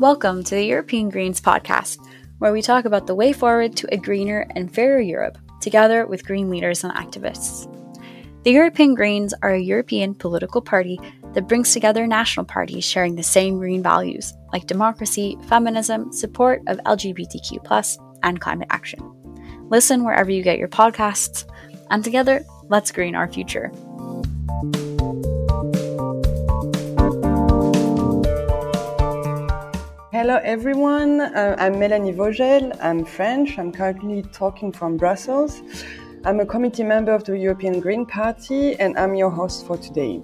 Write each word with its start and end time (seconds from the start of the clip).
Welcome 0.00 0.42
to 0.44 0.54
the 0.54 0.64
European 0.64 1.10
Greens 1.10 1.40
podcast, 1.40 1.98
where 2.38 2.52
we 2.52 2.62
talk 2.62 2.86
about 2.86 3.06
the 3.06 3.14
way 3.14 3.32
forward 3.32 3.76
to 3.76 3.94
a 3.94 3.98
greener 3.98 4.46
and 4.56 4.74
fairer 4.74 5.00
Europe, 5.00 5.38
together 5.60 6.06
with 6.06 6.24
green 6.24 6.48
leaders 6.48 6.82
and 6.82 6.92
activists. 6.94 7.68
The 8.44 8.52
European 8.52 8.94
Greens 8.94 9.34
are 9.42 9.52
a 9.52 9.60
European 9.60 10.14
political 10.14 10.62
party 10.62 10.98
that 11.34 11.46
brings 11.46 11.72
together 11.72 12.06
national 12.06 12.46
parties 12.46 12.84
sharing 12.84 13.14
the 13.14 13.22
same 13.22 13.58
green 13.58 13.82
values, 13.82 14.32
like 14.52 14.66
democracy, 14.66 15.38
feminism, 15.48 16.12
support 16.12 16.62
of 16.66 16.78
LGBTQ, 16.78 17.98
and 18.22 18.40
climate 18.40 18.68
action. 18.70 19.00
Listen 19.68 20.02
wherever 20.02 20.30
you 20.30 20.42
get 20.42 20.58
your 20.58 20.68
podcasts, 20.68 21.44
and 21.90 22.02
together, 22.02 22.44
let's 22.68 22.90
green 22.90 23.14
our 23.14 23.30
future. 23.30 23.70
Hello 30.20 30.38
everyone, 30.44 31.22
uh, 31.22 31.56
I'm 31.58 31.76
Mélanie 31.76 32.14
Vogel, 32.14 32.72
I'm 32.82 33.06
French, 33.06 33.58
I'm 33.58 33.72
currently 33.72 34.20
talking 34.34 34.70
from 34.70 34.98
Brussels. 34.98 35.62
I'm 36.26 36.40
a 36.40 36.44
committee 36.44 36.84
member 36.84 37.12
of 37.12 37.24
the 37.24 37.38
European 37.38 37.80
Green 37.80 38.04
Party 38.04 38.78
and 38.78 38.98
I'm 38.98 39.14
your 39.14 39.30
host 39.30 39.66
for 39.66 39.78
today. 39.78 40.20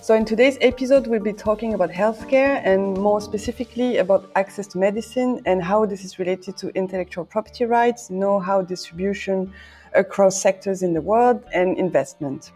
So, 0.00 0.14
in 0.14 0.24
today's 0.24 0.58
episode, 0.60 1.08
we'll 1.08 1.24
be 1.24 1.32
talking 1.32 1.74
about 1.74 1.90
healthcare 1.90 2.62
and 2.64 2.96
more 2.96 3.20
specifically 3.20 3.96
about 3.96 4.30
access 4.36 4.68
to 4.68 4.78
medicine 4.78 5.40
and 5.44 5.60
how 5.60 5.86
this 5.86 6.04
is 6.04 6.20
related 6.20 6.56
to 6.58 6.68
intellectual 6.76 7.24
property 7.24 7.64
rights, 7.64 8.10
know 8.10 8.38
how 8.38 8.62
distribution 8.62 9.52
across 9.94 10.40
sectors 10.40 10.84
in 10.84 10.94
the 10.94 11.00
world, 11.00 11.42
and 11.52 11.76
investment. 11.78 12.52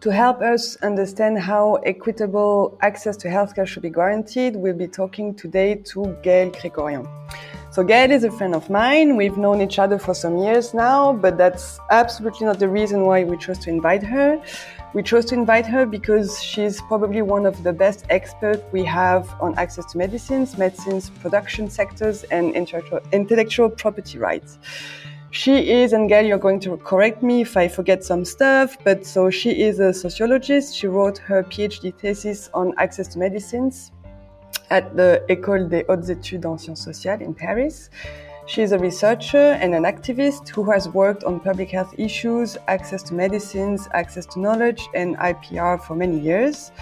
To 0.00 0.10
help 0.10 0.40
us 0.40 0.76
understand 0.76 1.38
how 1.38 1.74
equitable 1.84 2.78
access 2.80 3.18
to 3.18 3.28
healthcare 3.28 3.66
should 3.66 3.82
be 3.82 3.90
guaranteed, 3.90 4.56
we'll 4.56 4.72
be 4.72 4.88
talking 4.88 5.34
today 5.34 5.74
to 5.74 6.16
Gaëlle 6.22 6.54
Krikorian. 6.54 7.06
So 7.70 7.84
Gaëlle 7.84 8.12
is 8.12 8.24
a 8.24 8.30
friend 8.30 8.54
of 8.54 8.70
mine. 8.70 9.14
We've 9.14 9.36
known 9.36 9.60
each 9.60 9.78
other 9.78 9.98
for 9.98 10.14
some 10.14 10.38
years 10.38 10.72
now, 10.72 11.12
but 11.12 11.36
that's 11.36 11.78
absolutely 11.90 12.46
not 12.46 12.58
the 12.58 12.66
reason 12.66 13.02
why 13.02 13.24
we 13.24 13.36
chose 13.36 13.58
to 13.58 13.68
invite 13.68 14.02
her. 14.02 14.40
We 14.94 15.02
chose 15.02 15.26
to 15.26 15.34
invite 15.34 15.66
her 15.66 15.84
because 15.84 16.42
she's 16.42 16.80
probably 16.80 17.20
one 17.20 17.44
of 17.44 17.62
the 17.62 17.74
best 17.74 18.06
experts 18.08 18.62
we 18.72 18.84
have 18.84 19.28
on 19.38 19.54
access 19.58 19.92
to 19.92 19.98
medicines, 19.98 20.56
medicines 20.56 21.10
production 21.20 21.68
sectors, 21.68 22.24
and 22.24 22.56
intellectual 23.12 23.68
property 23.68 24.18
rights. 24.18 24.56
She 25.32 25.70
is, 25.70 25.92
and 25.92 26.10
Gaëlle, 26.10 26.26
you're 26.26 26.38
going 26.38 26.58
to 26.60 26.76
correct 26.78 27.22
me 27.22 27.42
if 27.42 27.56
I 27.56 27.68
forget 27.68 28.02
some 28.02 28.24
stuff, 28.24 28.76
but 28.82 29.06
so 29.06 29.30
she 29.30 29.62
is 29.62 29.78
a 29.78 29.92
sociologist. 29.92 30.74
She 30.74 30.88
wrote 30.88 31.18
her 31.18 31.44
PhD 31.44 31.94
thesis 31.96 32.50
on 32.52 32.74
access 32.78 33.06
to 33.08 33.18
medicines 33.20 33.92
at 34.70 34.96
the 34.96 35.24
École 35.28 35.70
des 35.70 35.84
Hautes 35.88 36.10
Études 36.10 36.44
en 36.46 36.58
Sciences 36.58 36.82
Sociales 36.82 37.22
in 37.22 37.32
Paris. 37.32 37.90
She 38.46 38.62
is 38.62 38.72
a 38.72 38.78
researcher 38.80 39.52
and 39.62 39.72
an 39.72 39.84
activist 39.84 40.48
who 40.48 40.68
has 40.68 40.88
worked 40.88 41.22
on 41.22 41.38
public 41.38 41.70
health 41.70 41.94
issues, 41.96 42.56
access 42.66 43.00
to 43.04 43.14
medicines, 43.14 43.88
access 43.94 44.26
to 44.26 44.40
knowledge, 44.40 44.88
and 44.96 45.16
IPR 45.18 45.80
for 45.80 45.94
many 45.94 46.18
years. 46.18 46.72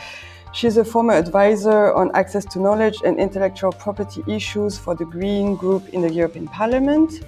She 0.54 0.66
is 0.66 0.78
a 0.78 0.84
former 0.84 1.12
advisor 1.12 1.92
on 1.92 2.10
access 2.14 2.46
to 2.46 2.58
knowledge 2.58 3.02
and 3.04 3.18
intellectual 3.18 3.72
property 3.72 4.24
issues 4.26 4.78
for 4.78 4.94
the 4.94 5.04
Green 5.04 5.54
Group 5.56 5.90
in 5.90 6.00
the 6.00 6.10
European 6.10 6.48
Parliament. 6.48 7.20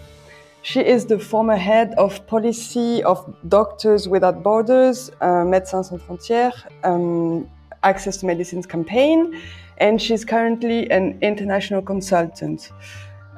She 0.62 0.80
is 0.80 1.06
the 1.06 1.18
former 1.18 1.56
head 1.56 1.94
of 1.96 2.26
policy 2.26 3.02
of 3.04 3.34
Doctors 3.48 4.06
Without 4.08 4.42
Borders, 4.42 5.10
uh, 5.20 5.44
Médecins 5.44 5.86
Sans 5.86 6.02
Frontières, 6.02 6.66
um, 6.84 7.48
Access 7.82 8.18
to 8.18 8.26
Medicines 8.26 8.66
campaign, 8.66 9.40
and 9.78 10.00
she's 10.00 10.22
currently 10.22 10.90
an 10.90 11.18
international 11.22 11.80
consultant. 11.80 12.72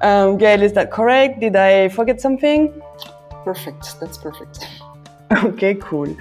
Um, 0.01 0.37
Gaëlle, 0.37 0.63
is 0.63 0.73
that 0.73 0.91
correct? 0.91 1.39
Did 1.39 1.55
I 1.55 1.89
forget 1.91 2.21
something? 2.21 2.73
Perfect. 3.45 4.01
That's 4.01 4.19
perfect. 4.19 4.67
Okay, 5.45 5.75
cool. 5.77 6.15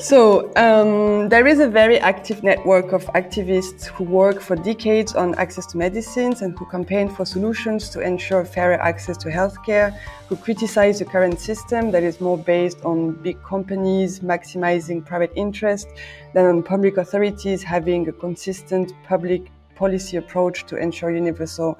So 0.00 0.52
um, 0.56 1.28
there 1.28 1.46
is 1.46 1.60
a 1.60 1.68
very 1.68 1.98
active 1.98 2.42
network 2.42 2.92
of 2.92 3.04
activists 3.14 3.86
who 3.86 4.04
work 4.04 4.40
for 4.40 4.56
decades 4.56 5.14
on 5.14 5.34
access 5.36 5.66
to 5.66 5.78
medicines 5.78 6.42
and 6.42 6.58
who 6.58 6.66
campaign 6.66 7.08
for 7.08 7.24
solutions 7.24 7.88
to 7.90 8.00
ensure 8.00 8.44
fairer 8.44 8.80
access 8.80 9.16
to 9.18 9.28
healthcare, 9.28 9.96
who 10.28 10.36
criticize 10.36 10.98
the 10.98 11.04
current 11.04 11.38
system 11.38 11.92
that 11.92 12.02
is 12.02 12.20
more 12.20 12.36
based 12.36 12.84
on 12.84 13.12
big 13.22 13.40
companies 13.44 14.20
maximizing 14.20 15.06
private 15.06 15.32
interest 15.36 15.86
than 16.34 16.44
on 16.44 16.62
public 16.62 16.96
authorities 16.96 17.62
having 17.62 18.08
a 18.08 18.12
consistent 18.12 18.92
public 19.04 19.52
policy 19.76 20.16
approach 20.16 20.66
to 20.66 20.76
ensure 20.76 21.14
universal 21.14 21.78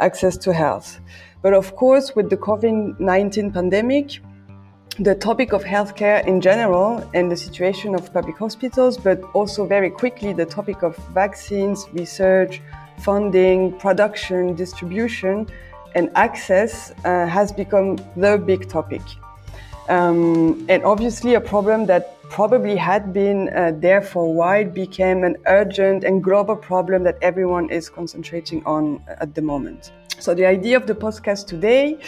access 0.00 0.38
to 0.38 0.54
health. 0.54 1.00
But 1.42 1.52
of 1.52 1.76
course, 1.76 2.16
with 2.16 2.30
the 2.30 2.38
COVID 2.38 2.98
19 2.98 3.52
pandemic, 3.52 4.20
the 4.98 5.14
topic 5.14 5.52
of 5.52 5.64
healthcare 5.64 6.24
in 6.26 6.40
general 6.40 7.08
and 7.14 7.30
the 7.30 7.36
situation 7.36 7.94
of 7.94 8.12
public 8.12 8.38
hospitals, 8.38 8.96
but 8.96 9.20
also 9.34 9.66
very 9.66 9.90
quickly 9.90 10.32
the 10.32 10.46
topic 10.46 10.82
of 10.82 10.96
vaccines, 11.12 11.86
research, 11.92 12.62
funding, 12.98 13.72
production, 13.78 14.54
distribution, 14.54 15.48
and 15.96 16.10
access 16.14 16.92
uh, 17.04 17.26
has 17.26 17.50
become 17.50 17.96
the 18.16 18.38
big 18.38 18.68
topic. 18.68 19.02
Um, 19.88 20.64
and 20.68 20.82
obviously, 20.84 21.34
a 21.34 21.40
problem 21.40 21.86
that 21.86 22.20
probably 22.30 22.76
had 22.76 23.12
been 23.12 23.50
uh, 23.50 23.72
there 23.76 24.00
for 24.00 24.24
a 24.24 24.30
while 24.30 24.64
became 24.64 25.24
an 25.24 25.36
urgent 25.46 26.04
and 26.04 26.22
global 26.22 26.56
problem 26.56 27.02
that 27.02 27.18
everyone 27.20 27.68
is 27.68 27.88
concentrating 27.88 28.64
on 28.64 29.02
at 29.08 29.34
the 29.34 29.42
moment. 29.42 29.92
So, 30.20 30.34
the 30.34 30.46
idea 30.46 30.76
of 30.76 30.86
the 30.86 30.94
podcast 30.94 31.48
today 31.48 31.98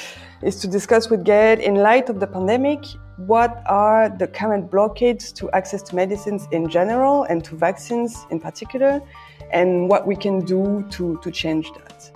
is 0.43 0.57
to 0.57 0.69
discuss 0.69 1.09
with 1.09 1.25
Gaëlle, 1.25 1.61
in 1.61 1.77
light 1.77 2.09
of 2.09 2.21
the 2.21 2.27
pandemic, 2.27 2.85
what 3.17 3.63
are 3.67 4.09
the 4.09 4.27
current 4.27 4.71
blockades 4.71 5.33
to 5.33 5.51
access 5.53 5.83
to 5.83 5.97
medicines 5.97 6.47
in 6.53 6.69
general 6.69 7.25
and 7.25 7.43
to 7.45 7.57
vaccines 7.57 8.27
in 8.31 8.39
particular, 8.41 9.01
and 9.53 9.89
what 9.89 10.07
we 10.07 10.15
can 10.15 10.45
do 10.45 10.87
to, 10.91 11.19
to 11.23 11.31
change 11.31 11.71
that. 11.73 12.11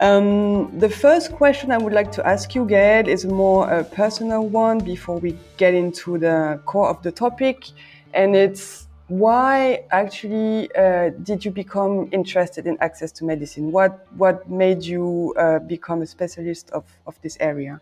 Um, 0.00 0.78
the 0.78 0.90
first 0.90 1.32
question 1.32 1.70
I 1.70 1.78
would 1.78 1.94
like 1.94 2.12
to 2.12 2.26
ask 2.26 2.54
you, 2.54 2.66
Gaëlle, 2.66 3.08
is 3.08 3.24
a 3.24 3.28
more 3.28 3.70
uh, 3.70 3.84
personal 3.84 4.46
one 4.46 4.78
before 4.78 5.18
we 5.18 5.38
get 5.56 5.72
into 5.72 6.18
the 6.18 6.60
core 6.66 6.88
of 6.88 7.02
the 7.02 7.10
topic, 7.12 7.68
and 8.12 8.36
it's 8.36 8.85
why 9.08 9.84
actually 9.90 10.68
uh, 10.74 11.10
did 11.22 11.44
you 11.44 11.50
become 11.50 12.08
interested 12.12 12.66
in 12.66 12.76
access 12.80 13.12
to 13.12 13.24
medicine? 13.24 13.70
What 13.70 14.06
what 14.16 14.50
made 14.50 14.82
you 14.82 15.32
uh, 15.38 15.60
become 15.60 16.02
a 16.02 16.06
specialist 16.06 16.70
of, 16.70 16.84
of 17.06 17.20
this 17.22 17.36
area? 17.40 17.80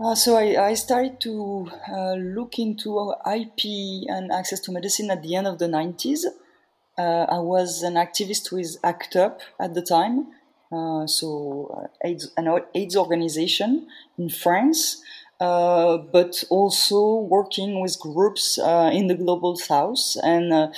Uh, 0.00 0.14
so 0.14 0.36
I, 0.36 0.70
I, 0.70 0.74
started 0.74 1.20
to 1.20 1.70
uh, 1.92 2.14
look 2.14 2.58
into 2.58 3.12
IP 3.30 4.08
and 4.08 4.32
access 4.32 4.58
to 4.60 4.72
medicine 4.72 5.10
at 5.10 5.22
the 5.22 5.36
end 5.36 5.46
of 5.46 5.58
the 5.58 5.66
90s. 5.66 6.20
Uh, 6.96 7.26
I 7.28 7.38
was 7.38 7.82
an 7.82 7.94
activist 7.94 8.50
with 8.50 8.78
ACT 8.82 9.16
UP 9.16 9.42
at 9.60 9.74
the 9.74 9.82
time, 9.82 10.28
uh, 10.72 11.06
so 11.06 11.90
AIDS, 12.02 12.32
an 12.38 12.48
AIDS 12.74 12.96
organization 12.96 13.88
in 14.16 14.30
France. 14.30 15.02
Uh, 15.40 15.96
but 15.96 16.44
also 16.50 17.16
working 17.16 17.80
with 17.80 17.98
groups 17.98 18.58
uh, 18.58 18.90
in 18.92 19.06
the 19.06 19.14
global 19.14 19.56
south. 19.56 20.14
And 20.22 20.52
uh, 20.52 20.68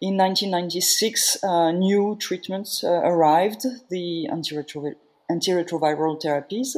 in 0.00 0.16
1996, 0.16 1.44
uh, 1.44 1.70
new 1.72 2.16
treatments 2.18 2.82
uh, 2.82 2.88
arrived, 2.88 3.66
the 3.90 4.26
antiretro- 4.32 4.94
antiretroviral 5.30 6.18
therapies. 6.22 6.74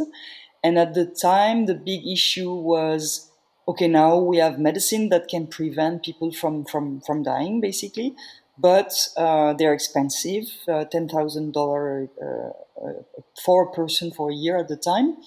And 0.65 0.81
at 0.81 0.95
the 0.95 1.07
time, 1.07 1.67
the 1.67 1.77
big 1.77 2.05
issue 2.09 2.53
was 2.53 3.31
okay, 3.69 3.87
now 3.87 4.19
we 4.19 4.39
have 4.39 4.59
medicine 4.59 5.09
that 5.11 5.29
can 5.29 5.47
prevent 5.47 6.03
people 6.03 6.33
from, 6.33 6.65
from, 6.65 7.01
from 7.03 7.23
dying, 7.23 7.61
basically, 7.61 8.17
but 8.57 8.93
they're 9.17 9.75
expensive 9.75 10.47
$10,000 10.67 12.09
for 13.45 13.63
a 13.63 13.71
person 13.73 14.11
for 14.11 14.31
a 14.31 14.35
year 14.35 14.57
at 14.57 14.69
the 14.69 14.77
time 14.77 15.19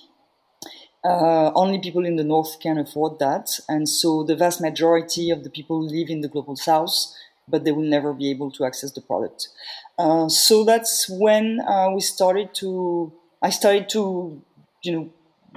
uh, 1.03 1.51
only 1.56 1.80
people 1.80 2.06
in 2.06 2.15
the 2.15 2.24
north 2.24 2.59
can 2.59 2.77
afford 2.77 3.19
that. 3.19 3.59
And 3.68 3.89
so 3.89 4.24
the 4.24 4.36
vast 4.36 4.62
majority 4.62 5.30
of 5.31 5.44
the 5.44 5.50
people 5.50 5.81
live 5.83 6.09
in 6.09 6.21
the 6.21 6.27
global 6.27 6.56
south, 6.56 6.94
but 7.48 7.63
they 7.63 7.71
will 7.71 7.83
never 7.83 8.13
be 8.13 8.30
able 8.30 8.51
to 8.51 8.65
access 8.65 8.92
the 8.92 9.01
product. 9.01 9.50
Uh, 9.98 10.30
so 10.30 10.63
that's 10.63 11.09
when 11.09 11.59
uh, 11.62 11.89
we 11.92 12.01
started 12.01 12.53
to, 12.56 13.12
I 13.42 13.50
started 13.50 13.89
to, 13.89 14.42
you 14.83 14.92
know, 14.92 15.09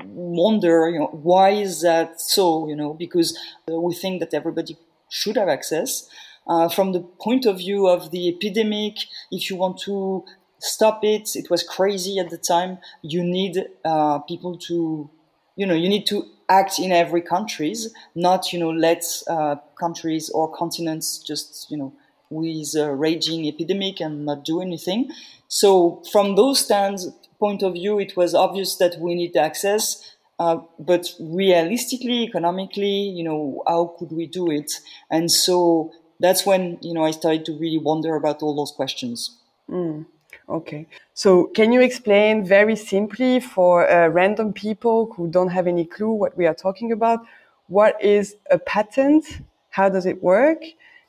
wonder, 0.06 0.88
you 0.88 0.99
know, 0.99 1.06
why 1.06 1.50
is 1.50 1.82
that 1.82 2.20
so, 2.20 2.69
you 2.69 2.75
know, 2.75 2.94
because 2.94 3.38
we 3.69 3.94
think 3.94 4.20
that 4.20 4.35
everybody 4.35 4.76
should 5.08 5.37
have 5.37 5.49
access. 5.49 6.08
Uh, 6.46 6.69
from 6.69 6.93
the 6.93 7.00
point 7.00 7.46
of 7.46 7.58
view 7.58 7.87
of 7.87 8.11
the 8.11 8.29
epidemic, 8.29 8.96
if 9.31 9.49
you 9.49 9.56
want 9.56 9.79
to 9.79 10.25
stop 10.58 11.05
it, 11.05 11.37
it 11.37 11.49
was 11.49 11.62
crazy 11.62 12.19
at 12.19 12.31
the 12.31 12.37
time. 12.37 12.79
You 13.02 13.23
need 13.23 13.64
uh, 13.85 14.19
people 14.20 14.58
to 14.58 15.08
you 15.56 15.66
know 15.66 15.74
you 15.74 15.88
need 15.88 16.06
to 16.06 16.26
act 16.48 16.78
in 16.78 16.92
every 16.92 17.22
countries, 17.22 17.92
not 18.14 18.52
you 18.52 18.58
know 18.58 18.70
let 18.70 19.04
uh, 19.28 19.56
countries 19.78 20.30
or 20.30 20.50
continents 20.54 21.18
just 21.18 21.70
you 21.70 21.76
know 21.76 21.92
with 22.30 22.74
a 22.74 22.94
raging 22.94 23.46
epidemic 23.46 24.00
and 24.00 24.26
not 24.26 24.44
do 24.44 24.60
anything. 24.60 25.10
So 25.48 26.02
from 26.10 26.36
those 26.36 26.60
stands 26.60 27.08
point 27.38 27.62
of 27.62 27.74
view, 27.74 27.98
it 27.98 28.16
was 28.16 28.34
obvious 28.34 28.76
that 28.76 28.98
we 28.98 29.14
need 29.14 29.36
access. 29.36 30.10
Uh, 30.38 30.58
but 30.78 31.06
realistically, 31.20 32.24
economically, 32.24 32.88
you 33.18 33.22
know, 33.22 33.62
how 33.68 33.94
could 33.98 34.10
we 34.10 34.26
do 34.26 34.50
it? 34.50 34.80
And 35.10 35.30
so 35.30 35.92
that's 36.18 36.44
when 36.44 36.78
you 36.80 36.94
know 36.94 37.04
I 37.04 37.12
started 37.12 37.44
to 37.46 37.52
really 37.52 37.78
wonder 37.78 38.16
about 38.16 38.42
all 38.42 38.56
those 38.56 38.72
questions. 38.72 39.38
Mm. 39.70 40.06
Okay. 40.49 40.87
So 41.14 41.46
can 41.46 41.73
you 41.73 41.81
explain 41.81 42.44
very 42.44 42.76
simply 42.76 43.41
for 43.41 43.88
uh, 43.91 44.08
random 44.08 44.52
people 44.52 45.12
who 45.17 45.26
don't 45.29 45.49
have 45.49 45.67
any 45.67 45.85
clue 45.87 46.11
what 46.11 46.37
we 46.37 46.46
are 46.46 46.55
talking 46.55 46.93
about, 46.93 47.20
what 47.69 48.00
is 48.02 48.37
a 48.50 48.58
patent? 48.58 49.25
How 49.70 49.88
does 49.88 50.05
it 50.05 50.23
work? 50.23 50.62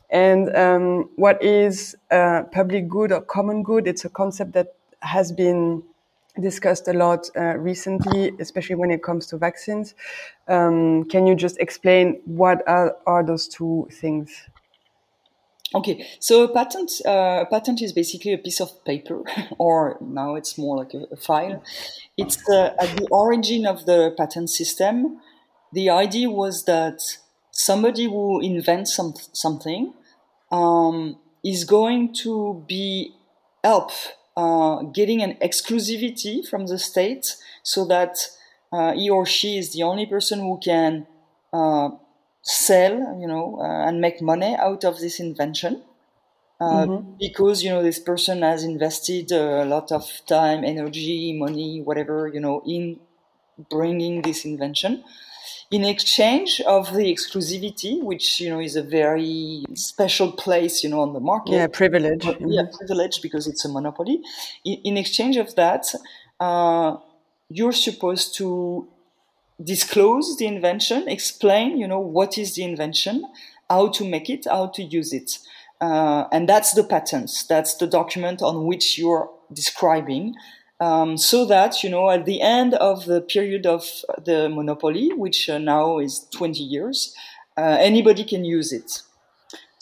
And 0.10 0.56
um, 0.56 1.10
what 1.18 1.44
is 1.44 1.98
uh, 2.12 2.44
public 2.52 2.88
good 2.88 3.12
or 3.12 3.22
common 3.22 3.62
good? 3.64 3.88
It's 3.88 4.06
a 4.06 4.10
concept 4.10 4.54
that 4.54 4.76
has 5.02 5.32
been 5.32 5.84
discussed 6.40 6.88
a 6.88 6.94
lot 6.94 7.30
uh, 7.36 7.58
recently, 7.58 8.32
especially 8.40 8.76
when 8.76 8.92
it 8.92 9.04
comes 9.04 9.28
to 9.28 9.38
vaccines. 9.38 9.96
Um, 10.48 11.06
can 11.06 11.28
you 11.28 11.36
just 11.36 11.58
explain 11.60 12.22
what 12.26 12.66
are, 12.68 12.96
are 13.06 13.24
those 13.24 13.48
two 13.48 13.88
things? 13.92 14.32
Okay, 15.73 16.06
so 16.19 16.44
a 16.44 16.53
patent, 16.53 16.91
uh, 17.06 17.41
a 17.41 17.47
patent 17.50 17.81
is 17.81 17.91
basically 17.91 18.33
a 18.33 18.38
piece 18.38 18.62
of 18.62 18.85
paper, 18.85 19.23
or 19.57 19.97
now 20.00 20.35
it's 20.35 20.57
more 20.57 20.77
like 20.77 20.94
a, 20.94 21.06
a 21.12 21.15
file. 21.17 21.63
It's 22.17 22.38
uh, 22.50 22.75
at 22.79 22.95
the 22.95 23.07
origin 23.12 23.65
of 23.65 23.85
the 23.85 24.13
patent 24.17 24.50
system. 24.50 25.19
The 25.73 25.89
idea 25.89 26.29
was 26.29 26.65
that 26.65 27.01
somebody 27.51 28.06
who 28.06 28.39
invents 28.41 28.95
some, 28.95 29.15
something 29.33 29.94
um, 30.51 31.17
is 31.44 31.63
going 31.63 32.13
to 32.13 32.63
be 32.67 33.15
help 33.63 33.91
uh, 34.38 34.83
getting 34.83 35.23
an 35.23 35.35
exclusivity 35.41 36.47
from 36.47 36.67
the 36.67 36.77
state, 36.77 37.35
so 37.63 37.85
that 37.85 38.17
uh, 38.71 38.94
he 38.94 39.09
or 39.09 39.25
she 39.25 39.57
is 39.57 39.73
the 39.73 39.83
only 39.83 40.06
person 40.06 40.39
who 40.39 40.59
can 40.63 41.07
uh, 41.51 41.89
sell, 42.45 43.18
you 43.19 43.27
know, 43.27 43.57
uh, 43.59 43.88
and 43.88 44.00
make 44.00 44.21
money 44.21 44.56
out 44.56 44.86
of 44.86 45.00
this 45.00 45.19
invention. 45.19 45.81
Uh, 46.62 46.86
mm-hmm. 46.86 47.12
Because 47.19 47.63
you 47.63 47.69
know 47.69 47.83
this 47.83 48.00
person 48.00 48.42
has 48.42 48.63
invested 48.63 49.30
a 49.33 49.65
lot 49.65 49.92
of 49.92 50.06
time, 50.25 50.63
energy, 50.63 51.38
money, 51.38 51.81
whatever 51.81 52.31
you 52.33 52.39
know, 52.39 52.62
in 52.65 53.00
bringing 53.69 54.21
this 54.21 54.45
invention. 54.45 55.03
In 55.71 55.83
exchange 55.83 56.62
of 56.62 56.94
the 56.94 57.12
exclusivity, 57.13 58.01
which 58.01 58.39
you 58.39 58.50
know 58.50 58.62
is 58.62 58.77
a 58.77 58.83
very 58.83 59.65
special 59.74 60.31
place, 60.31 60.81
you 60.83 60.89
know, 60.89 61.01
on 61.01 61.12
the 61.13 61.19
market. 61.19 61.53
Yeah, 61.53 61.68
privilege. 61.68 62.21
Mm-hmm. 62.21 62.48
Yeah, 62.48 62.63
privilege 62.71 63.21
because 63.21 63.48
it's 63.48 63.65
a 63.65 63.69
monopoly. 63.69 64.21
In, 64.63 64.77
in 64.86 64.98
exchange 64.98 65.36
of 65.36 65.53
that, 65.56 65.94
uh, 66.39 66.95
you're 67.50 67.74
supposed 67.74 68.36
to 68.38 68.88
disclose 69.63 70.38
the 70.38 70.48
invention, 70.48 71.07
explain, 71.07 71.78
you 71.78 71.88
know, 71.88 72.00
what 72.00 72.38
is 72.38 72.56
the 72.56 72.63
invention, 72.63 73.25
how 73.69 73.88
to 73.90 74.07
make 74.07 74.30
it, 74.30 74.46
how 74.46 74.68
to 74.68 74.84
use 74.84 75.13
it. 75.13 75.40
Uh, 75.81 76.25
and 76.31 76.48
that's 76.48 76.74
the 76.74 76.84
patents. 76.84 77.46
That's 77.46 77.75
the 77.75 77.88
document 77.88 78.42
on 78.42 78.66
which 78.66 78.98
you're 78.98 79.30
describing. 79.52 80.36
Um, 80.80 81.18
so 81.18 81.46
that, 81.46 81.84
you 81.84 81.90
know, 81.90 82.10
at 82.10 82.25
the 82.25 82.42
end 82.42 82.74
of 82.75 83.06
the 83.06 83.22
period 83.22 83.66
of 83.66 83.90
the 84.25 84.50
monopoly, 84.50 85.12
which 85.13 85.50
uh, 85.50 85.58
now 85.58 86.00
is 86.00 86.28
20 86.34 86.62
years, 86.62 87.16
uh, 87.58 87.78
anybody 87.80 88.24
can 88.24 88.44
use 88.44 88.74
it. 88.74 89.01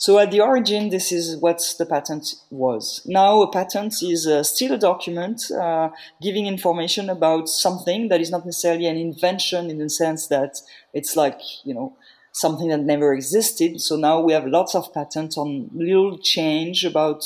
So 0.04 0.18
at 0.18 0.30
the 0.30 0.40
origin, 0.42 0.90
this 0.90 1.10
is 1.10 1.38
what 1.38 1.62
the 1.78 1.86
patent 1.86 2.34
was. 2.50 3.00
Now 3.06 3.40
a 3.40 3.50
patent 3.50 3.94
is 4.02 4.26
uh, 4.26 4.42
still 4.42 4.74
a 4.74 4.78
document 4.78 5.50
uh, 5.50 5.88
giving 6.20 6.44
information 6.44 7.08
about 7.08 7.48
something 7.48 8.08
that 8.08 8.20
is 8.20 8.30
not 8.30 8.44
necessarily 8.44 8.86
an 8.86 8.98
invention 8.98 9.70
in 9.70 9.78
the 9.78 9.88
sense 9.88 10.26
that 10.26 10.60
it's 10.92 11.16
like, 11.16 11.40
you 11.64 11.72
know, 11.72 11.96
something 12.32 12.68
that 12.68 12.80
never 12.80 13.14
existed. 13.14 13.80
So 13.80 13.96
now 13.96 14.20
we 14.20 14.34
have 14.34 14.46
lots 14.46 14.74
of 14.74 14.92
patents 14.92 15.38
on 15.38 15.70
little 15.72 16.18
change 16.18 16.84
about 16.84 17.24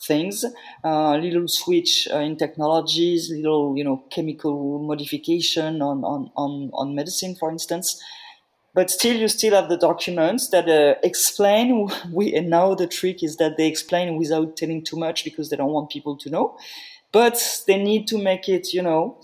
things, 0.00 0.44
uh, 0.84 1.16
little 1.16 1.48
switch 1.48 2.06
uh, 2.14 2.18
in 2.18 2.36
technologies, 2.36 3.28
little, 3.34 3.74
you 3.76 3.82
know, 3.82 4.04
chemical 4.08 4.78
modification 4.78 5.82
on, 5.82 6.04
on, 6.04 6.30
on, 6.36 6.70
on 6.74 6.94
medicine, 6.94 7.34
for 7.34 7.50
instance 7.50 8.00
but 8.80 8.90
still 8.90 9.14
you 9.14 9.28
still 9.28 9.54
have 9.54 9.68
the 9.68 9.76
documents 9.76 10.48
that 10.48 10.66
uh, 10.66 10.98
explain 11.02 11.90
we 12.10 12.34
and 12.34 12.48
now 12.48 12.74
the 12.74 12.86
trick 12.86 13.22
is 13.22 13.36
that 13.36 13.58
they 13.58 13.66
explain 13.66 14.16
without 14.16 14.56
telling 14.56 14.82
too 14.82 14.96
much 14.96 15.22
because 15.22 15.50
they 15.50 15.56
don't 15.58 15.72
want 15.72 15.90
people 15.90 16.16
to 16.16 16.30
know. 16.30 16.56
But 17.12 17.36
they 17.66 17.76
need 17.76 18.08
to 18.08 18.16
make 18.16 18.48
it 18.48 18.72
you 18.72 18.80
know 18.80 19.20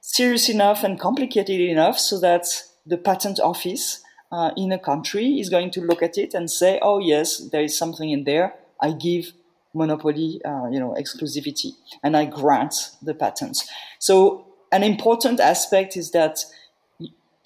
serious 0.00 0.48
enough 0.48 0.82
and 0.82 0.98
complicated 0.98 1.60
enough 1.60 2.00
so 2.00 2.18
that 2.18 2.46
the 2.84 2.98
patent 2.98 3.38
office 3.38 4.02
uh, 4.32 4.50
in 4.56 4.72
a 4.72 4.78
country 4.90 5.38
is 5.38 5.50
going 5.50 5.70
to 5.70 5.80
look 5.82 6.02
at 6.02 6.18
it 6.18 6.34
and 6.34 6.50
say 6.50 6.80
oh 6.82 6.98
yes 6.98 7.48
there 7.52 7.62
is 7.62 7.78
something 7.78 8.10
in 8.10 8.24
there. 8.24 8.54
I 8.82 8.90
give 8.90 9.34
monopoly 9.72 10.40
uh, 10.44 10.66
you 10.72 10.80
know 10.80 10.96
exclusivity 10.98 11.70
and 12.02 12.16
i 12.16 12.24
grant 12.24 12.74
the 13.02 13.14
patents. 13.14 13.68
So 14.00 14.46
an 14.72 14.82
important 14.82 15.38
aspect 15.38 15.96
is 15.96 16.10
that 16.10 16.44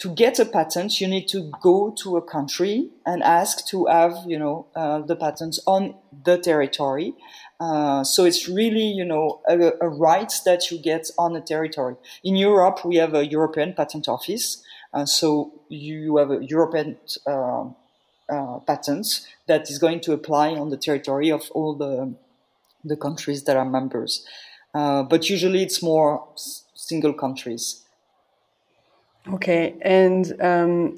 to 0.01 0.15
get 0.15 0.39
a 0.39 0.47
patent, 0.47 1.01
you 1.01 1.07
need 1.07 1.29
to 1.29 1.53
go 1.63 1.95
to 2.03 2.17
a 2.17 2.23
country 2.23 2.89
and 3.05 3.23
ask 3.23 3.67
to 3.67 3.85
have, 3.87 4.17
you 4.27 4.39
know, 4.39 4.67
uh, 4.75 5.01
the 5.01 5.15
patents 5.15 5.61
on 5.67 5.95
the 6.25 6.39
territory. 6.39 7.13
Uh, 7.61 8.03
so 8.03 8.25
it's 8.25 8.49
really, 8.49 8.87
you 8.87 9.05
know, 9.05 9.43
a, 9.47 9.73
a, 9.83 9.89
right 9.89 10.33
that 10.47 10.71
you 10.71 10.79
get 10.79 11.11
on 11.19 11.35
the 11.35 11.41
territory. 11.43 11.97
In 12.25 12.35
Europe, 12.35 12.83
we 12.85 12.97
have 12.97 13.15
a 13.15 13.27
European 13.27 13.75
Patent 13.75 14.09
Office. 14.09 14.63
Uh, 14.95 15.05
so 15.05 15.53
you 15.69 16.17
have 16.17 16.31
a 16.31 16.43
European 16.43 16.97
uh, 17.27 17.65
uh, 18.31 18.59
patent 18.61 19.27
that 19.47 19.71
is 19.71 19.79
going 19.79 20.01
to 20.01 20.15
apply 20.15 20.53
on 20.53 20.71
the 20.71 20.79
territory 20.79 21.31
of 21.31 21.51
all 21.51 21.75
the 21.75 22.15
the 22.83 22.97
countries 22.97 23.45
that 23.45 23.59
are 23.59 23.67
members. 23.67 24.25
Uh, 24.73 25.03
but 25.03 25.29
usually, 25.29 25.63
it's 25.63 25.83
more 25.83 26.27
single 26.75 27.13
countries. 27.13 27.85
Okay, 29.29 29.77
and 29.83 30.41
um, 30.41 30.97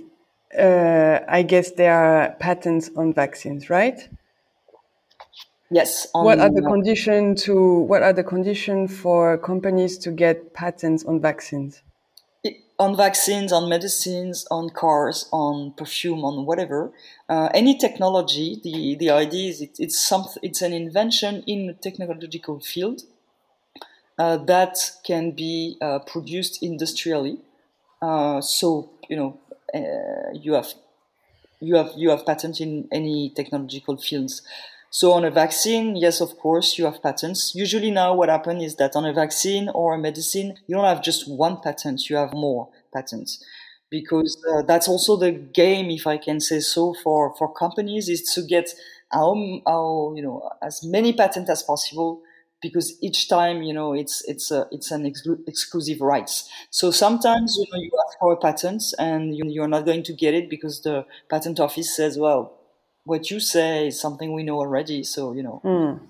uh, 0.58 1.20
I 1.28 1.42
guess 1.42 1.72
there 1.72 1.94
are 1.94 2.30
patents 2.38 2.90
on 2.96 3.12
vaccines, 3.12 3.68
right? 3.68 4.08
Yes. 5.70 6.06
what 6.12 6.38
are 6.38 6.50
the 6.50 6.60
conditions 6.60 7.42
to 7.44 7.80
what 7.80 8.02
are 8.02 8.12
the 8.12 8.22
conditions 8.22 8.94
for 8.94 9.38
companies 9.38 9.96
to 9.98 10.10
get 10.10 10.52
patents 10.52 11.04
on 11.06 11.20
vaccines? 11.20 11.82
on 12.78 12.96
vaccines, 12.96 13.52
on 13.52 13.68
medicines, 13.68 14.44
on 14.50 14.68
cars, 14.70 15.28
on 15.32 15.72
perfume, 15.72 16.24
on 16.24 16.44
whatever, 16.46 16.92
uh, 17.28 17.48
any 17.54 17.78
technology. 17.78 18.60
The 18.62 18.96
the 18.96 19.10
idea 19.10 19.50
is 19.50 19.60
it, 19.60 19.76
it's 19.78 19.98
some 19.98 20.26
it's 20.42 20.62
an 20.62 20.72
invention 20.72 21.44
in 21.46 21.70
a 21.70 21.74
technological 21.74 22.60
field 22.60 23.02
uh, 24.18 24.36
that 24.52 24.76
can 25.06 25.30
be 25.30 25.76
uh, 25.80 26.00
produced 26.00 26.62
industrially 26.62 27.38
uh, 28.02 28.40
so 28.40 28.90
you 29.08 29.16
know 29.16 29.40
uh, 29.74 30.32
you 30.34 30.54
have 30.54 30.74
you 31.60 31.76
have 31.76 31.92
you 31.96 32.10
have 32.10 32.26
patents 32.26 32.60
in 32.60 32.88
any 32.92 33.32
technological 33.34 33.96
fields. 33.96 34.42
So 34.90 35.12
on 35.12 35.24
a 35.24 35.30
vaccine, 35.30 35.96
yes, 35.96 36.20
of 36.20 36.36
course, 36.38 36.76
you 36.78 36.84
have 36.84 37.02
patents. 37.02 37.54
Usually 37.54 37.90
now 37.90 38.14
what 38.14 38.28
happens 38.28 38.62
is 38.62 38.76
that 38.76 38.94
on 38.94 39.06
a 39.06 39.12
vaccine 39.12 39.70
or 39.70 39.94
a 39.94 39.98
medicine, 39.98 40.56
you 40.66 40.76
don't 40.76 40.84
have 40.84 41.02
just 41.02 41.30
one 41.30 41.62
patent, 41.62 42.10
you 42.10 42.16
have 42.16 42.34
more 42.34 42.68
patents. 42.92 43.42
Because 43.90 44.36
uh, 44.50 44.62
that's 44.62 44.88
also 44.88 45.16
the 45.16 45.32
game, 45.32 45.90
if 45.90 46.06
I 46.06 46.18
can 46.18 46.40
say 46.40 46.60
so, 46.60 46.94
for, 47.02 47.34
for 47.36 47.52
companies 47.54 48.08
is 48.10 48.22
to 48.34 48.42
get 48.42 48.68
how, 49.10 49.34
how, 49.66 50.12
you 50.14 50.22
know, 50.22 50.50
as 50.62 50.84
many 50.84 51.14
patents 51.14 51.48
as 51.50 51.62
possible 51.62 52.22
because 52.62 52.96
each 53.02 53.28
time 53.28 53.62
you 53.62 53.72
know 53.72 53.92
it's 53.92 54.24
it's 54.28 54.50
a, 54.50 54.66
it's 54.70 54.90
an 54.90 55.02
exclu- 55.04 55.46
exclusive 55.46 56.00
rights. 56.00 56.48
So 56.70 56.90
sometimes 56.90 57.56
you 57.58 57.66
know 57.72 57.80
you 57.80 57.90
ask 58.06 58.18
for 58.18 58.32
a 58.32 58.36
patent 58.36 58.82
and 58.98 59.36
you, 59.36 59.44
you're 59.46 59.68
not 59.68 59.84
going 59.84 60.02
to 60.04 60.12
get 60.12 60.34
it 60.34 60.48
because 60.48 60.82
the 60.82 61.04
patent 61.28 61.60
office 61.60 61.94
says, 61.94 62.16
well, 62.18 62.58
what 63.04 63.30
you 63.30 63.40
say 63.40 63.88
is 63.88 64.00
something 64.00 64.32
we 64.32 64.42
know 64.44 64.58
already. 64.58 65.02
So 65.02 65.32
you 65.32 65.42
know, 65.42 65.60
mm, 65.64 66.00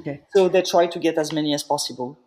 okay. 0.00 0.22
So 0.34 0.48
they 0.48 0.62
try 0.62 0.86
to 0.86 0.98
get 0.98 1.18
as 1.18 1.32
many 1.32 1.54
as 1.54 1.62
possible. 1.62 2.18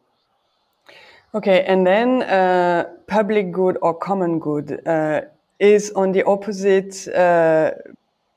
Okay, 1.33 1.63
and 1.65 1.85
then 1.85 2.23
uh, 2.23 2.85
public 3.07 3.51
good 3.51 3.77
or 3.81 3.93
common 3.93 4.39
good 4.39 4.81
uh, 4.87 5.21
is 5.59 5.91
on 5.91 6.13
the 6.13 6.23
opposite. 6.23 7.07
Uh, 7.09 7.71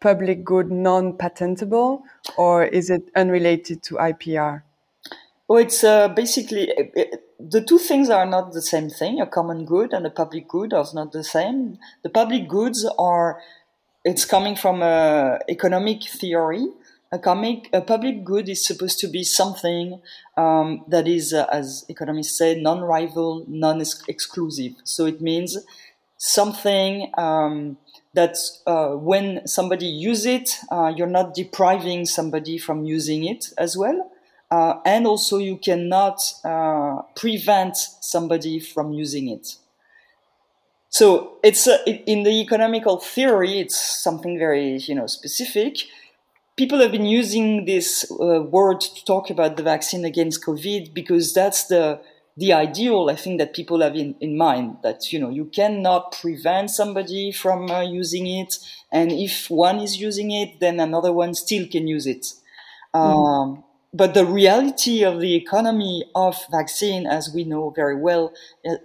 public 0.00 0.45
good 0.45 0.71
non-patentable, 0.71 2.02
or 2.37 2.64
is 2.64 2.90
it 2.90 3.02
unrelated 3.17 3.83
to 3.83 3.99
IPR? 3.99 4.62
Oh, 5.49 5.57
it's 5.57 5.83
uh, 5.83 6.09
basically 6.09 6.69
it, 6.69 6.93
it, 6.95 7.23
the 7.38 7.62
two 7.62 7.78
things 7.78 8.11
are 8.11 8.26
not 8.26 8.52
the 8.52 8.61
same 8.61 8.90
thing. 8.90 9.21
A 9.21 9.26
common 9.26 9.64
good 9.64 9.95
and 9.95 10.07
a 10.07 10.11
public 10.11 10.47
good 10.47 10.75
are 10.75 10.85
not 10.93 11.12
the 11.12 11.25
same. 11.25 11.78
The 12.02 12.11
public 12.11 12.49
goods 12.49 12.87
are 12.99 13.40
it's 14.05 14.25
coming 14.25 14.57
from 14.57 14.83
a 14.83 15.38
economic 15.49 16.02
theory. 16.05 16.67
A, 17.11 17.19
comic, 17.19 17.71
a 17.73 17.81
public 17.81 18.23
good 18.23 18.50
is 18.50 18.67
supposed 18.67 18.99
to 19.00 19.09
be 19.09 19.25
something 19.25 20.02
um, 20.37 20.85
that 20.88 21.09
is, 21.09 21.33
uh, 21.33 21.47
as 21.50 21.87
economists 21.88 22.37
say, 22.37 22.61
non-rival, 22.61 23.47
non-exclusive. 23.49 24.75
So 24.85 25.07
it 25.07 25.23
means 25.23 25.57
something 26.19 27.11
um, 27.17 27.78
that 28.12 28.37
uh, 28.67 28.88
when 28.90 29.47
somebody 29.47 29.87
use 29.87 30.26
it, 30.26 30.59
uh, 30.71 30.93
you're 30.95 31.07
not 31.07 31.33
depriving 31.33 32.05
somebody 32.05 32.59
from 32.59 32.85
using 32.85 33.25
it 33.25 33.55
as 33.57 33.75
well. 33.75 34.11
Uh, 34.50 34.81
and 34.87 35.07
also 35.07 35.37
you 35.37 35.59
cannot 35.59 36.21
uh, 36.45 37.02
prevent 37.14 37.76
somebody 37.76 38.59
from 38.59 38.93
using 38.93 39.28
it. 39.28 39.57
So 40.90 41.38
it's 41.43 41.67
uh, 41.67 41.78
in 41.85 42.23
the 42.23 42.40
economical 42.40 42.99
theory, 42.99 43.61
it's 43.61 43.78
something 43.78 44.38
very 44.38 44.78
you 44.78 44.95
know 44.95 45.07
specific. 45.07 45.78
People 46.57 46.81
have 46.81 46.90
been 46.90 47.05
using 47.05 47.67
this 47.67 48.11
uh, 48.11 48.43
word 48.43 48.81
to 48.81 49.05
talk 49.05 49.31
about 49.31 49.57
the 49.57 49.62
vaccine 49.62 50.05
against 50.05 50.45
COVID 50.45 50.95
because 50.95 51.35
that's 51.35 51.64
the 51.64 52.00
the 52.38 52.52
ideal 52.52 53.11
I 53.11 53.17
think 53.17 53.38
that 53.38 53.52
people 53.52 53.83
have 53.83 53.97
in, 53.97 54.14
in 54.21 54.38
mind 54.38 54.78
that 54.83 55.12
you 55.12 55.19
know 55.19 55.28
you 55.28 55.45
cannot 55.45 56.12
prevent 56.12 56.71
somebody 56.71 57.33
from 57.33 57.71
uh, 57.71 57.83
using 57.83 58.26
it, 58.26 58.57
and 58.90 59.12
if 59.12 59.50
one 59.50 59.81
is 59.81 60.00
using 60.00 60.31
it, 60.31 60.59
then 60.59 60.81
another 60.81 61.12
one 61.12 61.35
still 61.35 61.67
can 61.69 61.87
use 61.87 62.07
it. 62.07 62.33
Um, 62.95 63.62
but 63.92 64.14
the 64.14 64.26
reality 64.26 65.02
of 65.02 65.21
the 65.21 65.35
economy 65.35 66.04
of 66.14 66.37
vaccine, 66.50 67.07
as 67.07 67.30
we 67.35 67.45
know 67.45 67.71
very 67.71 67.97
well, 67.97 68.33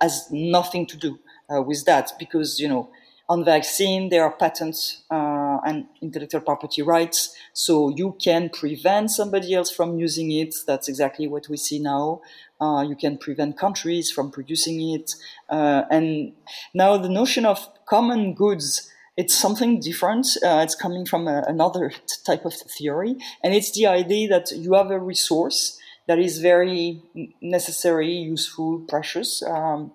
has 0.02 0.28
nothing 0.32 0.86
to 0.88 0.98
do 0.98 1.20
uh, 1.54 1.62
with 1.62 1.86
that 1.86 2.12
because 2.18 2.60
you 2.60 2.68
know 2.68 2.90
on 3.30 3.44
vaccine 3.44 4.10
there 4.10 4.24
are 4.24 4.32
patents 4.32 5.04
uh, 5.12 5.58
and 5.66 5.86
intellectual 6.02 6.42
property 6.42 6.82
rights, 6.82 7.36
so 7.54 7.90
you 7.90 8.16
can 8.22 8.50
prevent 8.50 9.12
somebody 9.12 9.54
else 9.54 9.70
from 9.72 9.98
using 9.98 10.32
it. 10.32 10.56
That's 10.68 10.88
exactly 10.88 11.28
what 11.28 11.48
we 11.50 11.58
see 11.58 11.80
now. 11.80 12.22
Uh, 12.62 12.82
you 12.88 12.96
can 12.96 13.18
prevent 13.18 13.58
countries 13.58 14.10
from 14.10 14.32
producing 14.32 14.94
it, 14.94 15.16
uh, 15.50 15.84
and 15.92 16.34
now 16.74 16.98
the 16.98 17.10
notion 17.10 17.46
of 17.46 17.68
common 17.86 18.34
goods 18.34 18.90
it's 19.16 19.36
something 19.36 19.80
different. 19.80 20.28
Uh, 20.44 20.62
it's 20.64 20.76
coming 20.76 21.06
from 21.06 21.28
a, 21.28 21.44
another 21.48 21.92
type 22.26 22.46
of 22.46 22.54
theory, 22.54 23.16
and 23.44 23.54
it's 23.54 23.72
the 23.72 23.88
idea 23.88 24.28
that 24.30 24.52
you 24.52 24.74
have 24.74 24.92
a 24.92 25.00
resource 25.00 25.80
that 26.08 26.20
is 26.20 26.40
very 26.40 27.02
necessary, 27.42 28.12
useful, 28.12 28.80
precious. 28.88 29.42
Um, 29.44 29.92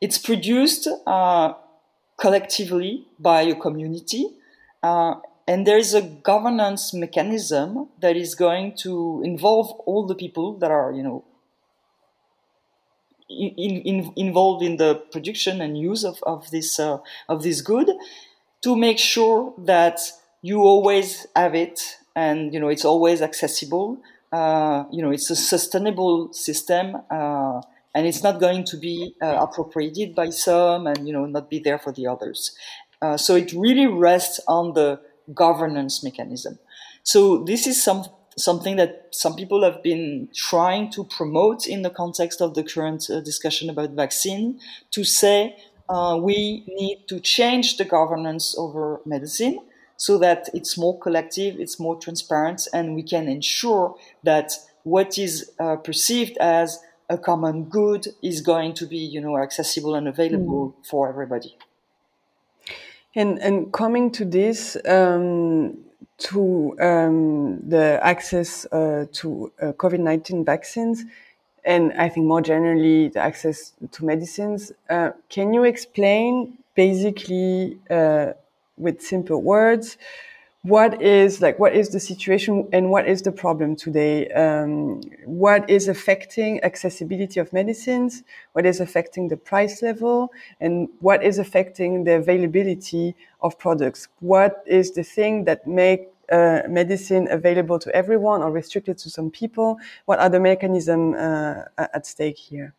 it's 0.00 0.18
produced 0.18 0.88
uh, 1.06 1.54
collectively 2.18 3.06
by 3.18 3.42
a 3.42 3.54
community, 3.54 4.28
uh, 4.82 5.14
and 5.48 5.66
there 5.66 5.78
is 5.78 5.94
a 5.94 6.02
governance 6.02 6.94
mechanism 6.94 7.88
that 8.00 8.16
is 8.16 8.34
going 8.34 8.76
to 8.76 9.20
involve 9.24 9.70
all 9.86 10.06
the 10.06 10.14
people 10.14 10.56
that 10.58 10.70
are, 10.70 10.92
you 10.92 11.02
know, 11.02 11.24
in, 13.30 13.80
in, 13.82 14.12
involved 14.16 14.62
in 14.62 14.76
the 14.76 14.96
production 15.12 15.60
and 15.60 15.78
use 15.78 16.04
of, 16.04 16.22
of 16.24 16.50
this 16.50 16.78
uh, 16.78 16.98
of 17.28 17.42
this 17.42 17.60
good 17.60 17.90
to 18.62 18.76
make 18.76 18.98
sure 18.98 19.54
that 19.58 20.00
you 20.42 20.62
always 20.62 21.26
have 21.36 21.54
it 21.54 21.96
and 22.16 22.52
you 22.52 22.60
know 22.60 22.68
it's 22.68 22.84
always 22.84 23.22
accessible. 23.22 23.98
Uh, 24.32 24.84
you 24.92 25.02
know 25.02 25.10
it's 25.10 25.30
a 25.30 25.36
sustainable 25.36 26.32
system 26.32 26.96
uh, 27.10 27.60
and 27.94 28.06
it's 28.06 28.22
not 28.22 28.38
going 28.38 28.64
to 28.64 28.76
be 28.76 29.14
uh, 29.20 29.38
appropriated 29.40 30.14
by 30.14 30.30
some 30.30 30.86
and 30.86 31.06
you 31.06 31.12
know 31.12 31.26
not 31.26 31.48
be 31.50 31.58
there 31.58 31.78
for 31.78 31.92
the 31.92 32.06
others. 32.06 32.54
Uh, 33.02 33.16
so 33.16 33.34
it 33.34 33.52
really 33.52 33.86
rests 33.86 34.40
on 34.46 34.74
the 34.74 35.00
governance 35.32 36.02
mechanism. 36.02 36.58
So 37.02 37.38
this 37.44 37.66
is 37.66 37.82
some 37.82 38.04
something 38.36 38.76
that 38.76 39.08
some 39.10 39.34
people 39.34 39.62
have 39.62 39.82
been 39.82 40.28
trying 40.34 40.90
to 40.92 41.04
promote 41.04 41.66
in 41.66 41.82
the 41.82 41.90
context 41.90 42.40
of 42.40 42.54
the 42.54 42.62
current 42.62 43.08
uh, 43.10 43.20
discussion 43.20 43.68
about 43.68 43.90
vaccine 43.90 44.58
to 44.90 45.04
say 45.04 45.56
uh, 45.88 46.16
we 46.16 46.64
need 46.68 47.04
to 47.08 47.18
change 47.20 47.76
the 47.76 47.84
governance 47.84 48.54
over 48.56 49.00
medicine 49.04 49.58
so 49.96 50.16
that 50.16 50.48
it's 50.54 50.78
more 50.78 50.98
collective, 50.98 51.60
it's 51.60 51.78
more 51.78 51.96
transparent, 51.98 52.66
and 52.72 52.94
we 52.94 53.02
can 53.02 53.28
ensure 53.28 53.96
that 54.22 54.52
what 54.84 55.18
is 55.18 55.52
uh, 55.58 55.76
perceived 55.76 56.38
as 56.38 56.78
a 57.10 57.18
common 57.18 57.64
good 57.64 58.06
is 58.22 58.40
going 58.40 58.72
to 58.72 58.86
be, 58.86 58.96
you 58.96 59.20
know, 59.20 59.36
accessible 59.36 59.94
and 59.94 60.08
available 60.08 60.74
mm. 60.78 60.86
for 60.86 61.08
everybody. 61.08 61.54
And 63.14 63.38
and 63.40 63.72
coming 63.72 64.12
to 64.12 64.24
this, 64.24 64.76
um, 64.86 65.76
to 66.20 66.76
um, 66.80 67.60
the 67.68 67.98
access 68.02 68.66
uh, 68.72 69.06
to 69.12 69.52
uh, 69.60 69.72
COVID 69.72 70.00
19 70.00 70.44
vaccines, 70.44 71.04
and 71.64 71.92
I 71.94 72.08
think 72.08 72.26
more 72.26 72.40
generally 72.42 73.08
the 73.08 73.20
access 73.20 73.72
to 73.92 74.04
medicines. 74.04 74.72
Uh, 74.88 75.10
can 75.28 75.52
you 75.54 75.64
explain 75.64 76.58
basically 76.74 77.78
uh, 77.90 78.32
with 78.76 79.02
simple 79.02 79.42
words 79.42 79.96
what 80.62 81.00
is 81.00 81.40
like 81.40 81.58
what 81.58 81.74
is 81.74 81.88
the 81.88 82.00
situation 82.00 82.68
and 82.72 82.90
what 82.90 83.08
is 83.08 83.22
the 83.22 83.32
problem 83.32 83.76
today? 83.76 84.28
Um, 84.28 85.00
what 85.24 85.68
is 85.70 85.88
affecting 85.88 86.62
accessibility 86.62 87.40
of 87.40 87.50
medicines? 87.52 88.22
What 88.52 88.66
is 88.66 88.78
affecting 88.78 89.28
the 89.28 89.38
price 89.38 89.82
level? 89.82 90.32
And 90.60 90.88
what 91.00 91.24
is 91.24 91.38
affecting 91.38 92.04
the 92.04 92.16
availability 92.16 93.16
of 93.40 93.58
products? 93.58 94.08
What 94.20 94.62
is 94.66 94.92
the 94.92 95.02
thing 95.02 95.44
that 95.44 95.66
make 95.66 96.08
uh, 96.30 96.60
medicine 96.68 97.26
available 97.30 97.78
to 97.78 97.94
everyone 97.94 98.42
or 98.42 98.50
restricted 98.50 98.98
to 98.98 99.08
some 99.08 99.30
people? 99.30 99.78
What 100.04 100.18
are 100.18 100.28
the 100.28 100.40
mechanisms 100.40 101.16
uh, 101.16 101.68
at 101.78 102.06
stake 102.06 102.36
here? 102.36 102.74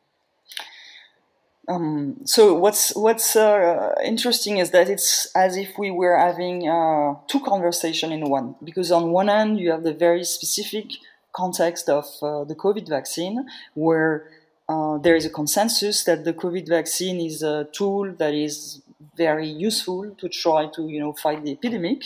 Um, 1.72 2.18
so 2.26 2.54
what's 2.64 2.96
what's 2.96 3.36
uh, 3.36 3.96
interesting 4.04 4.58
is 4.58 4.72
that 4.72 4.90
it's 4.90 5.34
as 5.36 5.56
if 5.56 5.78
we 5.78 5.90
were 5.92 6.18
having 6.18 6.68
uh, 6.68 7.16
two 7.28 7.40
conversations 7.40 8.12
in 8.12 8.24
one. 8.30 8.56
Because 8.64 8.92
on 8.92 9.12
one 9.12 9.30
hand, 9.30 9.60
you 9.60 9.72
have 9.72 9.84
the 9.84 9.94
very 9.94 10.24
specific 10.24 10.88
context 11.32 11.88
of 11.88 12.06
uh, 12.22 12.44
the 12.44 12.56
COVID 12.56 12.90
vaccine, 12.90 13.36
where 13.74 14.28
uh, 14.68 14.98
there 14.98 15.16
is 15.16 15.26
a 15.26 15.30
consensus 15.30 16.04
that 16.04 16.26
the 16.26 16.34
COVID 16.34 16.68
vaccine 16.68 17.18
is 17.22 17.42
a 17.42 17.68
tool 17.72 18.14
that 18.22 18.34
is 18.34 18.82
very 19.16 19.48
useful 19.48 20.14
to 20.16 20.28
try 20.28 20.62
to 20.76 20.82
you 20.94 21.00
know 21.00 21.14
fight 21.14 21.44
the 21.46 21.52
epidemic. 21.52 22.02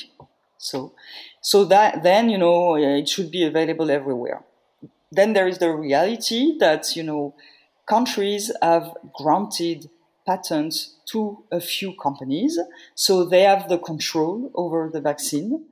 So 0.57 0.93
so 1.41 1.63
that 1.65 2.01
then, 2.01 2.29
you 2.29 2.39
know, 2.39 2.75
it 2.75 3.07
should 3.07 3.29
be 3.29 3.43
available 3.45 3.91
everywhere. 3.91 4.41
Then 5.11 5.33
there 5.33 5.47
is 5.47 5.59
the 5.59 5.69
reality 5.69 6.57
that, 6.57 6.95
you 6.95 7.03
know, 7.03 7.35
countries 7.87 8.51
have 8.61 8.91
granted 9.13 9.89
patents 10.25 10.95
to 11.11 11.43
a 11.51 11.61
few 11.61 11.93
companies. 12.01 12.59
So 12.95 13.23
they 13.23 13.41
have 13.41 13.69
the 13.69 13.77
control 13.77 14.51
over 14.55 14.89
the 14.91 15.01
vaccine. 15.01 15.65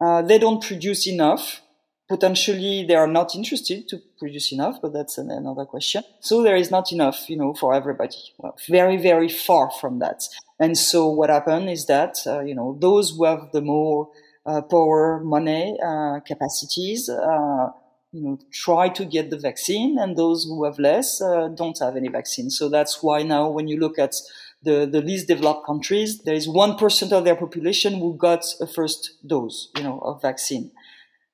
Uh, 0.00 0.22
they 0.22 0.38
don't 0.38 0.62
produce 0.62 1.06
enough. 1.08 1.62
Potentially 2.08 2.84
they 2.86 2.94
are 2.94 3.08
not 3.08 3.34
interested 3.34 3.88
to 3.88 3.98
produce 4.18 4.52
enough, 4.52 4.80
but 4.80 4.92
that's 4.92 5.18
an, 5.18 5.30
another 5.30 5.64
question. 5.64 6.04
So 6.20 6.42
there 6.42 6.54
is 6.54 6.70
not 6.70 6.92
enough, 6.92 7.28
you 7.28 7.36
know, 7.36 7.52
for 7.54 7.74
everybody. 7.74 8.16
Well, 8.38 8.56
very, 8.68 8.96
very 8.96 9.28
far 9.28 9.70
from 9.70 9.98
that. 9.98 10.22
And 10.60 10.78
so 10.78 11.08
what 11.08 11.30
happened 11.30 11.68
is 11.68 11.86
that, 11.86 12.18
uh, 12.26 12.40
you 12.40 12.54
know, 12.54 12.76
those 12.80 13.10
who 13.10 13.24
have 13.24 13.50
the 13.52 13.60
more 13.60 14.08
uh, 14.46 14.62
power, 14.62 15.20
money, 15.24 15.76
uh, 15.84 16.20
capacities, 16.20 17.08
uh, 17.08 17.70
you 18.12 18.22
know, 18.22 18.38
try 18.52 18.88
to 18.88 19.04
get 19.04 19.30
the 19.30 19.38
vaccine, 19.38 19.98
and 19.98 20.16
those 20.16 20.44
who 20.44 20.64
have 20.64 20.78
less 20.78 21.18
don't 21.18 21.78
have 21.80 21.96
any 21.96 22.08
vaccine. 22.08 22.50
So 22.50 22.68
that's 22.68 23.02
why 23.02 23.22
now, 23.22 23.50
when 23.50 23.68
you 23.68 23.78
look 23.78 23.98
at 23.98 24.14
the, 24.62 24.86
the 24.90 25.02
least 25.02 25.28
developed 25.28 25.66
countries, 25.66 26.22
there 26.22 26.34
is 26.34 26.48
one 26.48 26.76
percent 26.76 27.12
of 27.12 27.24
their 27.24 27.36
population 27.36 27.94
who 27.94 28.16
got 28.16 28.44
a 28.60 28.66
first 28.66 29.18
dose, 29.26 29.70
you 29.76 29.82
know, 29.82 29.98
of 30.00 30.22
vaccine. 30.22 30.70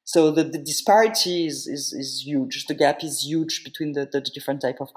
So 0.05 0.31
the, 0.31 0.45
the 0.45 0.59
disparity 0.59 1.47
is, 1.47 1.67
is, 1.67 1.93
is, 1.93 2.23
huge. 2.27 2.67
The 2.67 2.75
gap 2.75 3.05
is 3.05 3.25
huge 3.25 3.63
between 3.65 3.93
the, 3.93 4.05
the 4.05 4.21
different 4.21 4.61
type 4.61 4.79
of 4.81 4.91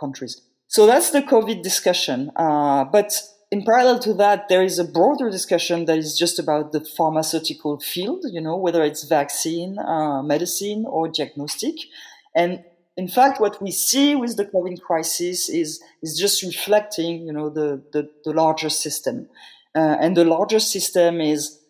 countries. 0.00 0.40
So 0.66 0.86
that's 0.86 1.10
the 1.10 1.22
COVID 1.22 1.62
discussion. 1.62 2.30
Uh, 2.34 2.84
but 2.84 3.12
in 3.50 3.64
parallel 3.64 3.98
to 4.00 4.14
that, 4.14 4.48
there 4.48 4.62
is 4.62 4.78
a 4.78 4.84
broader 4.84 5.30
discussion 5.30 5.86
that 5.86 5.98
is 5.98 6.18
just 6.18 6.38
about 6.38 6.72
the 6.72 6.80
pharmaceutical 6.80 7.80
field, 7.80 8.24
you 8.30 8.40
know, 8.40 8.56
whether 8.56 8.82
it's 8.82 9.04
vaccine, 9.04 9.78
uh, 9.78 10.22
medicine, 10.22 10.84
or 10.86 11.08
diagnostic. 11.08 11.76
And 12.34 12.62
in 12.96 13.08
fact, 13.08 13.40
what 13.40 13.62
we 13.62 13.70
see 13.70 14.14
with 14.16 14.36
the 14.36 14.44
COVID 14.44 14.82
crisis 14.82 15.48
is, 15.48 15.80
is 16.02 16.18
just 16.18 16.42
reflecting, 16.42 17.26
you 17.26 17.32
know, 17.32 17.48
the, 17.48 17.82
the, 17.92 18.10
the 18.24 18.32
larger 18.32 18.68
system. 18.68 19.28
Uh, 19.74 19.96
and 20.00 20.16
the 20.16 20.24
larger 20.24 20.58
system 20.58 21.20
is 21.20 21.60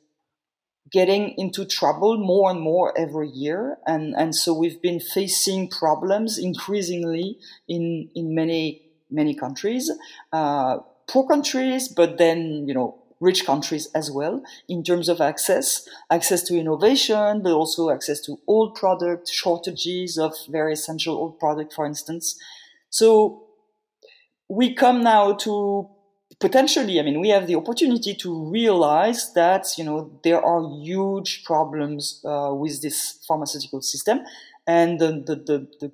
getting 0.91 1.35
into 1.37 1.65
trouble 1.65 2.17
more 2.17 2.51
and 2.51 2.61
more 2.61 2.99
every 2.99 3.29
year. 3.29 3.77
And, 3.87 4.15
and 4.17 4.35
so 4.35 4.55
we've 4.55 4.81
been 4.81 5.01
facing 5.01 5.69
problems 5.69 6.39
increasingly 6.39 7.39
in, 7.69 8.09
in 8.15 8.35
many, 8.35 8.83
many 9.11 9.35
countries, 9.35 9.91
uh, 10.33 10.79
poor 11.09 11.27
countries, 11.27 11.89
but 11.89 12.19
then, 12.19 12.67
you 12.69 12.75
know, 12.75 12.97
rich 13.21 13.45
countries 13.45 13.89
as 13.95 14.11
well 14.11 14.43
in 14.69 14.83
terms 14.85 15.09
of 15.09 15.21
access, 15.21 15.89
access 16.11 16.43
to 16.43 16.57
innovation, 16.57 17.43
but 17.43 17.53
also 17.53 17.91
access 17.91 18.21
to 18.21 18.39
old 18.47 18.75
product, 18.75 19.29
shortages 19.29 20.19
of 20.19 20.33
very 20.49 20.73
essential 20.73 21.17
old 21.17 21.39
product, 21.39 21.73
for 21.73 21.85
instance. 21.85 22.39
So 22.91 23.45
we 24.49 24.75
come 24.75 25.03
now 25.03 25.33
to 25.35 25.89
potentially, 26.41 27.01
I 27.01 27.03
mean, 27.03 27.21
we 27.21 27.31
have 27.31 27.47
the 27.47 27.57
opportunity 27.57 28.15
to 28.15 28.51
realize 28.51 29.33
that, 29.33 29.67
you 29.77 29.85
know, 29.85 30.21
there 30.23 30.41
are 30.41 30.63
huge 30.81 31.45
problems 31.45 32.23
uh, 32.25 32.53
with 32.55 32.81
this 32.81 33.25
pharmaceutical 33.27 33.83
system. 33.83 34.21
And 34.67 35.01
the, 35.01 35.13
the, 35.27 35.35
the, 35.35 35.69
the 35.81 35.93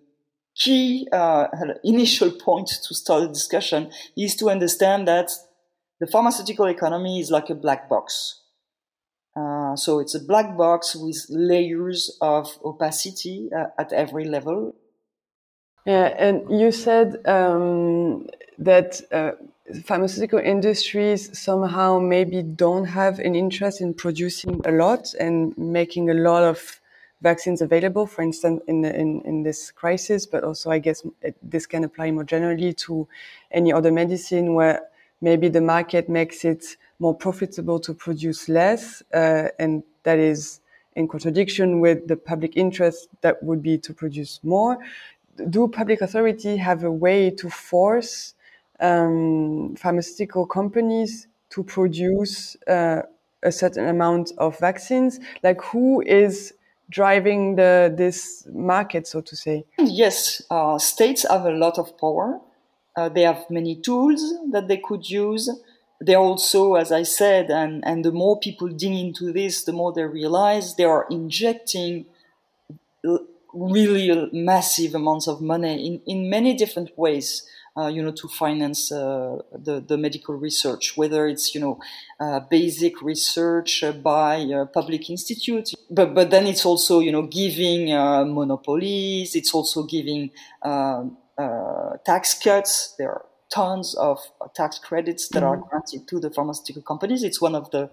key 0.56 1.08
uh, 1.12 1.46
initial 1.82 2.30
point 2.30 2.68
to 2.86 2.94
start 2.94 3.22
the 3.22 3.28
discussion 3.28 3.90
is 4.16 4.36
to 4.36 4.50
understand 4.50 5.08
that 5.08 5.30
the 6.00 6.06
pharmaceutical 6.06 6.66
economy 6.66 7.20
is 7.20 7.30
like 7.30 7.50
a 7.50 7.54
black 7.54 7.88
box. 7.88 8.40
Uh, 9.36 9.74
so 9.74 9.98
it's 9.98 10.14
a 10.14 10.20
black 10.20 10.56
box 10.56 10.94
with 10.94 11.26
layers 11.28 12.16
of 12.20 12.58
opacity 12.64 13.50
uh, 13.56 13.66
at 13.78 13.92
every 13.92 14.24
level. 14.24 14.74
Yeah, 15.86 16.14
and 16.16 16.48
you 16.48 16.70
said 16.70 17.20
um, 17.26 18.28
that 18.58 19.00
uh, 19.12 19.32
pharmaceutical 19.84 20.38
industries 20.38 21.36
somehow 21.38 21.98
maybe 21.98 22.42
don't 22.42 22.84
have 22.84 23.18
an 23.18 23.34
interest 23.34 23.80
in 23.80 23.92
producing 23.92 24.60
a 24.64 24.72
lot 24.72 25.12
and 25.14 25.56
making 25.58 26.10
a 26.10 26.14
lot 26.14 26.42
of 26.42 26.80
vaccines 27.24 27.60
available, 27.62 28.06
for 28.06 28.22
instance, 28.22 28.62
in, 28.68 28.84
in, 28.84 29.20
in 29.30 29.42
this 29.42 29.72
crisis, 29.72 30.26
but 30.26 30.44
also 30.44 30.70
I 30.70 30.78
guess 30.78 31.02
this 31.42 31.66
can 31.66 31.82
apply 31.84 32.12
more 32.12 32.24
generally 32.24 32.72
to 32.86 33.08
any 33.50 33.72
other 33.72 33.90
medicine 33.90 34.54
where 34.54 34.76
maybe 35.20 35.48
the 35.48 35.60
market 35.60 36.08
makes 36.08 36.44
it 36.44 36.76
more 36.98 37.14
profitable 37.26 37.78
to 37.80 37.92
produce 37.94 38.48
less, 38.48 39.02
uh, 39.12 39.48
and 39.58 39.82
that 40.04 40.18
is 40.18 40.60
in 40.94 41.08
contradiction 41.08 41.80
with 41.80 42.06
the 42.06 42.16
public 42.16 42.56
interest 42.56 43.08
that 43.22 43.42
would 43.42 43.62
be 43.62 43.76
to 43.78 43.92
produce 43.92 44.40
more. 44.44 44.78
Do 45.50 45.66
public 45.66 46.00
authority 46.00 46.56
have 46.58 46.84
a 46.84 46.92
way 46.92 47.30
to 47.30 47.50
force 47.50 48.34
um, 48.80 49.74
pharmaceutical 49.76 50.46
companies 50.46 51.26
to 51.50 51.64
produce 51.64 52.56
uh, 52.68 53.02
a 53.42 53.50
certain 53.50 53.88
amount 53.88 54.32
of 54.38 54.58
vaccines? 54.60 55.20
Like, 55.42 55.60
who 55.62 56.02
is 56.02 56.54
driving 56.90 57.56
the 57.56 57.92
this 57.96 58.46
market, 58.52 59.06
so 59.06 59.20
to 59.20 59.36
say? 59.36 59.64
Yes, 59.78 60.42
uh, 60.50 60.78
states 60.78 61.26
have 61.28 61.46
a 61.46 61.50
lot 61.50 61.78
of 61.78 61.98
power. 61.98 62.40
Uh, 62.96 63.08
they 63.08 63.22
have 63.22 63.44
many 63.50 63.76
tools 63.76 64.22
that 64.52 64.68
they 64.68 64.76
could 64.76 65.08
use. 65.08 65.50
They 66.00 66.14
also, 66.14 66.74
as 66.74 66.92
I 66.92 67.02
said, 67.02 67.50
and, 67.50 67.84
and 67.84 68.04
the 68.04 68.12
more 68.12 68.38
people 68.38 68.68
dig 68.68 68.92
into 68.92 69.32
this, 69.32 69.64
the 69.64 69.72
more 69.72 69.92
they 69.92 70.04
realize 70.04 70.74
they 70.74 70.84
are 70.84 71.06
injecting 71.10 72.06
really 73.52 74.28
massive 74.32 74.94
amounts 74.94 75.28
of 75.28 75.40
money 75.40 75.86
in, 75.86 76.00
in 76.06 76.30
many 76.30 76.54
different 76.54 76.96
ways 76.98 77.46
uh, 77.76 77.88
you 77.88 78.02
know, 78.02 78.12
to 78.12 78.28
finance 78.28 78.92
uh, 78.92 79.38
the 79.52 79.80
the 79.80 79.98
medical 79.98 80.34
research, 80.34 80.96
whether 80.96 81.26
it's 81.26 81.54
you 81.54 81.60
know 81.60 81.80
uh, 82.20 82.40
basic 82.40 83.02
research 83.02 83.82
by 84.02 84.46
public 84.72 85.10
institutes, 85.10 85.74
but 85.90 86.14
but 86.14 86.30
then 86.30 86.46
it's 86.46 86.64
also 86.64 87.00
you 87.00 87.10
know 87.10 87.22
giving 87.22 87.86
monopolies. 88.32 89.34
It's 89.34 89.52
also 89.52 89.82
giving 89.82 90.30
tax 92.06 92.34
cuts. 92.34 92.94
There 92.96 93.10
are 93.10 93.24
tons 93.52 93.94
of 93.94 94.20
tax 94.54 94.78
credits 94.78 95.28
that 95.28 95.42
mm-hmm. 95.42 95.46
are 95.46 95.56
granted 95.56 96.06
to 96.08 96.20
the 96.20 96.30
pharmaceutical 96.30 96.82
companies. 96.82 97.22
It's 97.22 97.40
one 97.40 97.54
of 97.54 97.70
the 97.70 97.90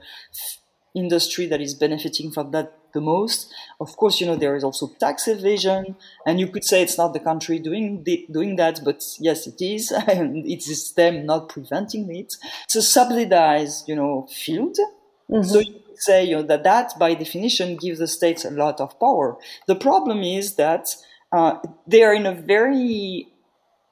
industry 0.93 1.45
that 1.47 1.61
is 1.61 1.73
benefiting 1.73 2.31
from 2.31 2.51
that 2.51 2.80
the 2.93 3.01
most. 3.01 3.53
Of 3.79 3.95
course, 3.97 4.19
you 4.19 4.27
know 4.27 4.35
there 4.35 4.55
is 4.55 4.63
also 4.63 4.87
tax 4.99 5.27
evasion, 5.27 5.95
and 6.25 6.39
you 6.39 6.47
could 6.47 6.63
say 6.63 6.81
it's 6.81 6.97
not 6.97 7.13
the 7.13 7.19
country 7.19 7.59
doing 7.59 8.03
the, 8.03 8.25
doing 8.31 8.55
that, 8.57 8.81
but 8.83 9.03
yes, 9.19 9.47
it 9.47 9.61
is, 9.61 9.91
and 10.07 10.45
it 10.45 10.67
is 10.67 10.91
them 10.93 11.25
not 11.25 11.49
preventing 11.49 12.13
it. 12.15 12.35
It's 12.65 12.75
a 12.75 12.81
subsidized, 12.81 13.87
you 13.87 13.95
know, 13.95 14.27
field. 14.31 14.77
Mm-hmm. 15.29 15.43
So 15.43 15.59
you 15.59 15.73
could 15.73 15.99
say 15.99 16.25
you 16.25 16.35
know 16.35 16.43
that 16.43 16.63
that 16.63 16.93
by 16.99 17.13
definition 17.13 17.77
gives 17.77 17.99
the 17.99 18.07
states 18.07 18.45
a 18.45 18.51
lot 18.51 18.81
of 18.81 18.99
power. 18.99 19.37
The 19.67 19.75
problem 19.75 20.21
is 20.21 20.55
that 20.55 20.95
uh, 21.31 21.59
they 21.87 22.03
are 22.03 22.13
in 22.13 22.25
a 22.25 22.33
very 22.33 23.30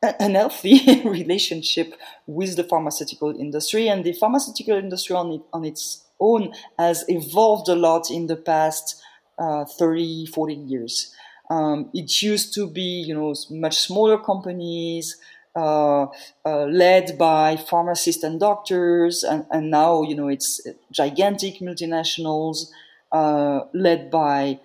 unhealthy 0.02 1.02
relationship 1.06 1.94
with 2.26 2.56
the 2.56 2.64
pharmaceutical 2.64 3.36
industry, 3.40 3.88
and 3.88 4.04
the 4.04 4.14
pharmaceutical 4.14 4.78
industry 4.78 5.16
on 5.16 5.32
it, 5.32 5.42
on 5.54 5.66
its 5.66 6.04
own 6.20 6.54
has 6.78 7.06
evolved 7.08 7.70
a 7.70 7.76
lot 7.76 8.10
in 8.10 8.28
the 8.28 8.36
past 8.36 9.02
uh, 9.38 9.66
30, 9.66 10.28
40 10.28 10.54
years. 10.54 11.14
Um, 11.50 11.90
it 11.94 12.22
used 12.22 12.54
to 12.56 12.70
be, 12.70 13.04
you 13.08 13.14
know, 13.14 13.34
much 13.50 13.78
smaller 13.80 14.18
companies, 14.20 15.18
uh, 15.56 16.06
uh, 16.46 16.66
led 16.66 17.18
by 17.18 17.58
pharmacists 17.58 18.24
and 18.24 18.40
doctors, 18.40 19.24
and, 19.24 19.46
and, 19.52 19.72
now, 19.72 20.04
you 20.04 20.16
know, 20.16 20.28
it's 20.28 20.62
gigantic 20.92 21.56
multinationals 21.60 22.70
uh, 23.12 23.62
led 23.74 24.12
by 24.12 24.60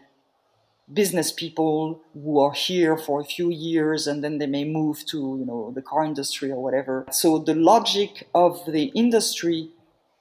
business 0.92 1.32
people 1.32 2.02
who 2.12 2.38
are 2.38 2.52
here 2.52 2.96
for 2.96 3.20
a 3.20 3.24
few 3.24 3.50
years 3.50 4.06
and 4.06 4.22
then 4.22 4.38
they 4.38 4.46
may 4.46 4.64
move 4.64 5.04
to, 5.06 5.36
you 5.38 5.46
know, 5.46 5.72
the 5.74 5.82
car 5.82 6.04
industry 6.04 6.50
or 6.50 6.62
whatever. 6.62 7.06
So 7.10 7.38
the 7.38 7.54
logic 7.54 8.28
of 8.34 8.60
the 8.66 8.84
industry 8.94 9.70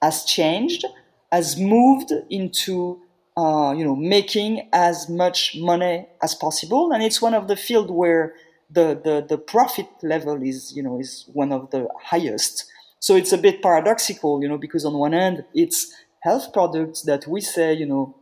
has 0.01 0.25
changed 0.25 0.85
has 1.33 1.57
moved 1.57 2.11
into 2.29 3.01
uh, 3.35 3.73
you 3.75 3.83
know 3.83 3.95
making 3.95 4.69
as 4.71 5.09
much 5.09 5.55
money 5.57 6.05
as 6.21 6.35
possible, 6.35 6.91
and 6.91 7.01
it's 7.01 7.21
one 7.21 7.33
of 7.33 7.47
the 7.47 7.55
field 7.55 7.89
where 7.89 8.35
the, 8.69 8.87
the 9.03 9.25
the 9.27 9.37
profit 9.37 9.87
level 10.03 10.41
is 10.43 10.75
you 10.75 10.83
know 10.83 10.99
is 10.99 11.25
one 11.33 11.51
of 11.51 11.71
the 11.71 11.87
highest. 12.11 12.65
So 12.99 13.15
it's 13.15 13.33
a 13.33 13.37
bit 13.37 13.61
paradoxical, 13.61 14.41
you 14.41 14.47
know, 14.47 14.57
because 14.57 14.85
on 14.85 14.93
one 14.93 15.13
hand 15.13 15.43
it's 15.55 15.91
health 16.19 16.53
products 16.53 17.01
that 17.01 17.27
we 17.27 17.41
say 17.41 17.73
you 17.73 17.87
know 17.87 18.15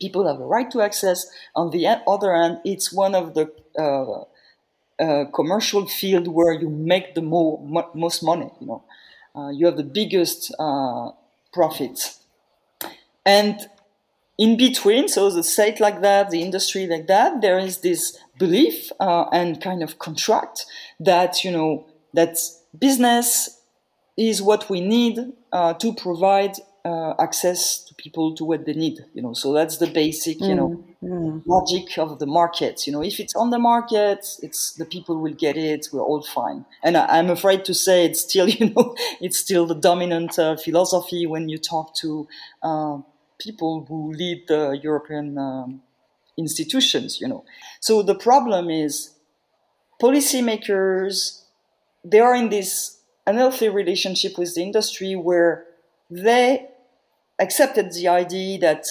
people 0.00 0.26
have 0.26 0.40
a 0.40 0.46
right 0.46 0.70
to 0.70 0.80
access. 0.80 1.26
On 1.54 1.70
the 1.70 1.86
other 2.06 2.34
hand, 2.34 2.58
it's 2.64 2.92
one 2.92 3.14
of 3.14 3.34
the 3.34 3.52
uh, 3.78 4.24
uh, 5.02 5.24
commercial 5.32 5.86
field 5.86 6.28
where 6.28 6.52
you 6.52 6.68
make 6.68 7.14
the 7.14 7.22
most 7.22 8.22
money. 8.22 8.50
You 8.60 8.66
know, 8.66 8.84
uh, 9.34 9.50
you 9.50 9.66
have 9.66 9.76
the 9.76 9.84
biggest 9.84 10.54
uh, 10.58 11.10
profits. 11.52 12.20
And 13.24 13.68
in 14.38 14.56
between, 14.56 15.08
so 15.08 15.30
the 15.30 15.42
state 15.42 15.80
like 15.80 16.00
that, 16.00 16.30
the 16.30 16.42
industry 16.42 16.86
like 16.86 17.06
that, 17.08 17.40
there 17.40 17.58
is 17.58 17.78
this 17.78 18.18
belief 18.38 18.90
uh, 19.00 19.24
and 19.32 19.60
kind 19.60 19.82
of 19.82 19.98
contract 19.98 20.64
that 21.00 21.44
you 21.44 21.50
know 21.50 21.86
that 22.14 22.38
business 22.78 23.60
is 24.16 24.40
what 24.40 24.70
we 24.70 24.80
need 24.80 25.18
uh, 25.52 25.74
to 25.74 25.94
provide 25.94 26.54
uh, 26.88 27.14
access 27.18 27.84
to 27.84 27.94
people 27.94 28.34
to 28.34 28.44
what 28.44 28.64
they 28.64 28.72
need. 28.72 29.04
You 29.14 29.22
know, 29.22 29.34
so 29.34 29.52
that's 29.52 29.76
the 29.78 29.88
basic, 29.88 30.40
you 30.40 30.54
know, 30.54 30.84
mm. 31.02 31.42
logic 31.44 31.98
of 31.98 32.18
the 32.18 32.26
market. 32.26 32.86
You 32.86 32.92
know, 32.94 33.02
if 33.02 33.20
it's 33.20 33.34
on 33.34 33.50
the 33.50 33.58
market, 33.58 34.20
it's 34.42 34.72
the 34.72 34.86
people 34.86 35.20
will 35.20 35.34
get 35.34 35.56
it. 35.56 35.88
We're 35.92 36.02
all 36.02 36.22
fine. 36.22 36.64
And 36.82 36.96
I, 36.96 37.18
am 37.18 37.30
afraid 37.30 37.64
to 37.66 37.74
say 37.74 38.06
it's 38.06 38.20
still, 38.20 38.48
you 38.58 38.70
know, 38.70 38.96
it's 39.20 39.38
still 39.38 39.66
the 39.66 39.74
dominant 39.74 40.38
uh, 40.38 40.56
philosophy 40.56 41.26
when 41.26 41.48
you 41.48 41.58
talk 41.58 41.94
to 41.96 42.26
uh, 42.62 42.98
people 43.38 43.84
who 43.88 44.12
lead 44.12 44.48
the 44.48 44.78
European 44.82 45.36
um, 45.36 45.82
institutions, 46.38 47.20
you 47.20 47.28
know. 47.28 47.44
So 47.80 48.02
the 48.02 48.14
problem 48.14 48.70
is 48.70 49.14
policymakers, 50.00 51.42
they 52.04 52.20
are 52.20 52.34
in 52.34 52.48
this 52.48 52.98
unhealthy 53.26 53.68
relationship 53.68 54.38
with 54.38 54.54
the 54.54 54.62
industry 54.62 55.14
where 55.14 55.66
they 56.10 56.67
accepted 57.38 57.92
the 57.92 58.08
idea 58.08 58.58
that 58.58 58.86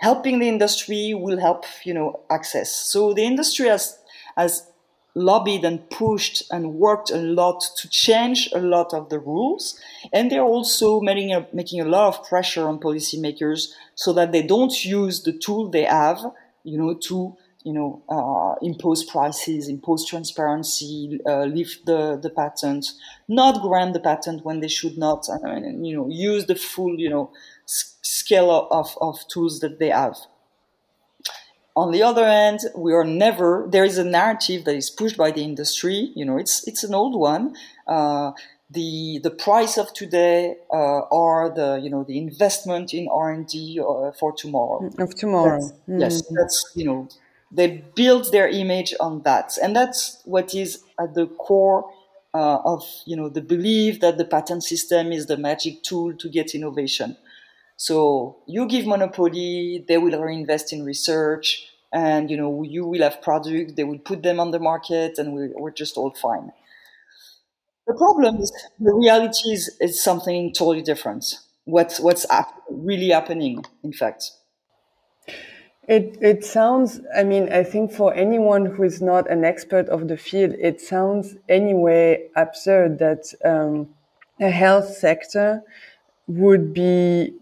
helping 0.00 0.38
the 0.38 0.48
industry 0.48 1.14
will 1.14 1.40
help, 1.40 1.64
you 1.84 1.94
know, 1.94 2.20
access. 2.30 2.70
So 2.70 3.14
the 3.14 3.24
industry 3.24 3.68
has, 3.68 3.98
has 4.36 4.70
lobbied 5.14 5.64
and 5.64 5.88
pushed 5.88 6.42
and 6.52 6.74
worked 6.74 7.10
a 7.10 7.16
lot 7.16 7.64
to 7.78 7.88
change 7.88 8.50
a 8.54 8.60
lot 8.60 8.92
of 8.92 9.08
the 9.08 9.18
rules. 9.18 9.80
And 10.12 10.30
they're 10.30 10.42
also 10.42 11.00
making 11.00 11.32
a, 11.32 11.46
making 11.52 11.80
a 11.80 11.86
lot 11.86 12.08
of 12.08 12.28
pressure 12.28 12.68
on 12.68 12.78
policymakers 12.78 13.72
so 13.94 14.12
that 14.12 14.32
they 14.32 14.42
don't 14.42 14.84
use 14.84 15.22
the 15.22 15.32
tool 15.32 15.70
they 15.70 15.84
have, 15.84 16.20
you 16.64 16.76
know, 16.76 16.94
to 16.94 17.36
you 17.66 17.72
know, 17.72 17.90
uh, 18.08 18.54
impose 18.64 19.02
prices, 19.04 19.68
impose 19.68 20.06
transparency, 20.06 21.20
uh, 21.26 21.44
lift 21.58 21.84
the, 21.84 22.16
the 22.22 22.30
patent, 22.30 22.92
not 23.26 23.60
grant 23.60 23.92
the 23.92 24.00
patent 24.00 24.44
when 24.44 24.60
they 24.60 24.68
should 24.68 24.96
not, 24.96 25.26
and, 25.42 25.84
you 25.84 25.96
know, 25.96 26.06
use 26.08 26.46
the 26.46 26.54
full, 26.54 26.94
you 27.04 27.10
know, 27.10 27.32
scale 27.66 28.50
of, 28.70 28.96
of 29.00 29.16
tools 29.26 29.58
that 29.60 29.80
they 29.80 29.90
have. 29.90 30.16
On 31.74 31.90
the 31.90 32.02
other 32.04 32.24
hand, 32.24 32.60
we 32.76 32.94
are 32.94 33.04
never, 33.04 33.66
there 33.68 33.84
is 33.84 33.98
a 33.98 34.04
narrative 34.04 34.64
that 34.64 34.76
is 34.76 34.88
pushed 34.88 35.16
by 35.16 35.32
the 35.32 35.42
industry, 35.42 36.12
you 36.14 36.24
know, 36.24 36.38
it's, 36.38 36.66
it's 36.68 36.84
an 36.84 36.94
old 36.94 37.18
one. 37.18 37.56
Uh, 37.86 38.30
the 38.68 39.20
the 39.22 39.30
price 39.30 39.78
of 39.78 39.92
today 39.92 40.56
uh, 40.72 41.02
are 41.12 41.54
the 41.54 41.80
you 41.80 41.88
know 41.88 42.02
the 42.02 42.18
investment 42.18 42.92
in 42.92 43.06
R 43.08 43.30
and 43.30 43.46
D 43.46 43.80
uh, 43.80 44.10
for 44.18 44.32
tomorrow. 44.32 44.90
Of 44.98 45.14
tomorrow, 45.14 45.60
that's, 45.60 45.72
mm. 45.88 46.00
yes, 46.00 46.22
that's 46.36 46.72
you 46.74 46.84
know 46.84 47.08
they 47.50 47.84
build 47.94 48.32
their 48.32 48.48
image 48.48 48.94
on 49.00 49.22
that, 49.22 49.56
and 49.62 49.74
that's 49.74 50.20
what 50.24 50.54
is 50.54 50.82
at 51.00 51.14
the 51.14 51.26
core 51.26 51.90
uh, 52.34 52.58
of 52.64 52.84
you 53.06 53.16
know 53.16 53.28
the 53.28 53.40
belief 53.40 54.00
that 54.00 54.18
the 54.18 54.24
patent 54.24 54.64
system 54.64 55.12
is 55.12 55.26
the 55.26 55.36
magic 55.36 55.82
tool 55.82 56.14
to 56.16 56.28
get 56.28 56.54
innovation. 56.54 57.16
So 57.76 58.38
you 58.46 58.66
give 58.66 58.86
monopoly, 58.86 59.84
they 59.86 59.98
will 59.98 60.20
reinvest 60.20 60.72
in 60.72 60.84
research, 60.84 61.68
and 61.92 62.30
you 62.30 62.36
know 62.36 62.62
you 62.62 62.86
will 62.86 63.02
have 63.02 63.22
products, 63.22 63.74
they 63.74 63.84
will 63.84 63.98
put 63.98 64.22
them 64.22 64.40
on 64.40 64.50
the 64.50 64.58
market, 64.58 65.18
and 65.18 65.34
we're, 65.34 65.52
we're 65.56 65.70
just 65.72 65.96
all 65.96 66.12
fine. 66.12 66.52
The 67.86 67.94
problem 67.94 68.36
is 68.36 68.52
the 68.78 68.92
reality 68.92 69.50
is, 69.52 69.76
is 69.80 70.00
something 70.02 70.52
totally 70.52 70.82
different. 70.82 71.24
What's 71.64 71.98
what's 71.98 72.24
really 72.70 73.08
happening, 73.10 73.64
in 73.82 73.92
fact. 73.92 74.30
It 75.88 76.18
it 76.20 76.44
sounds. 76.44 77.00
I 77.16 77.22
mean, 77.22 77.52
I 77.52 77.62
think 77.62 77.92
for 77.92 78.12
anyone 78.12 78.66
who 78.66 78.82
is 78.82 79.00
not 79.00 79.30
an 79.30 79.44
expert 79.44 79.88
of 79.88 80.08
the 80.08 80.16
field, 80.16 80.54
it 80.58 80.80
sounds 80.80 81.36
anyway 81.48 82.28
absurd 82.34 82.98
that 82.98 83.32
um, 83.44 83.88
a 84.40 84.50
health 84.50 84.88
sector 84.96 85.62
would 86.26 86.74
be 86.74 87.34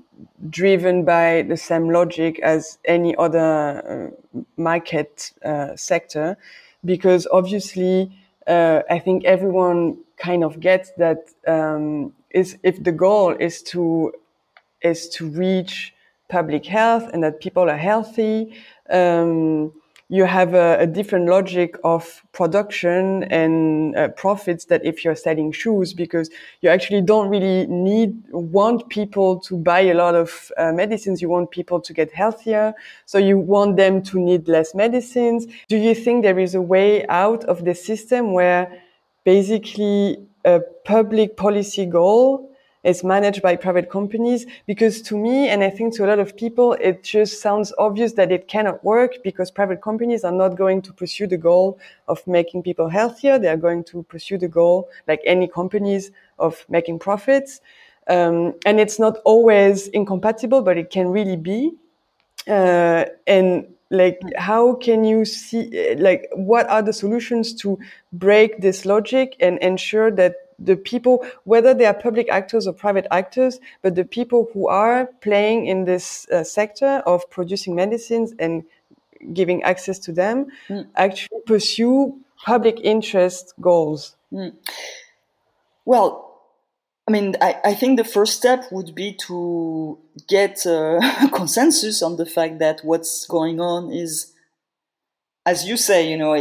driven 0.50 1.04
by 1.04 1.42
the 1.48 1.56
same 1.56 1.88
logic 1.88 2.38
as 2.40 2.78
any 2.84 3.16
other 3.16 4.12
uh, 4.34 4.40
market 4.58 5.32
uh, 5.42 5.74
sector, 5.74 6.36
because 6.84 7.26
obviously, 7.32 8.12
uh, 8.46 8.82
I 8.90 8.98
think 8.98 9.24
everyone 9.24 9.96
kind 10.18 10.44
of 10.44 10.60
gets 10.60 10.90
that 10.98 11.30
um, 11.46 12.12
is 12.30 12.58
if 12.62 12.82
the 12.82 12.92
goal 12.92 13.30
is 13.40 13.62
to 13.62 14.12
is 14.82 15.08
to 15.08 15.30
reach 15.30 15.93
public 16.28 16.66
health 16.66 17.08
and 17.12 17.22
that 17.22 17.40
people 17.40 17.68
are 17.68 17.76
healthy 17.76 18.54
um, 18.90 19.72
you 20.08 20.24
have 20.26 20.54
a, 20.54 20.78
a, 20.80 20.86
different 20.86 21.26
logic 21.26 21.76
of 21.82 22.22
production 22.32 23.24
and 23.24 23.96
uh, 23.96 24.08
profits 24.08 24.66
that 24.66 24.84
if 24.84 25.04
you're 25.04 25.14
selling 25.14 25.50
shoes 25.50 25.94
because 25.94 26.28
you 26.60 26.68
actually 26.68 27.00
don't 27.00 27.28
really 27.28 27.66
need 27.66 28.22
want 28.30 28.88
people 28.90 29.40
to 29.40 29.56
buy 29.56 29.80
a 29.80 29.94
lot 29.94 30.14
of 30.14 30.52
uh, 30.58 30.72
medicines. 30.72 31.22
You 31.22 31.30
want 31.30 31.50
people 31.50 31.80
to 31.80 31.92
get 31.92 32.12
healthier. 32.12 32.74
So 33.06 33.16
you 33.16 33.38
want 33.38 33.76
them 33.76 34.02
to 34.02 34.20
need 34.20 34.46
less 34.46 34.74
medicines. 34.74 35.46
Do 35.68 35.76
you 35.76 35.94
think 35.94 36.22
there 36.22 36.38
is 36.38 36.54
a 36.54 36.62
way 36.62 37.06
out 37.06 37.44
of 37.44 37.64
the 37.64 37.74
system 37.74 38.32
where 38.32 38.82
basically 39.24 40.18
a 40.44 40.60
public 40.84 41.36
policy 41.36 41.86
goal 41.86 42.53
is 42.84 43.02
managed 43.02 43.42
by 43.42 43.56
private 43.56 43.90
companies 43.90 44.46
because 44.66 45.02
to 45.02 45.16
me 45.16 45.48
and 45.48 45.64
i 45.64 45.70
think 45.70 45.94
to 45.94 46.04
a 46.04 46.08
lot 46.08 46.18
of 46.18 46.36
people 46.36 46.74
it 46.74 47.02
just 47.02 47.40
sounds 47.40 47.72
obvious 47.78 48.12
that 48.12 48.30
it 48.30 48.46
cannot 48.48 48.82
work 48.84 49.22
because 49.22 49.50
private 49.50 49.82
companies 49.82 50.24
are 50.24 50.32
not 50.32 50.56
going 50.56 50.82
to 50.82 50.92
pursue 50.92 51.26
the 51.26 51.36
goal 51.36 51.78
of 52.08 52.26
making 52.26 52.62
people 52.62 52.88
healthier. 52.88 53.38
They 53.38 53.48
are 53.48 53.56
going 53.56 53.84
to 53.84 54.02
pursue 54.04 54.38
the 54.38 54.48
goal 54.48 54.88
like 55.08 55.20
any 55.24 55.48
companies 55.48 56.10
of 56.38 56.64
making 56.68 56.98
profits. 56.98 57.60
Um, 58.06 58.54
and 58.66 58.80
it's 58.80 58.98
not 58.98 59.18
always 59.24 59.88
incompatible 59.88 60.62
but 60.62 60.76
it 60.76 60.90
can 60.90 61.08
really 61.08 61.36
be. 61.36 61.72
Uh, 62.46 63.06
and 63.26 63.66
like 63.90 64.20
how 64.36 64.74
can 64.74 65.04
you 65.04 65.24
see 65.24 65.94
like 65.96 66.28
what 66.34 66.68
are 66.68 66.82
the 66.82 66.92
solutions 66.92 67.54
to 67.54 67.78
break 68.12 68.60
this 68.60 68.84
logic 68.84 69.36
and 69.40 69.58
ensure 69.58 70.10
that 70.10 70.34
the 70.58 70.76
people 70.76 71.24
whether 71.44 71.74
they 71.74 71.86
are 71.86 71.94
public 71.94 72.28
actors 72.30 72.66
or 72.66 72.72
private 72.72 73.06
actors 73.10 73.60
but 73.82 73.94
the 73.94 74.04
people 74.04 74.48
who 74.52 74.68
are 74.68 75.06
playing 75.20 75.66
in 75.66 75.84
this 75.84 76.28
uh, 76.30 76.44
sector 76.44 77.02
of 77.06 77.28
producing 77.30 77.74
medicines 77.74 78.34
and 78.38 78.64
giving 79.32 79.62
access 79.62 79.98
to 79.98 80.12
them 80.12 80.46
mm. 80.68 80.86
actually 80.96 81.40
pursue 81.46 82.18
public 82.44 82.78
interest 82.82 83.54
goals 83.60 84.16
mm. 84.32 84.52
well 85.84 86.34
I 87.06 87.10
mean, 87.10 87.36
I, 87.40 87.56
I, 87.64 87.74
think 87.74 87.98
the 87.98 88.04
first 88.04 88.34
step 88.34 88.64
would 88.72 88.94
be 88.94 89.12
to 89.26 89.98
get 90.26 90.64
a 90.64 91.28
consensus 91.34 92.02
on 92.02 92.16
the 92.16 92.24
fact 92.24 92.60
that 92.60 92.80
what's 92.82 93.26
going 93.26 93.60
on 93.60 93.92
is, 93.92 94.32
as 95.44 95.66
you 95.66 95.76
say, 95.76 96.10
you 96.10 96.16
know, 96.16 96.32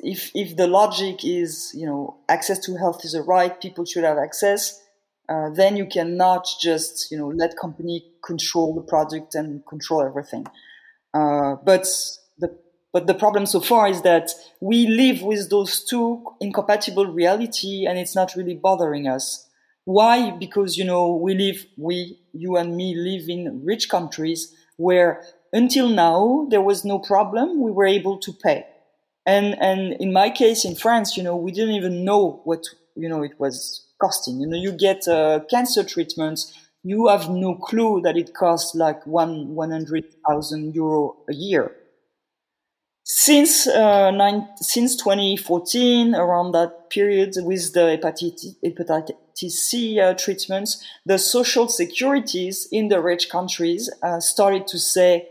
if 0.00 0.30
if 0.34 0.56
the 0.56 0.66
logic 0.66 1.24
is, 1.24 1.72
you 1.74 1.86
know, 1.86 2.18
access 2.28 2.58
to 2.66 2.76
health 2.76 3.04
is 3.04 3.14
a 3.14 3.22
right, 3.22 3.60
people 3.60 3.84
should 3.84 4.04
have 4.04 4.18
access, 4.18 4.80
uh, 5.28 5.50
then 5.50 5.76
you 5.76 5.86
cannot 5.86 6.46
just, 6.60 7.10
you 7.10 7.18
know, 7.18 7.28
let 7.28 7.56
company 7.56 8.04
control 8.24 8.74
the 8.74 8.82
product 8.82 9.34
and 9.34 9.64
control 9.66 10.02
everything. 10.02 10.46
Uh, 11.14 11.56
but 11.64 11.86
the 12.38 12.56
but 12.92 13.06
the 13.06 13.14
problem 13.14 13.46
so 13.46 13.60
far 13.60 13.88
is 13.88 14.02
that 14.02 14.30
we 14.60 14.86
live 14.86 15.22
with 15.22 15.50
those 15.50 15.84
two 15.84 16.24
incompatible 16.40 17.06
reality, 17.06 17.86
and 17.86 17.98
it's 17.98 18.14
not 18.14 18.34
really 18.36 18.54
bothering 18.54 19.06
us 19.06 19.46
why? 19.86 20.32
Because, 20.32 20.76
you 20.76 20.84
know, 20.84 21.14
we 21.14 21.34
live, 21.34 21.64
we, 21.78 22.18
you 22.32 22.56
and 22.56 22.76
me 22.76 22.94
live 22.96 23.28
in 23.28 23.64
rich 23.64 23.88
countries 23.88 24.52
where 24.76 25.22
until 25.52 25.88
now 25.88 26.46
there 26.50 26.60
was 26.60 26.84
no 26.84 26.98
problem. 26.98 27.62
We 27.62 27.70
were 27.70 27.86
able 27.86 28.18
to 28.18 28.32
pay. 28.32 28.66
And, 29.26 29.60
and 29.60 29.94
in 29.94 30.12
my 30.12 30.30
case 30.30 30.64
in 30.64 30.76
France, 30.76 31.16
you 31.16 31.22
know, 31.22 31.36
we 31.36 31.52
didn't 31.52 31.74
even 31.74 32.04
know 32.04 32.40
what, 32.44 32.64
you 32.94 33.08
know, 33.08 33.22
it 33.22 33.38
was 33.38 33.84
costing. 34.00 34.40
You 34.40 34.46
know, 34.46 34.56
you 34.56 34.72
get 34.72 35.08
uh, 35.08 35.40
cancer 35.50 35.82
treatments. 35.82 36.52
You 36.84 37.08
have 37.08 37.28
no 37.28 37.56
clue 37.56 38.00
that 38.02 38.16
it 38.16 38.34
costs 38.34 38.74
like 38.74 39.04
one, 39.06 39.54
100,000 39.54 40.74
euro 40.74 41.16
a 41.28 41.34
year 41.34 41.74
since 43.08 43.68
uh, 43.68 44.10
nine, 44.10 44.48
since 44.56 44.96
2014, 44.96 46.16
around 46.16 46.50
that 46.52 46.90
period, 46.90 47.36
with 47.38 47.72
the 47.72 47.96
hepatitis, 47.96 48.56
hepatitis 48.64 49.50
C 49.50 50.00
uh, 50.00 50.14
treatments, 50.14 50.84
the 51.04 51.16
social 51.16 51.68
securities 51.68 52.66
in 52.72 52.88
the 52.88 53.00
rich 53.00 53.30
countries 53.30 53.88
uh, 54.02 54.18
started 54.18 54.66
to 54.66 54.78
say, 54.78 55.28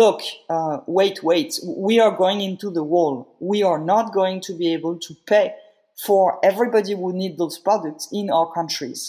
"Look, 0.00 0.20
uh, 0.48 0.78
wait, 0.86 1.22
wait, 1.22 1.60
we 1.66 2.00
are 2.00 2.16
going 2.16 2.40
into 2.40 2.70
the 2.70 2.84
wall. 2.92 3.14
We 3.40 3.62
are 3.62 3.78
not 3.78 4.14
going 4.14 4.40
to 4.46 4.52
be 4.54 4.72
able 4.72 4.98
to 5.06 5.12
pay 5.26 5.54
for 6.06 6.38
everybody 6.42 6.94
who 6.94 7.12
need 7.12 7.36
those 7.36 7.58
products 7.58 8.08
in 8.12 8.30
our 8.30 8.48
countries." 8.52 9.00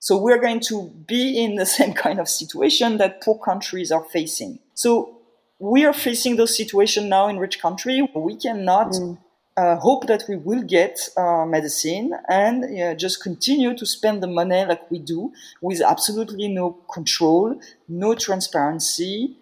So 0.00 0.16
we're 0.16 0.40
going 0.40 0.60
to 0.60 0.90
be 1.06 1.38
in 1.44 1.56
the 1.56 1.66
same 1.78 1.92
kind 1.92 2.18
of 2.18 2.28
situation 2.28 2.96
that 2.98 3.22
poor 3.22 3.38
countries 3.38 3.92
are 3.92 4.04
facing. 4.04 4.58
So 4.74 5.20
we 5.60 5.84
are 5.84 5.92
facing 5.92 6.36
those 6.36 6.56
situations 6.56 7.06
now 7.06 7.28
in 7.28 7.38
rich 7.38 7.60
country. 7.60 8.00
We 8.14 8.36
cannot 8.36 8.92
mm. 8.92 9.18
uh, 9.58 9.76
hope 9.76 10.06
that 10.06 10.24
we 10.26 10.36
will 10.36 10.62
get 10.62 10.98
uh, 11.18 11.44
medicine 11.44 12.14
and 12.28 12.98
just 12.98 13.22
continue 13.22 13.76
to 13.76 13.84
spend 13.84 14.22
the 14.22 14.26
money 14.26 14.64
like 14.64 14.90
we 14.90 14.98
do 14.98 15.32
with 15.60 15.82
absolutely 15.82 16.48
no 16.48 16.78
control, 16.92 17.60
no 17.88 18.14
transparency, 18.14 19.36
uh, 19.36 19.39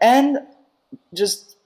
and 0.00 0.38
just 1.12 1.56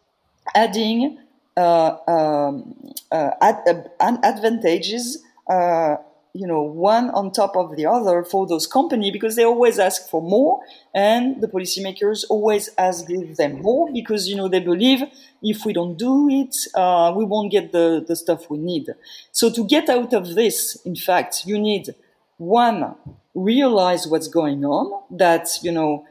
adding 0.54 1.18
uh, 1.57 1.96
um, 2.07 2.74
uh, 3.11 3.31
ad- 3.40 3.90
advantages 4.00 5.22
uh, 5.48 5.96
you 6.35 6.46
know 6.46 6.62
one 6.62 7.11
on 7.11 7.33
top 7.33 7.57
of 7.57 7.74
the 7.76 7.87
other 7.87 8.22
for 8.22 8.46
those 8.46 8.66
companies 8.66 9.12
because 9.12 9.35
they 9.37 9.44
always 9.44 9.78
ask 9.78 10.09
for 10.09 10.22
more 10.22 10.61
and 10.94 11.40
the 11.40 11.48
policymakers 11.48 12.24
always 12.28 12.70
ask 12.78 13.07
give 13.09 13.37
them 13.37 13.61
more 13.62 13.90
because 13.92 14.28
you 14.28 14.37
know 14.37 14.46
they 14.48 14.61
believe 14.61 15.02
if 15.42 15.64
we 15.64 15.72
don't 15.72 15.96
do 15.96 16.28
it 16.31 16.54
uh, 16.74 17.12
we 17.16 17.24
won't 17.24 17.50
get 17.50 17.72
the, 17.72 18.04
the 18.07 18.14
stuff 18.16 18.50
we 18.50 18.59
need. 18.59 18.88
So 19.33 19.50
to 19.50 19.64
get 19.64 19.88
out 19.88 20.12
of 20.12 20.35
this 20.35 20.76
in 20.85 20.96
fact 20.96 21.44
you 21.46 21.59
need 21.59 21.94
one 22.37 22.94
realize 23.35 24.07
what's 24.07 24.28
going 24.28 24.64
on 24.64 25.02
that 25.11 25.48
you 25.62 25.72
know 25.72 26.04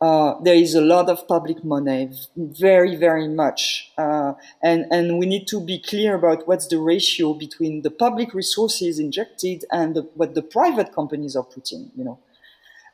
uh, 0.00 0.40
there 0.42 0.54
is 0.54 0.74
a 0.74 0.80
lot 0.80 1.10
of 1.10 1.28
public 1.28 1.62
money, 1.62 2.10
very, 2.36 2.96
very 2.96 3.28
much. 3.28 3.92
Uh, 3.98 4.32
and, 4.62 4.86
and 4.90 5.18
we 5.18 5.26
need 5.26 5.46
to 5.46 5.60
be 5.60 5.78
clear 5.78 6.14
about 6.14 6.48
what's 6.48 6.66
the 6.68 6.78
ratio 6.78 7.34
between 7.34 7.82
the 7.82 7.90
public 7.90 8.32
resources 8.32 8.98
injected 8.98 9.64
and 9.70 9.94
the, 9.94 10.02
what 10.14 10.34
the 10.34 10.42
private 10.42 10.94
companies 10.94 11.36
are 11.36 11.44
putting, 11.44 11.90
you 11.96 12.04
know. 12.04 12.18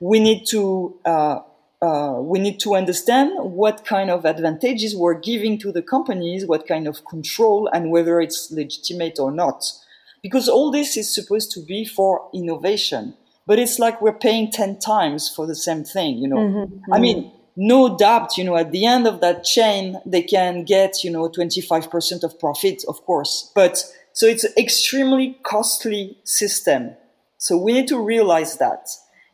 We 0.00 0.20
need 0.20 0.46
to 0.48 0.98
uh, 1.04 1.40
uh, 1.80 2.16
we 2.20 2.38
need 2.38 2.58
to 2.60 2.74
understand 2.74 3.32
what 3.38 3.84
kind 3.84 4.10
of 4.10 4.24
advantages 4.24 4.96
we're 4.96 5.18
giving 5.18 5.58
to 5.58 5.70
the 5.70 5.82
companies, 5.82 6.46
what 6.46 6.66
kind 6.66 6.88
of 6.88 7.04
control, 7.04 7.68
and 7.72 7.90
whether 7.90 8.20
it's 8.20 8.50
legitimate 8.50 9.18
or 9.18 9.30
not. 9.30 9.64
Because 10.22 10.48
all 10.48 10.70
this 10.70 10.96
is 10.96 11.14
supposed 11.14 11.50
to 11.52 11.60
be 11.60 11.84
for 11.84 12.28
innovation, 12.32 13.14
but 13.46 13.58
it's 13.58 13.78
like 13.78 14.00
we're 14.02 14.12
paying 14.12 14.50
10 14.50 14.78
times 14.78 15.28
for 15.28 15.46
the 15.46 15.54
same 15.54 15.84
thing, 15.84 16.18
you 16.18 16.28
know. 16.28 16.36
Mm-hmm. 16.36 16.92
I 16.92 16.98
mean, 16.98 17.32
no 17.56 17.96
doubt, 17.96 18.36
you 18.36 18.44
know, 18.44 18.56
at 18.56 18.72
the 18.72 18.84
end 18.84 19.06
of 19.06 19.20
that 19.20 19.44
chain, 19.44 19.98
they 20.04 20.22
can 20.22 20.64
get, 20.64 21.02
you 21.02 21.10
know, 21.10 21.28
25% 21.28 22.22
of 22.22 22.38
profit, 22.38 22.84
of 22.86 23.04
course. 23.06 23.50
But 23.54 23.82
so 24.12 24.26
it's 24.26 24.44
an 24.44 24.52
extremely 24.58 25.38
costly 25.42 26.18
system. 26.24 26.96
So 27.38 27.56
we 27.56 27.72
need 27.72 27.88
to 27.88 27.98
realize 27.98 28.58
that. 28.58 28.88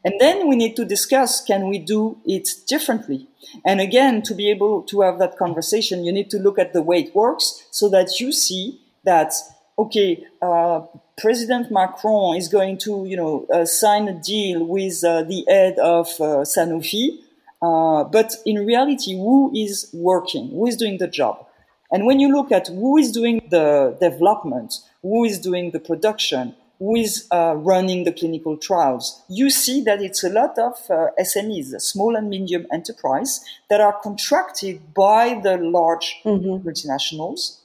And 0.05 0.14
then 0.20 0.48
we 0.48 0.57
need 0.57 0.77
to 0.77 0.85
discuss, 0.85 1.40
can 1.40 1.68
we 1.68 1.79
do 1.79 2.18
it 2.25 2.48
differently? 2.68 3.29
And 3.64 3.81
again, 3.81 4.22
to 4.22 4.35
be 4.35 4.51
able 4.51 4.83
to 4.85 5.01
have 5.03 5.18
that 5.18 5.37
conversation, 5.37 6.05
you 6.05 6.12
need 6.12 6.31
to 6.31 6.38
look 6.38 6.59
at 6.59 6.72
the 6.72 6.83
way 6.83 7.01
it 7.01 7.14
works 7.14 7.66
so 7.70 7.88
that 7.90 8.18
you 8.18 8.33
see 8.33 8.81
that, 9.05 9.33
okay, 9.79 10.25
uh, 10.40 10.83
President 11.18 11.70
Macron 11.70 12.37
is 12.37 12.48
going 12.48 12.79
to, 12.79 13.05
you 13.07 13.16
know, 13.16 13.46
uh, 13.53 13.64
sign 13.64 14.09
a 14.09 14.14
deal 14.14 14.64
with 14.64 15.05
uh, 15.05 15.22
the 15.22 15.44
head 15.48 15.79
of 15.79 16.07
uh, 16.20 16.44
Sanofi. 16.44 17.18
Uh, 17.61 18.05
but 18.05 18.35
in 18.44 18.66
reality, 18.66 19.14
who 19.14 19.53
is 19.55 19.88
working? 19.92 20.51
Who 20.51 20.66
is 20.66 20.77
doing 20.77 20.98
the 20.98 21.07
job? 21.07 21.46
And 21.92 22.07
when 22.07 22.18
you 22.18 22.33
look 22.33 22.51
at 22.51 22.68
who 22.68 22.96
is 22.96 23.12
doing 23.12 23.46
the 23.51 23.96
development, 24.01 24.75
who 25.03 25.25
is 25.25 25.38
doing 25.38 25.70
the 25.72 25.79
production, 25.79 26.57
who 26.79 26.96
is 26.96 27.29
uh, 27.31 27.55
running 27.57 28.03
the 28.05 28.12
clinical 28.12 28.57
trials, 28.57 29.22
you 29.29 29.51
see 29.51 29.83
that 29.83 30.03
it's 30.03 30.25
a 30.25 30.31
lot 30.31 30.59
of 30.59 30.75
uh, 30.90 31.09
SMEs, 31.20 31.81
small 31.81 32.16
and 32.16 32.29
medium 32.29 32.66
enterprise, 32.72 33.44
that 33.68 33.81
are 33.81 33.96
contracted 34.03 34.92
by 34.94 35.38
the 35.44 35.59
large 35.59 36.20
mm-hmm. 36.25 36.66
multinationals. 36.66 37.59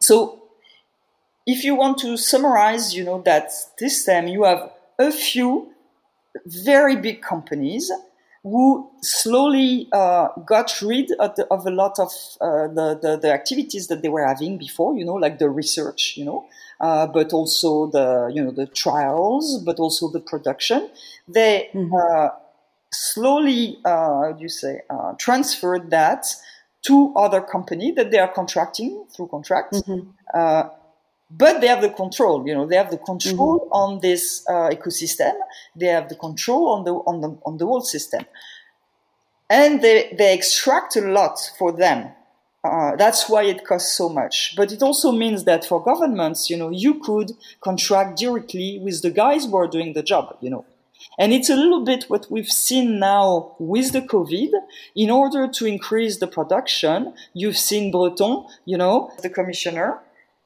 So, 0.00 0.42
if 1.48 1.64
you 1.64 1.74
want 1.74 1.96
to 1.98 2.18
summarize, 2.18 2.94
you 2.94 3.02
know 3.02 3.22
that 3.22 3.50
this 3.78 4.04
time 4.04 4.28
you 4.28 4.44
have 4.44 4.70
a 4.98 5.10
few 5.10 5.72
very 6.44 6.94
big 6.94 7.22
companies 7.22 7.90
who 8.42 8.90
slowly 9.00 9.88
uh, 9.92 10.28
got 10.46 10.80
rid 10.82 11.10
of, 11.12 11.34
the, 11.36 11.46
of, 11.50 11.66
a 11.66 11.70
lot 11.70 11.98
of 11.98 12.10
uh, 12.40 12.68
the, 12.68 12.98
the, 13.00 13.18
the 13.22 13.32
activities 13.32 13.88
that 13.88 14.02
they 14.02 14.08
were 14.08 14.24
having 14.24 14.58
before, 14.58 14.96
you 14.96 15.04
know, 15.04 15.14
like 15.14 15.38
the 15.38 15.48
research, 15.48 16.16
you 16.16 16.24
know, 16.24 16.46
uh, 16.80 17.06
but 17.06 17.32
also 17.32 17.86
the 17.86 18.30
you 18.32 18.44
know 18.44 18.50
the 18.50 18.66
trials, 18.66 19.62
but 19.64 19.78
also 19.78 20.10
the 20.10 20.20
production. 20.20 20.90
They 21.26 21.70
mm-hmm. 21.72 21.94
uh, 21.94 22.28
slowly, 22.92 23.78
uh, 23.86 23.90
how 23.90 24.34
do 24.36 24.42
you 24.42 24.50
say, 24.50 24.82
uh, 24.90 25.14
transferred 25.18 25.88
that 25.90 26.26
to 26.82 27.12
other 27.16 27.40
company 27.40 27.90
that 27.92 28.10
they 28.10 28.18
are 28.18 28.32
contracting 28.32 29.06
through 29.10 29.28
contracts. 29.28 29.80
Mm-hmm. 29.80 30.77
But 31.30 31.60
they 31.60 31.66
have 31.66 31.82
the 31.82 31.90
control, 31.90 32.46
you 32.46 32.54
know, 32.54 32.66
they 32.66 32.76
have 32.76 32.90
the 32.90 32.96
control 32.96 33.60
mm-hmm. 33.60 33.72
on 33.72 34.00
this 34.00 34.44
uh, 34.48 34.70
ecosystem. 34.70 35.34
They 35.76 35.86
have 35.86 36.08
the 36.08 36.14
control 36.14 36.68
on 36.70 36.84
the 36.84 36.94
on 36.94 37.20
the 37.20 37.38
on 37.44 37.58
the 37.58 37.66
whole 37.66 37.82
system, 37.82 38.24
and 39.50 39.82
they 39.82 40.14
they 40.16 40.32
extract 40.32 40.96
a 40.96 41.02
lot 41.02 41.38
for 41.58 41.70
them 41.72 42.12
uh, 42.64 42.96
that's 42.96 43.28
why 43.28 43.44
it 43.44 43.64
costs 43.64 43.96
so 43.96 44.08
much. 44.08 44.54
But 44.56 44.72
it 44.72 44.82
also 44.82 45.12
means 45.12 45.44
that 45.44 45.64
for 45.64 45.82
governments, 45.82 46.50
you 46.50 46.56
know, 46.56 46.70
you 46.70 46.94
could 47.00 47.32
contract 47.60 48.18
directly 48.18 48.80
with 48.82 49.02
the 49.02 49.10
guys 49.10 49.44
who 49.46 49.56
are 49.56 49.68
doing 49.68 49.92
the 49.92 50.02
job, 50.02 50.36
you 50.40 50.50
know. 50.50 50.64
And 51.18 51.32
it's 51.32 51.48
a 51.48 51.56
little 51.56 51.84
bit 51.84 52.04
what 52.04 52.30
we've 52.30 52.50
seen 52.50 52.98
now 52.98 53.54
with 53.58 53.92
the 53.92 54.02
COVID. 54.02 54.50
In 54.96 55.10
order 55.10 55.46
to 55.48 55.66
increase 55.66 56.18
the 56.18 56.26
production, 56.26 57.14
you've 57.32 57.56
seen 57.56 57.92
Breton, 57.92 58.44
you 58.64 58.76
know, 58.76 59.12
the 59.22 59.30
commissioner, 59.30 60.00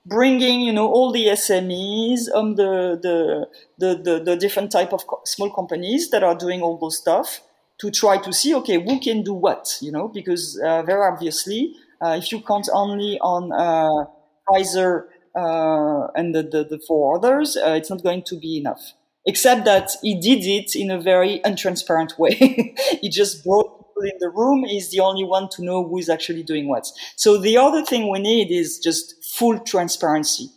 bringing, 0.07 0.61
you 0.61 0.73
know, 0.73 0.89
all 0.89 1.13
the 1.13 1.27
SMEs, 1.27 2.33
um, 2.35 2.57
the, 2.57 2.99
the, 3.01 3.47
the, 3.79 4.03
the, 4.03 4.25
the 4.25 4.37
different 4.37 4.73
type 4.73 4.93
of 4.93 5.05
small 5.25 5.51
companies 5.51 6.11
that 6.11 6.23
are 6.23 6.35
doing 6.35 6.63
all 6.63 6.79
those 6.79 6.99
stuff 6.99 7.41
to 7.81 7.91
try 7.91 8.19
to 8.19 8.33
see, 8.33 8.55
okay, 8.55 8.83
who 8.83 9.01
can 9.01 9.23
do 9.23 9.35
what, 9.35 9.79
you 9.81 9.93
know, 9.93 10.09
because 10.09 10.61
uh, 10.65 10.83
very 10.83 11.07
obviously 11.07 11.75
uh, 12.03 12.17
if 12.19 12.33
you 12.33 12.41
count 12.41 12.69
only 12.73 13.19
on 13.21 13.53
uh, 13.53 14.05
Pfizer 14.49 15.05
uh, 15.37 16.09
and 16.17 16.35
the, 16.35 16.43
the, 16.43 16.65
the, 16.69 16.81
four 16.87 17.17
others, 17.17 17.57
it's 17.57 17.91
not 17.91 18.03
going 18.03 18.23
to 18.25 18.39
be 18.39 18.59
enough. 18.59 18.95
Except 19.25 19.65
that 19.67 19.93
he 20.03 20.21
did 20.21 20.45
it 20.45 20.75
in 20.75 20.91
a 20.91 21.01
very 21.01 21.41
untransparent 21.45 22.19
way. 22.19 22.75
he 23.01 23.09
just 23.09 23.45
brought 23.45 23.82
in 24.05 24.19
the 24.19 24.31
room. 24.31 24.65
is 24.65 24.91
the 24.91 25.01
only 25.01 25.25
one 25.25 25.49
to 25.51 25.65
know 25.65 25.87
who 25.87 25.99
is 25.99 26.09
actually 26.09 26.43
doing 26.43 26.69
what. 26.69 26.87
So 27.17 27.39
the 27.39 27.57
other 27.57 27.85
thing 27.85 28.11
we 28.11 28.19
need 28.19 28.51
is 28.51 28.79
just 28.79 29.25
full 29.25 29.59
transparency 29.59 30.49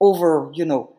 over, 0.00 0.50
you 0.54 0.64
know, 0.64 0.94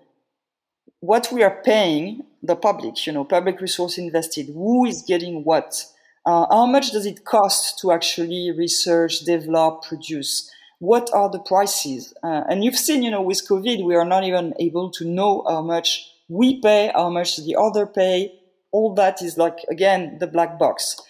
what 0.99 1.31
we 1.31 1.43
are 1.43 1.61
paying 1.63 2.25
the 2.43 2.55
public, 2.55 3.05
you 3.05 3.13
know, 3.13 3.23
public 3.23 3.61
resource 3.61 3.97
invested, 3.97 4.47
who 4.47 4.85
is 4.85 5.03
getting 5.07 5.43
what, 5.43 5.83
uh, 6.25 6.45
how 6.49 6.65
much 6.65 6.91
does 6.91 7.05
it 7.05 7.25
cost 7.25 7.79
to 7.79 7.91
actually 7.91 8.51
research, 8.51 9.19
develop, 9.21 9.83
produce? 9.83 10.49
What 10.79 11.09
are 11.13 11.29
the 11.29 11.39
prices? 11.39 12.13
Uh, 12.23 12.43
and 12.49 12.63
you've 12.63 12.77
seen, 12.77 13.03
you 13.03 13.11
know, 13.11 13.21
with 13.21 13.47
COVID, 13.47 13.85
we 13.85 13.95
are 13.95 14.05
not 14.05 14.23
even 14.23 14.53
able 14.59 14.91
to 14.91 15.05
know 15.05 15.43
how 15.47 15.61
much 15.61 16.09
we 16.29 16.61
pay, 16.61 16.91
how 16.93 17.09
much 17.09 17.37
the 17.37 17.57
other 17.57 17.85
pay. 17.85 18.33
All 18.71 18.93
that 18.95 19.21
is 19.21 19.37
like, 19.37 19.57
again, 19.69 20.17
the 20.19 20.27
black 20.27 20.59
box. 20.59 21.01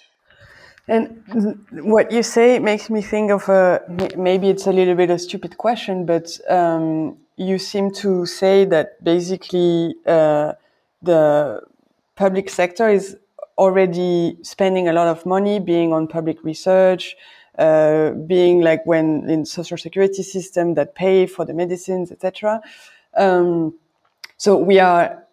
And 0.90 1.24
what 1.72 2.12
you 2.12 2.24
say 2.24 2.58
makes 2.58 2.90
me 2.90 3.04
think 3.04 3.30
of 3.30 3.48
a, 3.48 3.82
maybe 4.18 4.50
it's 4.50 4.66
a 4.66 4.72
little 4.72 4.96
bit 4.96 5.12
a 5.12 5.20
stupid 5.20 5.56
question, 5.56 6.08
but 6.08 6.40
um, 6.50 7.18
you 7.38 7.60
seem 7.60 7.92
to 7.92 8.26
say 8.26 8.66
that 8.66 9.04
basically 9.04 9.94
uh, 10.08 10.54
the 11.04 11.62
public 12.16 12.50
sector 12.50 12.90
is 12.90 13.16
already 13.60 14.38
spending 14.42 14.88
a 14.88 14.94
lot 14.94 15.08
of 15.08 15.28
money 15.28 15.60
being 15.60 15.94
on 15.94 16.08
public 16.08 16.44
research, 16.44 17.16
uh, 17.60 18.10
being 18.12 18.62
like 18.62 18.84
when 18.88 19.30
in 19.30 19.46
social 19.46 19.78
security 19.78 20.24
system 20.24 20.74
that 20.74 20.96
pay 20.96 21.28
for 21.28 21.46
the 21.46 21.54
medicines, 21.54 22.12
etc. 22.12 22.62
Um, 23.16 23.76
so 24.38 24.58
we 24.58 24.80
are 24.80 25.24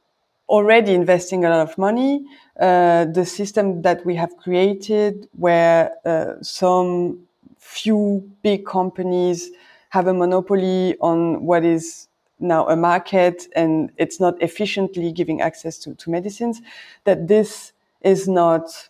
already 0.48 0.94
investing 0.94 1.44
a 1.44 1.50
lot 1.50 1.60
of 1.60 1.76
money. 1.78 2.24
Uh, 2.58 3.04
the 3.06 3.24
system 3.24 3.82
that 3.82 4.04
we 4.06 4.14
have 4.14 4.36
created, 4.36 5.28
where 5.36 5.92
uh, 6.04 6.34
some 6.42 7.18
few 7.58 8.30
big 8.42 8.64
companies 8.64 9.50
have 9.90 10.06
a 10.06 10.14
monopoly 10.14 10.96
on 11.00 11.44
what 11.44 11.64
is 11.64 12.08
now 12.38 12.68
a 12.68 12.76
market 12.76 13.46
and 13.54 13.90
it's 13.96 14.20
not 14.20 14.40
efficiently 14.42 15.10
giving 15.12 15.40
access 15.40 15.78
to, 15.78 15.94
to 15.94 16.10
medicines, 16.10 16.60
that 17.04 17.28
this 17.28 17.72
is 18.02 18.28
not 18.28 18.88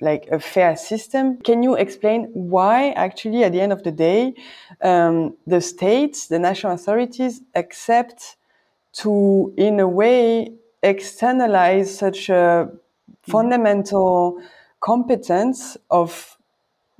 like 0.00 0.26
a 0.30 0.38
fair 0.38 0.76
system. 0.76 1.38
Can 1.38 1.62
you 1.62 1.74
explain 1.74 2.24
why 2.34 2.90
actually 2.90 3.44
at 3.44 3.52
the 3.52 3.60
end 3.60 3.72
of 3.72 3.82
the 3.82 3.92
day, 3.92 4.34
um, 4.82 5.36
the 5.46 5.60
states, 5.60 6.26
the 6.26 6.38
national 6.38 6.74
authorities 6.74 7.40
accept 7.54 8.36
to, 8.94 9.52
in 9.56 9.80
a 9.80 9.88
way, 9.88 10.52
externalize 10.84 11.96
such 11.98 12.28
a 12.28 12.68
fundamental 13.22 14.40
competence 14.80 15.76
of 15.90 16.36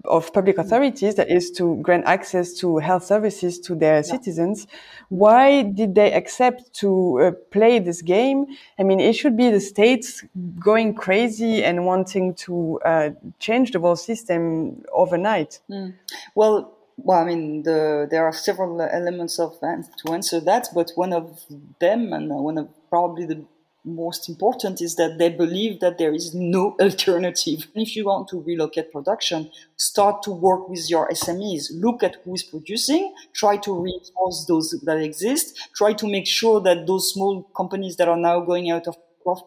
of 0.06 0.32
public 0.34 0.58
authorities, 0.58 1.14
that 1.14 1.30
is 1.30 1.50
to 1.52 1.76
grant 1.76 2.04
access 2.04 2.52
to 2.52 2.76
health 2.76 3.04
services 3.04 3.58
to 3.58 3.74
their 3.74 3.96
yeah. 3.96 4.02
citizens. 4.02 4.66
Why 5.08 5.62
did 5.62 5.94
they 5.94 6.12
accept 6.12 6.74
to 6.80 7.20
uh, 7.20 7.30
play 7.50 7.78
this 7.78 8.02
game? 8.02 8.46
I 8.78 8.82
mean, 8.82 9.00
it 9.00 9.14
should 9.14 9.34
be 9.34 9.50
the 9.50 9.60
states 9.60 10.22
going 10.60 10.94
crazy 10.94 11.64
and 11.64 11.86
wanting 11.86 12.34
to 12.34 12.80
uh, 12.84 13.10
change 13.38 13.72
the 13.72 13.80
whole 13.80 13.96
system 13.96 14.84
overnight. 14.92 15.60
Mm. 15.70 15.94
Well, 16.34 16.72
well, 16.96 17.20
I 17.20 17.24
mean, 17.24 17.62
the, 17.62 18.06
there 18.10 18.24
are 18.26 18.32
several 18.32 18.80
elements 18.82 19.38
of 19.38 19.58
to 19.58 20.12
answer 20.12 20.38
that, 20.40 20.68
but 20.74 20.92
one 20.94 21.12
of 21.12 21.44
them, 21.80 22.12
and 22.12 22.28
one 22.28 22.58
of 22.58 22.68
probably 22.90 23.24
the 23.24 23.42
most 23.84 24.28
important 24.28 24.80
is 24.80 24.96
that 24.96 25.18
they 25.18 25.28
believe 25.28 25.80
that 25.80 25.98
there 25.98 26.14
is 26.14 26.34
no 26.34 26.76
alternative. 26.80 27.66
If 27.74 27.96
you 27.96 28.06
want 28.06 28.28
to 28.28 28.40
relocate 28.40 28.92
production, 28.92 29.50
start 29.76 30.22
to 30.22 30.30
work 30.30 30.68
with 30.68 30.88
your 30.88 31.08
SMEs. 31.10 31.70
Look 31.74 32.02
at 32.02 32.16
who 32.24 32.34
is 32.34 32.42
producing, 32.42 33.14
try 33.34 33.56
to 33.58 33.74
reinforce 33.78 34.46
those 34.46 34.70
that 34.84 34.98
exist, 34.98 35.70
try 35.74 35.92
to 35.94 36.06
make 36.06 36.26
sure 36.26 36.60
that 36.62 36.86
those 36.86 37.12
small 37.12 37.42
companies 37.56 37.96
that 37.96 38.08
are 38.08 38.16
now 38.16 38.40
going 38.40 38.70
out 38.70 38.86
of 38.86 38.96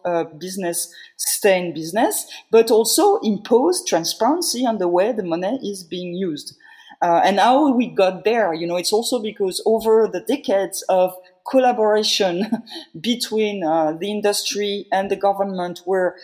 uh, 0.04 0.24
business 0.24 0.92
stay 1.16 1.66
in 1.66 1.72
business, 1.74 2.26
but 2.50 2.70
also 2.70 3.18
impose 3.18 3.84
transparency 3.84 4.66
on 4.66 4.78
the 4.78 4.88
way 4.88 5.12
the 5.12 5.22
money 5.22 5.58
is 5.62 5.84
being 5.84 6.14
used. 6.14 6.56
Uh, 7.00 7.20
and 7.24 7.38
how 7.38 7.70
we 7.70 7.86
got 7.86 8.24
there, 8.24 8.52
you 8.52 8.66
know, 8.66 8.76
it's 8.76 8.92
also 8.92 9.22
because 9.22 9.62
over 9.66 10.08
the 10.12 10.20
decades 10.20 10.82
of 10.88 11.14
collaboration 11.50 12.50
between 13.00 13.64
uh, 13.64 13.92
the 13.92 14.10
industry 14.10 14.86
and 14.92 15.10
the 15.10 15.16
government 15.16 15.80
where 15.84 16.16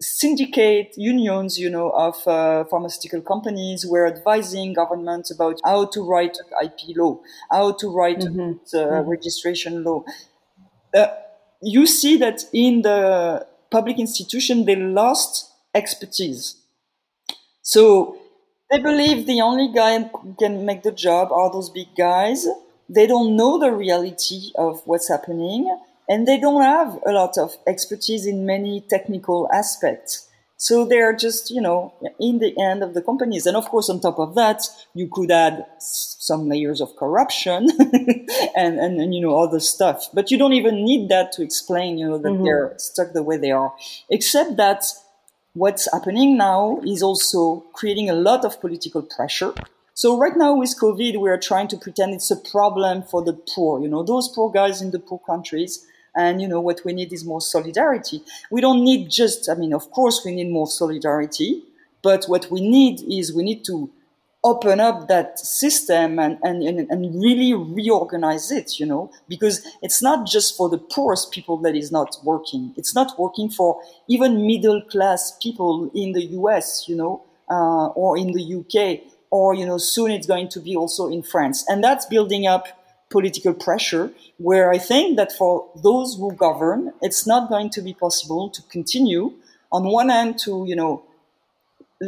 syndicate 0.00 0.92
unions, 0.96 1.58
you 1.58 1.70
know, 1.70 1.90
of 1.90 2.26
uh, 2.26 2.64
pharmaceutical 2.64 3.20
companies 3.22 3.86
were 3.86 4.06
advising 4.06 4.74
governments 4.74 5.30
about 5.30 5.58
how 5.64 5.86
to 5.86 6.04
write 6.04 6.36
IP 6.62 6.96
law, 6.96 7.18
how 7.50 7.72
to 7.72 7.88
write 7.88 8.20
mm-hmm. 8.20 8.52
the 8.72 8.78
mm-hmm. 8.78 9.08
registration 9.08 9.82
law. 9.84 10.04
Uh, 10.94 11.06
you 11.62 11.86
see 11.86 12.16
that 12.18 12.42
in 12.52 12.82
the 12.82 13.46
public 13.70 13.98
institution, 13.98 14.64
they 14.66 14.76
lost 14.76 15.50
expertise. 15.74 16.56
So 17.62 18.18
they 18.70 18.78
believe 18.78 19.26
the 19.26 19.40
only 19.40 19.72
guy 19.72 19.98
who 20.02 20.34
can 20.38 20.64
make 20.66 20.82
the 20.82 20.92
job 20.92 21.32
are 21.32 21.50
those 21.50 21.70
big 21.70 21.88
guys. 21.96 22.46
They 22.88 23.06
don't 23.06 23.36
know 23.36 23.58
the 23.58 23.72
reality 23.72 24.52
of 24.56 24.82
what's 24.84 25.08
happening 25.08 25.76
and 26.08 26.26
they 26.26 26.38
don't 26.38 26.62
have 26.62 26.98
a 27.06 27.12
lot 27.12 27.36
of 27.36 27.56
expertise 27.66 28.26
in 28.26 28.46
many 28.46 28.80
technical 28.80 29.48
aspects. 29.52 30.28
So 30.58 30.86
they're 30.86 31.14
just, 31.14 31.50
you 31.50 31.60
know, 31.60 31.92
in 32.18 32.38
the 32.38 32.54
end 32.58 32.82
of 32.82 32.94
the 32.94 33.02
companies. 33.02 33.44
And 33.44 33.56
of 33.56 33.66
course, 33.66 33.90
on 33.90 34.00
top 34.00 34.18
of 34.18 34.34
that, 34.36 34.62
you 34.94 35.08
could 35.12 35.30
add 35.30 35.66
some 35.78 36.48
layers 36.48 36.80
of 36.80 36.96
corruption 36.96 37.68
and, 38.56 38.78
and, 38.78 39.00
and, 39.00 39.14
you 39.14 39.20
know, 39.20 39.38
other 39.38 39.60
stuff. 39.60 40.08
But 40.14 40.30
you 40.30 40.38
don't 40.38 40.54
even 40.54 40.82
need 40.82 41.10
that 41.10 41.32
to 41.32 41.42
explain, 41.42 41.98
you 41.98 42.08
know, 42.08 42.18
that 42.18 42.28
mm-hmm. 42.28 42.44
they're 42.44 42.74
stuck 42.78 43.12
the 43.12 43.22
way 43.22 43.36
they 43.36 43.50
are. 43.50 43.74
Except 44.08 44.56
that 44.56 44.86
what's 45.52 45.92
happening 45.92 46.38
now 46.38 46.80
is 46.86 47.02
also 47.02 47.64
creating 47.74 48.08
a 48.08 48.14
lot 48.14 48.44
of 48.44 48.58
political 48.58 49.02
pressure. 49.02 49.52
So 49.96 50.18
right 50.18 50.36
now 50.36 50.54
with 50.54 50.78
COVID, 50.78 51.18
we 51.18 51.30
are 51.30 51.38
trying 51.38 51.68
to 51.68 51.78
pretend 51.78 52.12
it's 52.12 52.30
a 52.30 52.36
problem 52.36 53.02
for 53.02 53.24
the 53.24 53.32
poor, 53.32 53.80
you 53.80 53.88
know, 53.88 54.02
those 54.02 54.28
poor 54.28 54.50
guys 54.50 54.82
in 54.82 54.90
the 54.90 54.98
poor 54.98 55.18
countries 55.20 55.86
and, 56.14 56.38
you 56.42 56.46
know, 56.46 56.60
what 56.60 56.82
we 56.84 56.92
need 56.92 57.14
is 57.14 57.24
more 57.24 57.40
solidarity. 57.40 58.20
We 58.50 58.60
don't 58.60 58.84
need 58.84 59.10
just, 59.10 59.48
I 59.48 59.54
mean, 59.54 59.72
of 59.72 59.90
course 59.92 60.20
we 60.22 60.34
need 60.34 60.50
more 60.50 60.66
solidarity, 60.66 61.62
but 62.02 62.26
what 62.26 62.50
we 62.50 62.60
need 62.60 63.10
is 63.10 63.34
we 63.34 63.42
need 63.42 63.64
to 63.68 63.90
open 64.44 64.80
up 64.80 65.08
that 65.08 65.38
system 65.38 66.18
and, 66.18 66.36
and, 66.42 66.62
and, 66.62 66.90
and 66.90 67.18
really 67.18 67.54
reorganize 67.54 68.50
it, 68.50 68.78
you 68.78 68.84
know, 68.84 69.10
because 69.28 69.66
it's 69.80 70.02
not 70.02 70.26
just 70.26 70.58
for 70.58 70.68
the 70.68 70.76
poorest 70.76 71.32
people 71.32 71.56
that 71.62 71.74
is 71.74 71.90
not 71.90 72.18
working. 72.22 72.74
It's 72.76 72.94
not 72.94 73.18
working 73.18 73.48
for 73.48 73.80
even 74.08 74.46
middle 74.46 74.82
class 74.82 75.38
people 75.40 75.90
in 75.94 76.12
the 76.12 76.26
US, 76.42 76.86
you 76.86 76.96
know, 76.96 77.22
uh, 77.50 77.86
or 77.86 78.18
in 78.18 78.32
the 78.32 78.56
UK, 78.56 79.15
or, 79.30 79.54
you 79.54 79.66
know, 79.66 79.78
soon 79.78 80.10
it's 80.10 80.26
going 80.26 80.48
to 80.48 80.60
be 80.60 80.76
also 80.76 81.08
in 81.08 81.22
France. 81.22 81.64
And 81.68 81.82
that's 81.82 82.06
building 82.06 82.46
up 82.46 82.66
political 83.08 83.54
pressure 83.54 84.10
where 84.38 84.70
I 84.70 84.78
think 84.78 85.16
that 85.16 85.32
for 85.32 85.68
those 85.82 86.16
who 86.16 86.32
govern, 86.32 86.92
it's 87.02 87.26
not 87.26 87.48
going 87.48 87.70
to 87.70 87.82
be 87.82 87.94
possible 87.94 88.50
to 88.50 88.62
continue 88.62 89.32
on 89.72 89.84
one 89.84 90.08
hand 90.08 90.38
to, 90.40 90.64
you 90.66 90.76
know, 90.76 91.04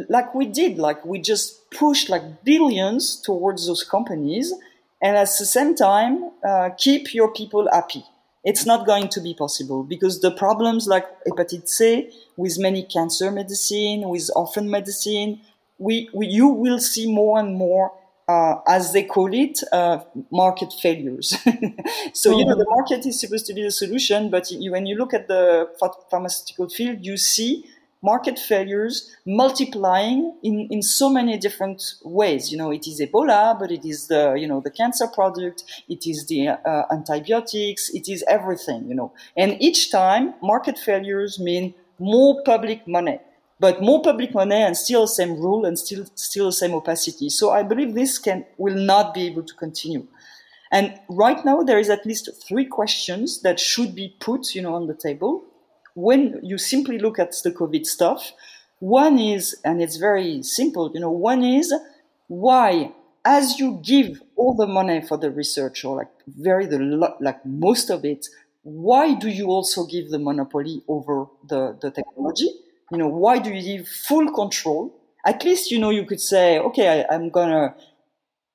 like 0.07 0.35
we 0.35 0.45
did, 0.45 0.77
like 0.77 1.03
we 1.05 1.19
just 1.19 1.71
pushed 1.71 2.09
like 2.09 2.43
billions 2.43 3.19
towards 3.21 3.67
those 3.67 3.83
companies 3.83 4.53
and 5.01 5.15
at 5.15 5.29
the 5.39 5.45
same 5.45 5.75
time, 5.75 6.31
uh, 6.43 6.69
keep 6.77 7.13
your 7.13 7.31
people 7.31 7.67
happy. 7.71 8.03
It's 8.43 8.65
not 8.65 8.85
going 8.85 9.09
to 9.09 9.21
be 9.21 9.33
possible 9.33 9.83
because 9.83 10.21
the 10.21 10.31
problems 10.31 10.87
like 10.87 11.05
hepatitis 11.25 11.69
C, 11.69 12.09
with 12.37 12.57
many 12.57 12.83
cancer 12.83 13.31
medicine, 13.31 14.07
with 14.07 14.29
orphan 14.35 14.69
medicine, 14.69 15.41
we, 15.79 16.09
we, 16.13 16.27
you 16.27 16.47
will 16.47 16.79
see 16.79 17.11
more 17.11 17.39
and 17.39 17.55
more 17.55 17.93
uh, 18.27 18.61
as 18.67 18.93
they 18.93 19.01
call 19.01 19.33
it, 19.33 19.59
uh, 19.71 19.99
market 20.31 20.71
failures. 20.71 21.35
so, 22.13 22.37
you 22.37 22.45
know, 22.45 22.55
the 22.55 22.63
mm-hmm. 22.63 22.75
market 22.75 23.03
is 23.07 23.19
supposed 23.19 23.47
to 23.47 23.55
be 23.55 23.63
the 23.63 23.71
solution, 23.71 24.29
but 24.29 24.51
you, 24.51 24.71
when 24.71 24.85
you 24.85 24.95
look 24.95 25.15
at 25.15 25.27
the 25.27 25.67
pharmaceutical 26.11 26.69
field, 26.69 27.03
you 27.03 27.17
see 27.17 27.65
market 28.03 28.37
failures 28.37 29.15
multiplying 29.25 30.37
in, 30.43 30.67
in 30.69 30.83
so 30.83 31.09
many 31.09 31.39
different 31.39 31.81
ways. 32.03 32.51
You 32.51 32.59
know, 32.59 32.71
it 32.71 32.87
is 32.87 33.01
Ebola, 33.01 33.59
but 33.59 33.71
it 33.71 33.83
is 33.83 34.07
the, 34.07 34.35
you 34.35 34.47
know, 34.47 34.61
the 34.61 34.69
cancer 34.69 35.07
product, 35.07 35.63
it 35.89 36.05
is 36.05 36.27
the 36.27 36.49
uh, 36.49 36.83
antibiotics, 36.91 37.89
it 37.95 38.07
is 38.07 38.23
everything, 38.27 38.87
you 38.87 38.93
know. 38.93 39.11
And 39.35 39.59
each 39.59 39.91
time, 39.91 40.35
market 40.43 40.77
failures 40.77 41.39
mean 41.39 41.73
more 41.97 42.43
public 42.43 42.87
money 42.87 43.19
but 43.59 43.81
more 43.81 44.01
public 44.01 44.33
money 44.33 44.55
and 44.55 44.75
still 44.77 45.01
the 45.01 45.07
same 45.07 45.35
rule 45.35 45.65
and 45.65 45.77
still 45.77 46.05
still 46.15 46.45
the 46.47 46.53
same 46.53 46.73
opacity. 46.73 47.29
So 47.29 47.51
I 47.51 47.63
believe 47.63 47.93
this 47.93 48.17
can 48.17 48.45
will 48.57 48.75
not 48.75 49.13
be 49.13 49.27
able 49.27 49.43
to 49.43 49.53
continue. 49.53 50.07
And 50.71 50.99
right 51.09 51.43
now 51.43 51.63
there 51.63 51.79
is 51.79 51.89
at 51.89 52.05
least 52.05 52.29
three 52.47 52.65
questions 52.65 53.41
that 53.41 53.59
should 53.59 53.95
be 53.95 54.15
put, 54.19 54.53
you 54.53 54.61
know, 54.61 54.75
on 54.75 54.87
the 54.87 54.93
table 54.93 55.43
when 55.95 56.39
you 56.43 56.57
simply 56.57 56.99
look 56.99 57.19
at 57.19 57.33
the 57.43 57.51
COVID 57.51 57.85
stuff. 57.85 58.33
One 58.79 59.19
is, 59.19 59.59
and 59.65 59.81
it's 59.81 59.97
very 59.97 60.41
simple, 60.43 60.91
you 60.93 60.99
know, 61.01 61.11
one 61.11 61.43
is 61.43 61.73
why, 62.27 62.93
as 63.25 63.59
you 63.59 63.79
give 63.83 64.21
all 64.35 64.53
the 64.53 64.67
money 64.67 65.01
for 65.01 65.17
the 65.17 65.31
research 65.31 65.83
or 65.83 65.97
like 65.97 66.11
very 66.27 66.65
the 66.65 66.77
like 67.19 67.45
most 67.45 67.89
of 67.89 68.05
it, 68.05 68.27
why 68.63 69.15
do 69.15 69.27
you 69.27 69.47
also 69.47 69.85
give 69.85 70.09
the 70.11 70.19
monopoly 70.19 70.83
over 70.87 71.25
the, 71.47 71.77
the 71.81 71.91
technology? 71.91 72.49
You 72.91 72.97
know, 72.97 73.07
why 73.07 73.39
do 73.39 73.51
you 73.51 73.77
give 73.77 73.87
full 73.87 74.31
control? 74.31 74.95
At 75.25 75.43
least, 75.43 75.71
you 75.71 75.79
know, 75.79 75.89
you 75.89 76.05
could 76.05 76.21
say, 76.21 76.59
okay, 76.59 77.01
I, 77.01 77.15
I'm 77.15 77.29
going 77.29 77.49
to 77.49 77.75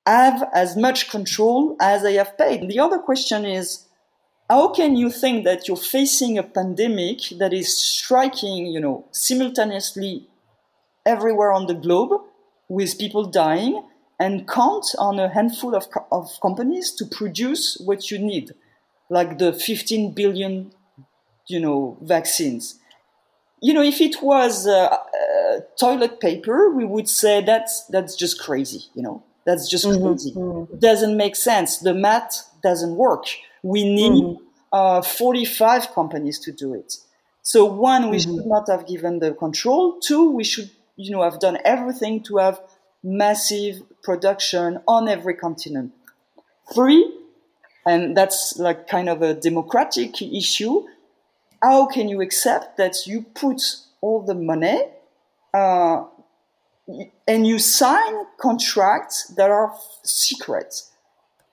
have 0.05 0.49
as 0.53 0.75
much 0.75 1.09
control 1.09 1.75
as 1.79 2.03
I 2.03 2.13
have 2.13 2.37
paid. 2.37 2.67
The 2.67 2.79
other 2.79 2.99
question 2.99 3.45
is, 3.45 3.85
how 4.49 4.69
can 4.69 4.95
you 4.95 5.09
think 5.09 5.43
that 5.45 5.67
you're 5.67 5.77
facing 5.77 6.37
a 6.37 6.43
pandemic 6.43 7.29
that 7.39 7.53
is 7.53 7.75
striking, 7.75 8.67
you 8.67 8.79
know, 8.79 9.07
simultaneously 9.11 10.27
everywhere 11.05 11.51
on 11.51 11.65
the 11.65 11.73
globe 11.73 12.11
with 12.69 12.99
people 12.99 13.25
dying 13.25 13.83
and 14.19 14.47
count 14.47 14.85
on 14.99 15.19
a 15.19 15.29
handful 15.29 15.75
of, 15.75 15.87
of 16.11 16.29
companies 16.41 16.91
to 16.91 17.05
produce 17.05 17.77
what 17.83 18.11
you 18.11 18.19
need, 18.19 18.51
like 19.09 19.39
the 19.39 19.51
15 19.51 20.13
billion, 20.13 20.71
you 21.47 21.59
know, 21.59 21.97
vaccines? 22.01 22.79
You 23.61 23.73
know, 23.73 23.81
if 23.81 24.01
it 24.01 24.21
was 24.21 24.67
uh, 24.67 24.87
uh, 24.87 25.59
toilet 25.79 26.19
paper, 26.19 26.69
we 26.69 26.85
would 26.85 27.07
say 27.07 27.43
that's 27.43 27.85
that's 27.85 28.15
just 28.15 28.39
crazy. 28.39 28.83
You 28.93 29.03
know, 29.03 29.23
that's 29.45 29.69
just 29.69 29.85
mm-hmm. 29.85 30.05
crazy. 30.05 30.31
Mm-hmm. 30.33 30.77
Doesn't 30.79 31.17
make 31.17 31.35
sense. 31.35 31.79
The 31.79 31.93
math 31.93 32.49
doesn't 32.61 32.95
work. 32.95 33.25
We 33.63 33.83
need 33.83 34.23
mm-hmm. 34.23 34.43
uh, 34.71 35.01
45 35.01 35.93
companies 35.93 36.39
to 36.39 36.51
do 36.51 36.73
it. 36.73 36.97
So 37.41 37.65
one, 37.65 38.09
we 38.09 38.17
mm-hmm. 38.17 38.37
should 38.37 38.45
not 38.47 38.67
have 38.69 38.87
given 38.87 39.19
the 39.19 39.33
control. 39.33 39.99
Two, 39.99 40.31
we 40.31 40.43
should, 40.43 40.69
you 40.95 41.11
know, 41.11 41.23
have 41.23 41.39
done 41.39 41.59
everything 41.63 42.23
to 42.23 42.37
have 42.37 42.59
massive 43.03 43.83
production 44.03 44.79
on 44.87 45.07
every 45.07 45.35
continent. 45.35 45.93
Three, 46.73 47.07
and 47.85 48.17
that's 48.17 48.57
like 48.57 48.87
kind 48.87 49.09
of 49.09 49.21
a 49.21 49.35
democratic 49.35 50.19
issue 50.21 50.85
how 51.65 51.87
can 51.87 52.07
you 52.07 52.21
accept 52.21 52.77
that 52.77 53.07
you 53.07 53.23
put 53.33 53.59
all 54.01 54.21
the 54.21 54.35
money 54.35 54.83
uh, 55.51 56.03
and 57.27 57.47
you 57.47 57.57
sign 57.57 58.13
contracts 58.37 59.33
that 59.37 59.49
are 59.49 59.73
secret? 60.03 60.83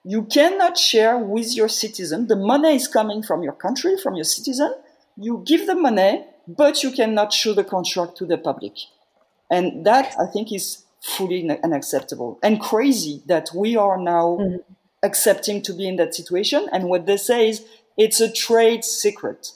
You 0.05 0.23
cannot 0.23 0.77
share 0.77 1.17
with 1.17 1.55
your 1.55 1.69
citizen. 1.69 2.27
The 2.27 2.35
money 2.35 2.75
is 2.75 2.87
coming 2.87 3.23
from 3.23 3.41
your 3.41 3.53
country, 3.53 3.97
from 4.03 4.13
your 4.13 4.25
citizen. 4.25 4.71
You 5.17 5.43
give 5.45 5.65
the 5.65 5.75
money, 5.75 6.25
but 6.47 6.83
you 6.83 6.91
cannot 6.91 7.33
show 7.33 7.53
the 7.53 7.63
contract 7.63 8.17
to 8.17 8.25
the 8.25 8.37
public. 8.37 8.73
And 9.49 9.85
that, 9.85 10.13
I 10.19 10.27
think, 10.31 10.51
is 10.51 10.83
fully 11.01 11.49
unacceptable 11.63 12.39
and 12.43 12.61
crazy 12.61 13.23
that 13.25 13.49
we 13.55 13.75
are 13.75 13.97
now 13.97 14.37
mm-hmm. 14.39 14.57
accepting 15.01 15.61
to 15.63 15.73
be 15.73 15.87
in 15.87 15.95
that 15.95 16.13
situation. 16.13 16.67
And 16.71 16.83
what 16.89 17.07
they 17.07 17.17
say 17.17 17.49
is 17.49 17.65
it's 17.97 18.21
a 18.21 18.31
trade 18.31 18.83
secret. 18.85 19.51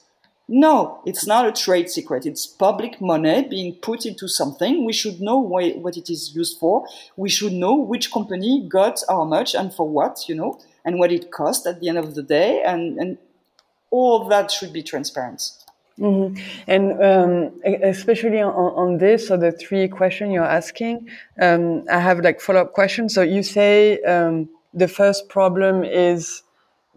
No, 0.50 1.02
it's 1.06 1.28
not 1.28 1.46
a 1.46 1.52
trade 1.52 1.90
secret. 1.90 2.26
It's 2.26 2.48
public 2.48 3.02
money 3.02 3.46
being 3.50 3.74
put 3.76 4.06
into 4.06 4.30
something. 4.30 4.86
We 4.86 4.94
should 4.94 5.20
know 5.20 5.40
why, 5.40 5.72
what 5.72 5.98
it 5.98 6.10
is 6.10 6.34
used 6.34 6.58
for. 6.58 6.86
We 7.18 7.30
should 7.30 7.52
know 7.52 7.76
which 7.76 8.12
company 8.12 8.66
got 8.68 9.04
how 9.10 9.26
much 9.26 9.56
and 9.56 9.74
for 9.74 9.88
what, 9.88 10.30
you 10.30 10.36
know, 10.36 10.60
and 10.86 11.00
what 11.00 11.12
it 11.12 11.32
cost 11.32 11.68
at 11.68 11.82
the 11.82 11.90
end 11.90 11.98
of 11.98 12.16
the 12.16 12.24
day. 12.24 12.62
And, 12.64 12.98
and 12.98 13.18
all 13.92 14.30
that 14.30 14.50
should 14.50 14.72
be 14.72 14.84
transparent. 14.84 15.52
Mm-hmm. 16.00 16.42
And 16.68 17.04
um, 17.04 17.62
especially 17.84 18.40
on, 18.40 18.54
on, 18.54 18.98
this, 19.00 19.28
so 19.28 19.36
the 19.36 19.52
three 19.52 19.88
questions 19.88 20.32
you're 20.32 20.44
asking, 20.44 21.10
um, 21.42 21.86
I 21.90 22.00
have 22.00 22.20
like 22.20 22.40
follow 22.40 22.62
up 22.62 22.74
questions. 22.74 23.14
So 23.16 23.22
you 23.22 23.44
say 23.44 24.00
um, 24.04 24.48
the 24.74 24.88
first 24.88 25.28
problem 25.28 25.84
is 25.84 26.44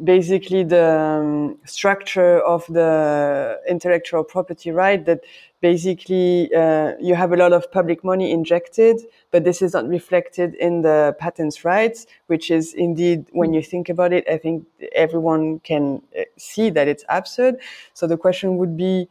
basically 0.04 0.64
the 0.64 0.88
um, 0.98 1.58
structure 1.64 2.40
of 2.40 2.66
the 2.68 3.58
intellectual 3.68 4.24
property 4.24 4.70
right 4.70 5.04
that 5.04 5.20
basically 5.60 6.50
uh, 6.54 6.92
you 7.00 7.14
have 7.14 7.32
a 7.32 7.36
lot 7.36 7.52
of 7.52 7.70
public 7.70 8.02
money 8.02 8.32
injected 8.32 9.00
but 9.30 9.44
this 9.44 9.60
is 9.60 9.74
not 9.74 9.86
reflected 9.88 10.54
in 10.54 10.82
the 10.82 11.14
patents 11.18 11.64
rights 11.64 12.06
which 12.28 12.50
is 12.50 12.72
indeed 12.74 13.26
when 13.32 13.52
you 13.52 13.62
think 13.62 13.88
about 13.88 14.12
it 14.12 14.24
i 14.30 14.36
think 14.38 14.64
everyone 14.92 15.58
can 15.60 16.02
uh, 16.18 16.22
see 16.36 16.70
that 16.70 16.88
it's 16.88 17.04
absurd. 17.08 17.56
So 17.94 18.06
the 18.06 18.16
question 18.16 18.56
would 18.56 18.76
be 18.76 19.08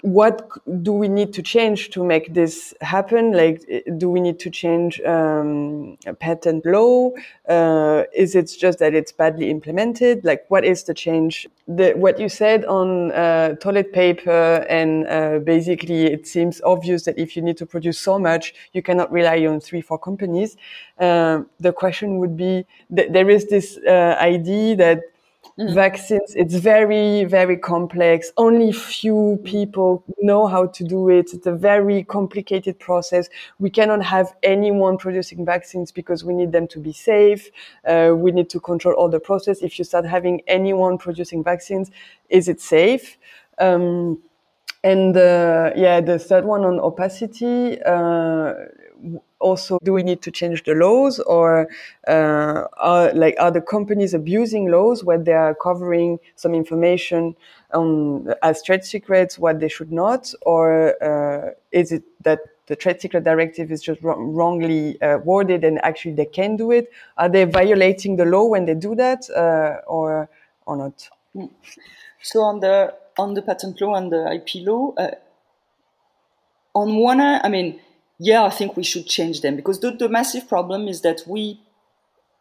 what 0.00 0.50
do 0.82 0.92
we 0.92 1.08
need 1.08 1.34
to 1.34 1.42
change 1.42 1.90
to 1.90 2.02
make 2.02 2.32
this 2.32 2.72
happen? 2.80 3.32
Like, 3.32 3.60
do 3.98 4.08
we 4.08 4.20
need 4.20 4.38
to 4.40 4.50
change 4.50 5.00
um, 5.02 5.98
patent 6.20 6.64
law? 6.64 7.10
Uh, 7.46 8.04
is 8.14 8.34
it 8.34 8.50
just 8.58 8.78
that 8.78 8.94
it's 8.94 9.12
badly 9.12 9.50
implemented? 9.50 10.24
Like, 10.24 10.46
what 10.48 10.64
is 10.64 10.84
the 10.84 10.94
change? 10.94 11.46
The, 11.68 11.92
what 11.92 12.18
you 12.18 12.30
said 12.30 12.64
on 12.64 13.12
uh, 13.12 13.56
toilet 13.56 13.92
paper, 13.92 14.64
and 14.70 15.06
uh, 15.06 15.40
basically, 15.40 16.06
it 16.06 16.26
seems 16.26 16.62
obvious 16.62 17.04
that 17.04 17.18
if 17.18 17.36
you 17.36 17.42
need 17.42 17.58
to 17.58 17.66
produce 17.66 17.98
so 17.98 18.18
much, 18.18 18.54
you 18.72 18.82
cannot 18.82 19.12
rely 19.12 19.44
on 19.46 19.60
three, 19.60 19.82
four 19.82 19.98
companies. 19.98 20.56
Um, 20.98 21.50
the 21.60 21.72
question 21.72 22.18
would 22.18 22.36
be: 22.36 22.64
th- 22.94 23.12
there 23.12 23.28
is 23.28 23.48
this 23.48 23.78
uh, 23.86 24.16
idea 24.18 24.76
that 24.76 25.00
Mm. 25.58 25.74
Vaccines, 25.74 26.34
it's 26.34 26.54
very, 26.54 27.24
very 27.24 27.56
complex. 27.56 28.30
Only 28.36 28.72
few 28.72 29.40
people 29.42 30.04
know 30.20 30.46
how 30.46 30.66
to 30.66 30.84
do 30.84 31.08
it. 31.08 31.32
It's 31.32 31.46
a 31.46 31.54
very 31.54 32.04
complicated 32.04 32.78
process. 32.78 33.30
We 33.58 33.70
cannot 33.70 34.04
have 34.04 34.34
anyone 34.42 34.98
producing 34.98 35.46
vaccines 35.46 35.90
because 35.92 36.24
we 36.24 36.34
need 36.34 36.52
them 36.52 36.68
to 36.68 36.78
be 36.78 36.92
safe. 36.92 37.48
Uh, 37.86 38.12
we 38.14 38.32
need 38.32 38.50
to 38.50 38.60
control 38.60 38.94
all 38.96 39.08
the 39.08 39.18
process. 39.18 39.62
If 39.62 39.78
you 39.78 39.84
start 39.86 40.04
having 40.04 40.42
anyone 40.46 40.98
producing 40.98 41.42
vaccines, 41.42 41.90
is 42.28 42.48
it 42.48 42.60
safe? 42.60 43.16
Um, 43.58 44.18
and 44.84 45.16
uh, 45.16 45.70
yeah, 45.74 46.02
the 46.02 46.18
third 46.18 46.44
one 46.44 46.64
on 46.66 46.78
opacity. 46.78 47.80
Uh, 47.82 48.52
also 49.46 49.78
do 49.82 49.92
we 49.92 50.02
need 50.02 50.20
to 50.22 50.30
change 50.30 50.64
the 50.64 50.74
laws 50.74 51.20
or 51.20 51.68
uh, 52.08 52.64
are 52.92 53.12
like 53.22 53.36
are 53.38 53.52
the 53.58 53.60
companies 53.60 54.12
abusing 54.14 54.64
laws 54.76 55.04
where 55.04 55.22
they 55.28 55.38
are 55.46 55.54
covering 55.54 56.18
some 56.34 56.54
information 56.54 57.36
on 57.72 58.34
as 58.42 58.62
trade 58.62 58.84
secrets 58.84 59.38
what 59.38 59.60
they 59.60 59.68
should 59.68 59.92
not? 59.92 60.32
Or 60.42 60.64
uh, 61.10 61.50
is 61.72 61.92
it 61.92 62.02
that 62.22 62.40
the 62.66 62.76
trade 62.76 63.00
secret 63.00 63.24
directive 63.24 63.70
is 63.70 63.80
just 63.82 64.00
wrongly 64.02 65.00
uh, 65.00 65.18
worded 65.18 65.64
and 65.64 65.78
actually 65.84 66.14
they 66.14 66.30
can 66.38 66.56
do 66.56 66.70
it? 66.72 66.90
Are 67.16 67.28
they 67.28 67.44
violating 67.44 68.16
the 68.16 68.24
law 68.24 68.44
when 68.46 68.66
they 68.66 68.74
do 68.74 68.94
that 68.96 69.30
uh, 69.30 69.86
or 69.86 70.28
or 70.66 70.76
not? 70.76 71.08
So 72.22 72.40
on 72.42 72.60
the 72.60 72.94
on 73.18 73.34
the 73.34 73.42
patent 73.42 73.80
law 73.80 73.94
and 73.94 74.12
the 74.12 74.22
ip 74.34 74.48
law 74.66 74.92
uh, 74.96 75.14
on 76.74 76.96
one 76.96 77.18
hand 77.18 77.40
i 77.44 77.48
mean 77.48 77.80
yeah, 78.18 78.44
I 78.44 78.50
think 78.50 78.76
we 78.76 78.82
should 78.82 79.06
change 79.06 79.40
them 79.40 79.56
because 79.56 79.80
the, 79.80 79.90
the 79.92 80.08
massive 80.08 80.48
problem 80.48 80.88
is 80.88 81.02
that 81.02 81.22
we 81.26 81.60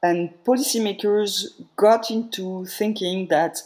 and 0.04 0.30
policymakers 0.46 1.48
got 1.76 2.12
into 2.12 2.66
thinking 2.66 3.28
that, 3.30 3.58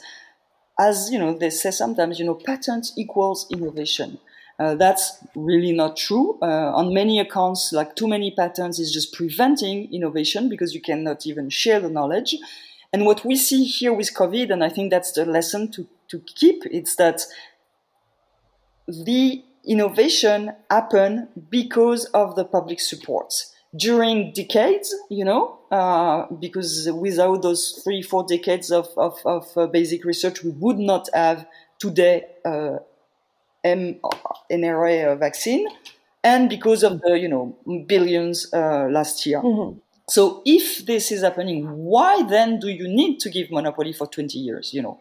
as 0.80 1.10
you 1.12 1.20
know, 1.20 1.38
they 1.38 1.50
say 1.50 1.72
sometimes, 1.72 2.18
you 2.18 2.26
know, 2.26 2.36
patent 2.36 2.92
equals 2.98 3.46
innovation. 3.52 4.20
Uh, 4.58 4.76
that's 4.76 5.18
really 5.36 5.72
not 5.74 5.98
true. 5.98 6.38
Uh, 6.42 6.72
on 6.74 6.94
many 6.94 7.20
accounts, 7.20 7.72
like 7.74 7.96
too 7.96 8.08
many 8.08 8.32
patents 8.32 8.80
is 8.80 8.92
just 8.92 9.14
preventing 9.14 9.94
innovation 9.94 10.50
because 10.50 10.74
you 10.74 10.82
cannot 10.82 11.26
even 11.26 11.50
share 11.50 11.80
the 11.80 11.90
knowledge. 11.90 12.36
And 12.92 13.06
what 13.06 13.24
we 13.26 13.36
see 13.36 13.64
here 13.66 13.94
with 13.94 14.14
COVID, 14.14 14.52
and 14.52 14.64
I 14.64 14.70
think 14.70 14.92
that's 14.92 15.12
the 15.12 15.26
lesson 15.26 15.72
to, 15.72 15.88
to 16.10 16.20
keep, 16.36 16.64
it's 16.66 16.96
that 16.96 17.22
the 18.88 19.44
innovation 19.66 20.54
happen 20.70 21.28
because 21.50 22.06
of 22.06 22.36
the 22.36 22.46
public 22.46 22.80
support 22.80 23.34
during 23.76 24.32
decades, 24.34 24.96
you 25.10 25.24
know, 25.24 25.60
uh, 25.72 26.26
because 26.40 26.90
without 26.92 27.42
those 27.42 27.82
three, 27.84 28.02
four 28.02 28.26
decades 28.28 28.72
of, 28.72 28.88
of, 28.98 29.20
of 29.26 29.46
uh, 29.56 29.68
basic 29.68 30.06
research, 30.06 30.44
we 30.44 30.52
would 30.52 30.80
not 30.80 31.08
have 31.14 31.46
today 31.78 32.26
uh, 32.46 32.78
mRNA 33.64 35.20
vaccine, 35.20 35.68
and 36.24 36.50
because 36.50 36.84
of 36.84 37.02
the, 37.02 37.20
you 37.20 37.28
know, 37.28 37.56
billions 37.88 38.52
uh, 38.54 38.88
last 38.90 39.26
year. 39.26 39.42
Mm-hmm. 39.42 39.78
So 40.10 40.42
if 40.44 40.86
this 40.88 41.12
is 41.12 41.22
happening, 41.22 41.70
why 41.70 42.24
then 42.24 42.60
do 42.60 42.68
you 42.68 42.88
need 42.88 43.20
to 43.20 43.30
give 43.30 43.52
monopoly 43.52 43.94
for 43.94 44.08
20 44.08 44.40
years, 44.40 44.74
you 44.74 44.82
know? 44.82 45.00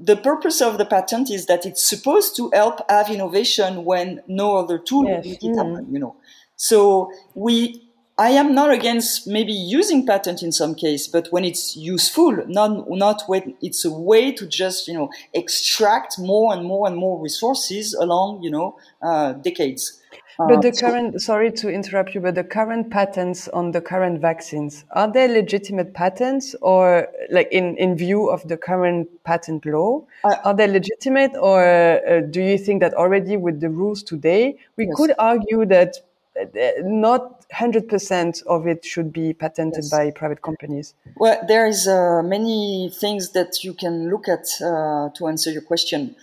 The 0.00 0.16
purpose 0.16 0.60
of 0.60 0.78
the 0.78 0.84
patent 0.84 1.30
is 1.30 1.46
that 1.46 1.66
it's 1.66 1.82
supposed 1.82 2.36
to 2.36 2.50
help 2.52 2.80
have 2.88 3.10
innovation 3.10 3.84
when 3.84 4.22
no 4.26 4.56
other 4.56 4.78
tool 4.78 5.04
yes. 5.04 5.24
make 5.24 5.42
it 5.42 5.56
happen, 5.56 5.86
mm. 5.86 5.92
you 5.92 5.98
know. 5.98 6.16
So 6.56 7.12
we 7.34 7.88
I 8.18 8.30
am 8.30 8.52
not 8.52 8.72
against 8.72 9.28
maybe 9.28 9.52
using 9.52 10.04
patent 10.04 10.42
in 10.42 10.50
some 10.50 10.74
case, 10.74 11.06
but 11.06 11.28
when 11.30 11.44
it's 11.44 11.76
useful, 11.76 12.44
not 12.48 12.90
not 12.90 13.22
when 13.28 13.54
it's 13.62 13.84
a 13.84 13.92
way 13.92 14.32
to 14.32 14.46
just 14.46 14.88
you 14.88 14.94
know 14.94 15.08
extract 15.34 16.18
more 16.18 16.52
and 16.52 16.64
more 16.64 16.88
and 16.88 16.96
more 16.96 17.22
resources 17.22 17.94
along 17.94 18.42
you 18.42 18.50
know 18.50 18.76
uh, 19.02 19.32
decades. 19.34 19.97
But 20.38 20.62
the 20.62 20.68
uh, 20.68 20.72
current, 20.72 21.20
sorry 21.20 21.50
to 21.52 21.68
interrupt 21.68 22.14
you, 22.14 22.20
but 22.20 22.36
the 22.36 22.44
current 22.44 22.90
patents 22.90 23.48
on 23.48 23.72
the 23.72 23.80
current 23.80 24.20
vaccines, 24.20 24.84
are 24.92 25.10
they 25.10 25.26
legitimate 25.26 25.94
patents 25.94 26.54
or 26.62 27.08
like 27.30 27.48
in, 27.50 27.76
in 27.76 27.96
view 27.96 28.30
of 28.30 28.46
the 28.46 28.56
current 28.56 29.08
patent 29.24 29.66
law? 29.66 30.06
Are 30.22 30.54
they 30.54 30.68
legitimate 30.68 31.32
or 31.36 31.64
uh, 31.64 32.20
do 32.20 32.40
you 32.40 32.56
think 32.56 32.80
that 32.82 32.94
already 32.94 33.36
with 33.36 33.60
the 33.60 33.68
rules 33.68 34.04
today, 34.04 34.58
we 34.76 34.86
yes. 34.86 34.94
could 34.96 35.12
argue 35.18 35.66
that 35.66 35.96
uh, 36.38 36.44
not 36.82 37.44
100% 37.50 38.46
of 38.46 38.68
it 38.68 38.84
should 38.84 39.12
be 39.12 39.32
patented 39.32 39.82
yes. 39.82 39.90
by 39.90 40.12
private 40.12 40.42
companies? 40.42 40.94
Well, 41.16 41.40
there 41.48 41.66
is 41.66 41.88
uh, 41.88 42.22
many 42.22 42.92
things 43.00 43.32
that 43.32 43.64
you 43.64 43.74
can 43.74 44.08
look 44.08 44.28
at 44.28 44.46
uh, 44.62 45.08
to 45.16 45.26
answer 45.26 45.50
your 45.50 45.62
question. 45.62 46.14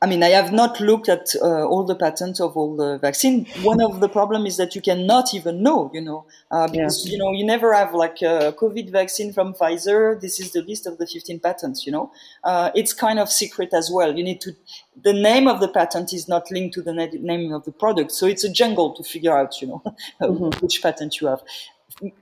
I 0.00 0.06
mean, 0.06 0.22
I 0.22 0.30
have 0.30 0.52
not 0.52 0.80
looked 0.80 1.08
at 1.08 1.34
uh, 1.40 1.64
all 1.64 1.84
the 1.84 1.94
patents 1.94 2.40
of 2.40 2.56
all 2.56 2.74
the 2.74 2.98
vaccine. 2.98 3.46
One 3.62 3.80
of 3.80 4.00
the 4.00 4.08
problem 4.08 4.46
is 4.46 4.56
that 4.56 4.74
you 4.74 4.82
cannot 4.82 5.32
even 5.34 5.62
know, 5.62 5.90
you 5.94 6.00
know, 6.00 6.26
uh, 6.50 6.66
because 6.68 7.06
yeah. 7.06 7.12
you 7.12 7.18
know 7.18 7.32
you 7.32 7.44
never 7.44 7.72
have 7.72 7.94
like 7.94 8.20
a 8.22 8.52
COVID 8.58 8.90
vaccine 8.90 9.32
from 9.32 9.54
Pfizer. 9.54 10.20
This 10.20 10.40
is 10.40 10.52
the 10.52 10.62
list 10.62 10.86
of 10.86 10.98
the 10.98 11.06
15 11.06 11.38
patents. 11.40 11.86
You 11.86 11.92
know, 11.92 12.12
uh, 12.42 12.70
it's 12.74 12.92
kind 12.92 13.18
of 13.18 13.30
secret 13.30 13.72
as 13.72 13.90
well. 13.92 14.16
You 14.16 14.24
need 14.24 14.40
to. 14.40 14.52
The 15.02 15.12
name 15.12 15.46
of 15.46 15.60
the 15.60 15.68
patent 15.68 16.12
is 16.12 16.28
not 16.28 16.50
linked 16.50 16.74
to 16.74 16.82
the 16.82 16.92
name 16.92 17.52
of 17.52 17.64
the 17.64 17.72
product, 17.72 18.12
so 18.12 18.26
it's 18.26 18.44
a 18.44 18.50
jungle 18.50 18.92
to 18.94 19.04
figure 19.04 19.36
out, 19.36 19.60
you 19.62 19.68
know, 19.68 19.82
mm-hmm. 20.20 20.58
which 20.64 20.82
patent 20.82 21.20
you 21.20 21.28
have 21.28 21.42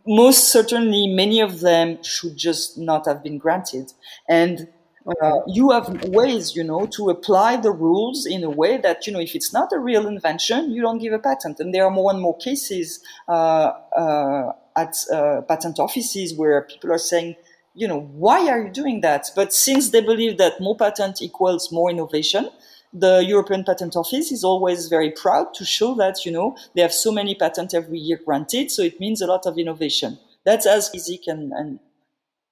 most 0.07 0.49
certainly 0.49 1.07
many 1.07 1.41
of 1.41 1.61
them 1.61 2.03
should 2.03 2.36
just 2.36 2.76
not 2.76 3.07
have 3.07 3.22
been 3.22 3.38
granted 3.38 3.93
and 4.28 4.68
uh, 5.07 5.38
you 5.46 5.70
have 5.70 6.05
ways, 6.09 6.55
you 6.55 6.62
know, 6.62 6.86
to 6.86 7.11
apply 7.11 7.57
the 7.57 7.70
rules 7.70 8.26
in 8.26 8.44
a 8.44 8.51
way 8.51 8.76
that, 8.76 9.07
you 9.07 9.12
know, 9.12 9.20
if 9.20 9.34
it's 9.34 9.53
not 9.53 9.72
a 9.72 9.78
real 9.78 10.07
invention, 10.07 10.70
you 10.70 10.82
don't 10.82 10.98
give 10.98 11.12
a 11.12 11.18
patent. 11.18 11.59
And 11.61 11.74
there 11.74 11.84
are 11.84 11.90
more 11.90 12.12
and 12.12 12.20
more 12.20 12.36
cases 12.36 13.01
uh, 13.28 13.72
uh, 13.96 14.53
at 14.76 14.96
uh, 15.12 15.40
patent 15.42 15.78
offices 15.78 16.34
where 16.34 16.62
people 16.62 16.92
are 16.92 16.98
saying, 16.98 17.36
you 17.74 17.88
know, 17.88 18.01
why 18.01 18.48
are 18.48 18.62
you 18.62 18.70
doing 18.70 19.01
that? 19.01 19.30
But 19.34 19.53
since 19.53 19.90
they 19.90 20.01
believe 20.01 20.38
that 20.38 20.61
more 20.61 20.76
patent 20.76 21.22
equals 21.22 21.72
more 21.72 21.90
innovation, 21.90 22.51
the 22.92 23.24
European 23.26 23.62
Patent 23.64 23.94
Office 23.94 24.32
is 24.32 24.42
always 24.42 24.88
very 24.88 25.12
proud 25.12 25.55
to 25.55 25.64
show 25.64 25.94
that, 25.94 26.24
you 26.24 26.32
know, 26.32 26.57
they 26.74 26.82
have 26.82 26.92
so 26.92 27.12
many 27.12 27.34
patents 27.36 27.72
every 27.72 27.98
year 27.98 28.20
granted, 28.24 28.70
so 28.70 28.82
it 28.82 28.98
means 28.98 29.22
a 29.22 29.26
lot 29.26 29.46
of 29.46 29.57
innovation. 29.59 30.18
That's 30.44 30.66
as 30.66 30.90
easy 30.92 31.20
and, 31.28 31.53
and 31.53 31.78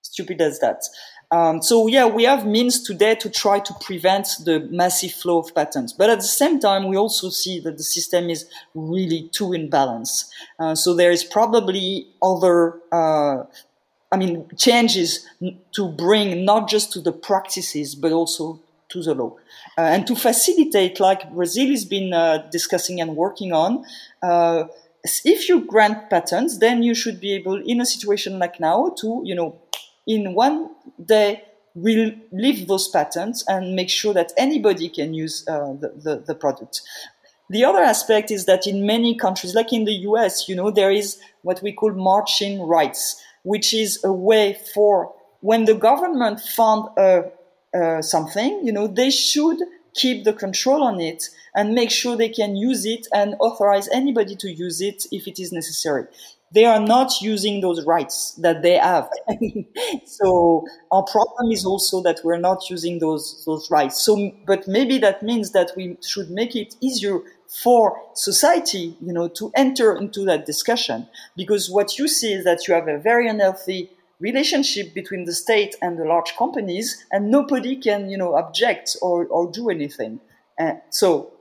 stupid 0.03 0.41
as 0.41 0.61
that. 0.61 0.85
Um, 1.31 1.61
so 1.63 1.87
yeah, 1.89 2.07
we 2.07 2.25
have 2.25 2.47
means 2.47 2.83
today 2.83 3.15
to 3.17 3.29
try 3.29 3.61
to 3.61 3.75
prevent 3.81 4.29
the 4.45 4.61
massive 4.71 5.13
flow 5.13 5.41
of 5.41 5.55
patents. 5.55 5.93
But 5.93 6.09
at 6.09 6.19
the 6.19 6.25
same 6.25 6.59
time, 6.59 6.89
we 6.89 6.97
also 6.97 7.29
see 7.29 7.61
that 7.61 7.77
the 7.77 7.83
system 7.83 8.31
is 8.31 8.47
really 8.75 9.29
too 9.31 9.49
imbalanced. 9.49 10.31
Uh, 10.59 10.75
so 10.75 10.95
there 10.95 11.11
is 11.11 11.25
probably 11.25 12.09
other, 12.23 12.81
uh, 12.91 13.45
I 14.11 14.17
mean, 14.17 14.47
changes 14.57 15.27
to 15.73 15.89
bring 15.89 16.45
not 16.47 16.69
just 16.69 16.93
to 16.95 17.01
the 17.01 17.13
practices, 17.13 17.95
but 17.95 18.13
also 18.13 18.61
to 18.89 19.03
the 19.03 19.15
law. 19.15 19.37
Uh, 19.77 19.83
and 19.83 20.07
to 20.07 20.17
facilitate, 20.17 20.99
like 20.99 21.31
Brazil 21.31 21.69
has 21.69 21.85
been 21.85 22.15
uh, 22.15 22.49
discussing 22.51 23.03
and 23.03 23.17
working 23.17 23.53
on, 23.53 23.85
uh, 24.23 24.65
if 25.25 25.49
you 25.49 25.61
grant 25.61 26.11
patents, 26.11 26.59
then 26.59 26.83
you 26.83 26.95
should 26.95 27.21
be 27.21 27.35
able, 27.35 27.63
in 27.67 27.81
a 27.81 27.87
situation 27.87 28.39
like 28.39 28.59
now, 28.59 28.95
to, 28.99 29.23
you 29.25 29.35
know, 29.35 29.57
in 30.09 30.35
one 30.35 30.71
day 31.05 31.45
we'll 31.75 32.13
leave 32.33 32.67
those 32.67 32.89
patents 32.89 33.45
and 33.47 33.77
make 33.77 33.91
sure 33.91 34.13
that 34.15 34.33
anybody 34.37 34.89
can 34.89 35.15
use 35.15 35.47
uh, 35.47 35.75
the, 35.75 35.93
the, 35.97 36.25
the, 36.27 36.35
product. 36.35 36.81
The 37.51 37.65
other 37.65 37.83
aspect 37.83 38.31
is 38.33 38.47
that 38.47 38.67
in 38.67 38.85
many 38.85 39.17
countries, 39.17 39.55
like 39.55 39.73
in 39.73 39.85
the 39.85 39.93
US, 40.11 40.49
you 40.49 40.57
know, 40.57 40.71
there 40.71 40.91
is 40.91 41.21
what 41.43 41.63
we 41.63 41.73
call 41.73 41.93
march-in 41.93 42.61
rights, 42.63 43.23
which 43.43 43.73
is 43.73 44.03
a 44.03 44.13
way 44.13 44.59
for 44.75 45.15
when 45.41 45.67
the 45.67 45.75
government 45.75 46.41
fund 46.41 46.89
uh, 46.97 47.23
uh, 47.77 48.03
something, 48.03 48.61
you 48.65 48.73
know, 48.73 48.89
they 48.89 49.11
should 49.11 49.59
keep 49.95 50.25
the 50.25 50.33
control 50.33 50.83
on 50.83 51.01
it 51.01 51.29
and 51.55 51.75
make 51.75 51.91
sure 51.91 52.17
they 52.17 52.29
can 52.29 52.57
use 52.57 52.85
it 52.85 53.07
and 53.13 53.35
authorize 53.41 53.89
anybody 53.91 54.35
to 54.37 54.51
use 54.51 54.81
it 54.81 55.05
if 55.13 55.29
it 55.29 55.39
is 55.39 55.53
necessary 55.53 56.07
they 56.53 56.65
are 56.65 56.81
not 56.81 57.13
using 57.21 57.61
those 57.61 57.85
rights 57.85 58.33
that 58.41 58.63
they 58.63 58.77
have. 58.79 59.09
so 60.07 60.65
our 60.91 61.03
problem 61.05 61.53
is 61.53 61.65
also 61.65 62.03
that 62.03 62.21
we're 62.25 62.39
not 62.39 62.69
using 62.71 62.99
those 62.99 63.43
those 63.45 63.71
rights. 63.71 64.01
So, 64.03 64.33
but 64.47 64.67
maybe 64.67 64.99
that 64.99 65.23
means 65.23 65.53
that 65.53 65.73
we 65.77 65.97
should 66.07 66.31
make 66.31 66.57
it 66.57 66.75
easier 66.81 67.21
for 67.63 67.99
society, 68.15 68.97
you 69.01 69.13
know, 69.13 69.29
to 69.29 69.51
enter 69.57 69.97
into 69.97 70.25
that 70.27 70.47
discussion. 70.47 71.09
Because 71.37 71.71
what 71.71 71.99
you 71.99 72.09
see 72.09 72.33
is 72.33 72.45
that 72.45 72.67
you 72.69 72.75
have 72.75 72.89
a 72.89 72.99
very 72.99 73.29
unhealthy 73.29 73.91
relationship 74.21 74.95
between 74.95 75.25
the 75.25 75.33
state 75.33 75.77
and 75.81 75.99
the 75.99 76.05
large 76.05 76.37
companies, 76.37 77.05
and 77.13 77.31
nobody 77.31 77.77
can, 77.77 78.09
you 78.11 78.17
know, 78.19 78.35
object 78.37 78.97
or 79.03 79.27
or 79.27 79.51
do 79.51 79.71
anything. 79.71 80.21
Uh, 80.59 80.73
so 80.91 81.33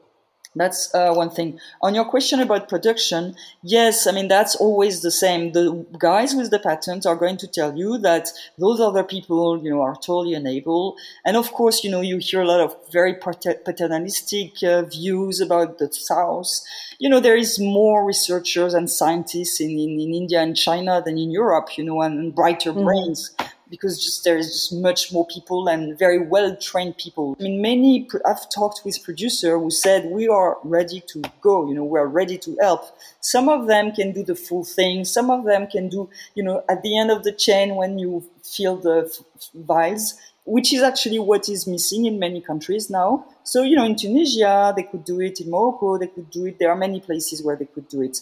that's 0.60 0.94
uh, 0.94 1.14
one 1.14 1.30
thing. 1.30 1.60
On 1.82 1.96
your 1.96 2.06
question 2.06 2.40
about 2.40 2.70
production, 2.70 3.36
yes, 3.64 4.08
I 4.08 4.12
mean, 4.12 4.28
that's 4.28 4.56
always 4.56 5.02
the 5.02 5.12
same. 5.12 5.52
The 5.52 5.86
guys 5.98 6.36
with 6.36 6.52
the 6.52 6.60
patent 6.60 7.06
are 7.06 7.16
going 7.16 7.38
to 7.38 7.48
tell 7.48 7.78
you 7.78 7.98
that 8.00 8.30
those 8.58 8.80
other 8.80 9.04
people, 9.04 9.62
you 9.64 9.70
know, 9.70 9.82
are 9.82 9.96
totally 9.96 10.34
unable. 10.34 10.98
And 11.26 11.38
of 11.38 11.52
course, 11.52 11.84
you 11.84 11.92
know, 11.92 12.02
you 12.02 12.18
hear 12.18 12.42
a 12.42 12.48
lot 12.48 12.62
of 12.62 12.76
very 12.92 13.14
paternalistic 13.14 14.64
uh, 14.64 14.84
views 14.84 15.42
about 15.42 15.78
the 15.78 15.92
South. 15.92 16.62
You 17.00 17.10
know, 17.10 17.20
there 17.20 17.38
is 17.38 17.60
more 17.60 18.06
researchers 18.06 18.74
and 18.74 18.90
scientists 18.90 19.60
in, 19.62 19.72
in, 19.72 20.00
in 20.00 20.14
India 20.14 20.42
and 20.42 20.56
China 20.56 21.02
than 21.04 21.18
in 21.18 21.32
Europe, 21.32 21.78
you 21.78 21.84
know, 21.84 22.02
and, 22.02 22.20
and 22.20 22.36
brighter 22.36 22.72
mm-hmm. 22.72 22.86
brains 22.86 23.36
because 23.70 24.04
just 24.04 24.24
there 24.24 24.38
is 24.38 24.48
just 24.48 24.74
much 24.74 25.12
more 25.12 25.26
people 25.28 25.68
and 25.68 25.98
very 25.98 26.20
well 26.20 26.56
trained 26.56 26.98
people. 26.98 27.36
I 27.40 27.44
mean, 27.44 27.62
many 27.62 28.08
I've 28.26 28.50
talked 28.50 28.82
with 28.86 29.04
producers 29.04 29.52
who 29.52 29.70
said 29.70 30.06
we 30.06 30.28
are 30.28 30.58
ready 30.64 31.02
to 31.08 31.22
go. 31.42 31.68
You 31.68 31.76
know, 31.76 31.84
we 31.84 32.00
are 32.00 32.08
ready 32.08 32.38
to 32.40 32.58
help. 32.62 32.98
Some 33.22 33.50
of 33.50 33.68
them 33.68 33.92
can 33.92 34.12
do 34.12 34.24
the 34.24 34.36
full 34.36 34.64
thing. 34.64 35.06
Some 35.06 35.30
of 35.30 35.46
them 35.46 35.68
can 35.68 35.90
do, 35.90 36.10
you 36.36 36.44
know, 36.44 36.64
at 36.70 36.82
the 36.82 36.98
end 36.98 37.12
of 37.12 37.24
the 37.24 37.32
chain 37.32 37.76
when 37.76 37.98
you 38.00 38.24
fill 38.44 38.78
the 38.78 39.14
vials, 39.54 40.16
which 40.46 40.74
is 40.74 40.82
actually 40.82 41.20
what 41.20 41.50
is 41.50 41.68
missing 41.68 42.06
in 42.06 42.20
many 42.20 42.42
countries 42.42 42.90
now. 42.90 43.26
So, 43.44 43.64
you 43.64 43.76
know, 43.76 43.86
in 43.86 43.96
Tunisia 43.96 44.74
they 44.76 44.84
could 44.84 45.04
do 45.04 45.20
it. 45.20 45.42
In 45.42 45.52
Morocco 45.52 45.98
they 45.98 46.08
could 46.08 46.30
do 46.30 46.46
it. 46.46 46.60
There 46.60 46.72
are 46.72 46.78
many 46.78 47.00
places 47.00 47.44
where 47.44 47.56
they 47.56 47.66
could 47.66 47.90
do 47.90 48.02
it. 48.02 48.20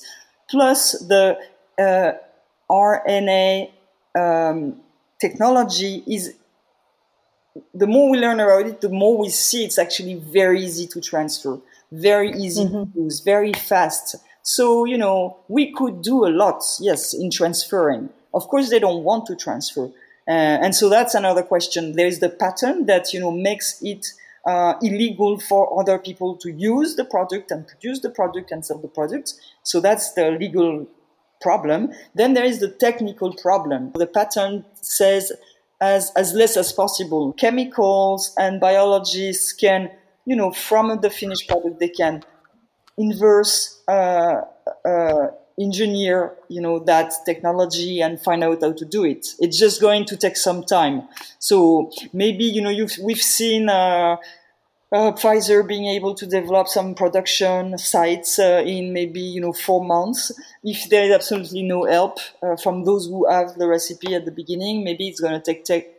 Plus 0.50 0.94
the 1.08 1.38
uh, 1.78 2.14
RNA. 2.70 3.72
Um, 4.18 4.82
technology 5.20 6.04
is 6.08 6.36
the 7.74 7.88
more 7.88 8.10
we 8.10 8.18
learn 8.18 8.40
about 8.40 8.66
it, 8.66 8.82
the 8.82 8.90
more 8.90 9.18
we 9.18 9.30
see 9.30 9.64
it's 9.64 9.78
actually 9.78 10.16
very 10.16 10.62
easy 10.62 10.88
to 10.88 11.02
transfer, 11.02 11.60
very 11.92 12.32
easy 12.32 12.66
mm-hmm. 12.66 12.92
to 12.92 13.04
use, 13.04 13.22
very 13.22 13.54
fast. 13.54 14.16
So, 14.44 14.86
you 14.86 14.98
know, 14.98 15.38
we 15.48 15.72
could 15.72 16.02
do 16.02 16.26
a 16.26 16.30
lot, 16.30 16.62
yes, 16.80 17.14
in 17.14 17.32
transferring. 17.32 18.10
Of 18.34 18.48
course, 18.48 18.70
they 18.70 18.80
don't 18.80 19.04
want 19.04 19.26
to 19.28 19.36
transfer. 19.36 19.86
Uh, 20.28 20.32
and 20.64 20.76
so 20.76 20.90
that's 20.90 21.16
another 21.16 21.44
question. 21.44 21.94
There's 21.94 22.20
the 22.20 22.30
patent 22.30 22.88
that, 22.88 23.14
you 23.14 23.20
know, 23.20 23.32
makes 23.32 23.82
it 23.82 24.06
uh, 24.46 24.74
illegal 24.82 25.40
for 25.40 25.80
other 25.80 25.98
people 25.98 26.36
to 26.38 26.52
use 26.52 26.96
the 26.96 27.06
product 27.06 27.52
and 27.52 27.68
produce 27.68 28.02
the 28.02 28.10
product 28.10 28.52
and 28.52 28.66
sell 28.66 28.78
the 28.78 28.88
product. 28.88 29.34
So 29.64 29.80
that's 29.80 30.14
the 30.14 30.32
legal 30.32 30.88
problem. 31.48 31.80
Then 32.20 32.34
there 32.36 32.48
is 32.52 32.58
the 32.66 32.72
technical 32.86 33.30
problem. 33.46 33.82
The 34.04 34.12
patent 34.20 34.66
says 34.82 35.24
as, 35.80 36.12
as 36.16 36.34
less 36.42 36.58
as 36.64 36.70
possible. 36.82 37.34
Chemicals 37.44 38.22
and 38.38 38.60
biologists 38.70 39.54
can, 39.64 39.82
you 40.30 40.36
know, 40.40 40.52
from 40.52 40.86
the 41.04 41.10
finished 41.10 41.48
product, 41.50 41.80
they 41.80 41.94
can 42.02 42.24
inverse, 42.98 43.58
uh, 43.88 44.36
uh, 44.94 45.28
engineer, 45.58 46.18
you 46.50 46.62
know, 46.62 46.80
that 46.92 47.10
technology 47.26 48.02
and 48.06 48.14
find 48.28 48.44
out 48.44 48.60
how 48.62 48.74
to 48.74 48.86
do 48.98 49.02
it. 49.06 49.24
It's 49.40 49.58
just 49.66 49.80
going 49.88 50.04
to 50.12 50.16
take 50.18 50.38
some 50.48 50.62
time. 50.78 50.98
So 51.40 51.92
maybe, 52.12 52.46
you 52.56 52.62
know, 52.62 52.74
you've, 52.80 52.98
we've 53.08 53.26
seen, 53.38 53.70
uh, 53.70 54.18
uh, 54.92 55.12
Pfizer 55.12 55.68
being 55.68 55.88
able 55.88 56.14
to 56.16 56.26
develop 56.26 56.68
some 56.68 56.94
production 56.96 57.78
sites 57.78 58.40
uh, 58.40 58.64
in 58.66 58.94
maybe 58.94 59.20
you 59.20 59.42
know 59.42 59.54
four 59.54 59.84
months. 59.84 60.32
If 60.64 60.90
there 60.90 61.06
is 61.06 61.12
absolutely 61.12 61.64
no 61.64 61.86
help 61.86 62.20
uh, 62.42 62.56
from 62.56 62.86
those 62.86 63.08
who 63.08 63.30
have 63.30 63.56
the 63.56 63.68
recipe 63.68 64.14
at 64.14 64.26
the 64.26 64.32
beginning, 64.32 64.84
maybe 64.84 65.08
it's 65.08 65.20
going 65.20 65.34
to 65.34 65.42
take, 65.42 65.66
take 65.66 65.90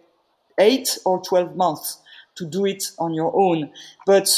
eight 0.58 0.98
or 1.04 1.20
twelve 1.22 1.56
months 1.56 1.98
to 2.36 2.46
do 2.46 2.64
it 2.66 2.92
on 2.98 3.12
your 3.12 3.34
own. 3.34 3.70
But 4.06 4.28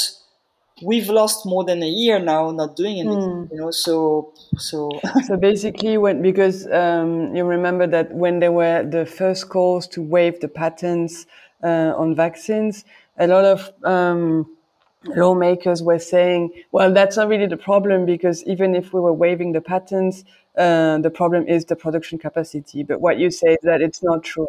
we've 0.81 1.09
lost 1.09 1.45
more 1.45 1.63
than 1.63 1.83
a 1.83 1.89
year 1.89 2.19
now 2.19 2.51
not 2.51 2.75
doing 2.75 2.99
anything. 2.99 3.47
Mm. 3.47 3.51
You 3.51 3.57
know, 3.57 3.71
so 3.71 4.33
so 4.57 4.89
so 5.27 5.37
basically, 5.37 5.97
when 5.97 6.21
because 6.21 6.67
um, 6.71 7.35
you 7.35 7.45
remember 7.45 7.85
that 7.87 8.13
when 8.13 8.39
there 8.39 8.51
were 8.51 8.83
the 8.83 9.05
first 9.05 9.49
calls 9.49 9.87
to 9.89 10.01
waive 10.01 10.39
the 10.39 10.47
patents 10.47 11.25
uh, 11.63 11.93
on 11.95 12.15
vaccines 12.15 12.83
a 13.19 13.27
lot 13.27 13.45
of 13.45 13.71
um, 13.83 14.57
lawmakers 15.05 15.83
were 15.83 15.99
saying, 15.99 16.51
well, 16.71 16.93
that's 16.93 17.17
not 17.17 17.27
really 17.27 17.47
the 17.47 17.57
problem 17.57 18.05
because 18.05 18.43
even 18.45 18.75
if 18.75 18.93
we 18.93 18.99
were 18.99 19.13
waiving 19.13 19.51
the 19.53 19.61
patents, 19.61 20.23
uh, 20.57 20.97
the 20.99 21.09
problem 21.09 21.47
is 21.47 21.65
the 21.65 21.75
production 21.75 22.17
capacity. 22.17 22.83
But 22.83 23.01
what 23.01 23.17
you 23.17 23.31
say 23.31 23.53
is 23.53 23.59
that 23.63 23.81
it's 23.81 24.03
not 24.03 24.23
true. 24.23 24.47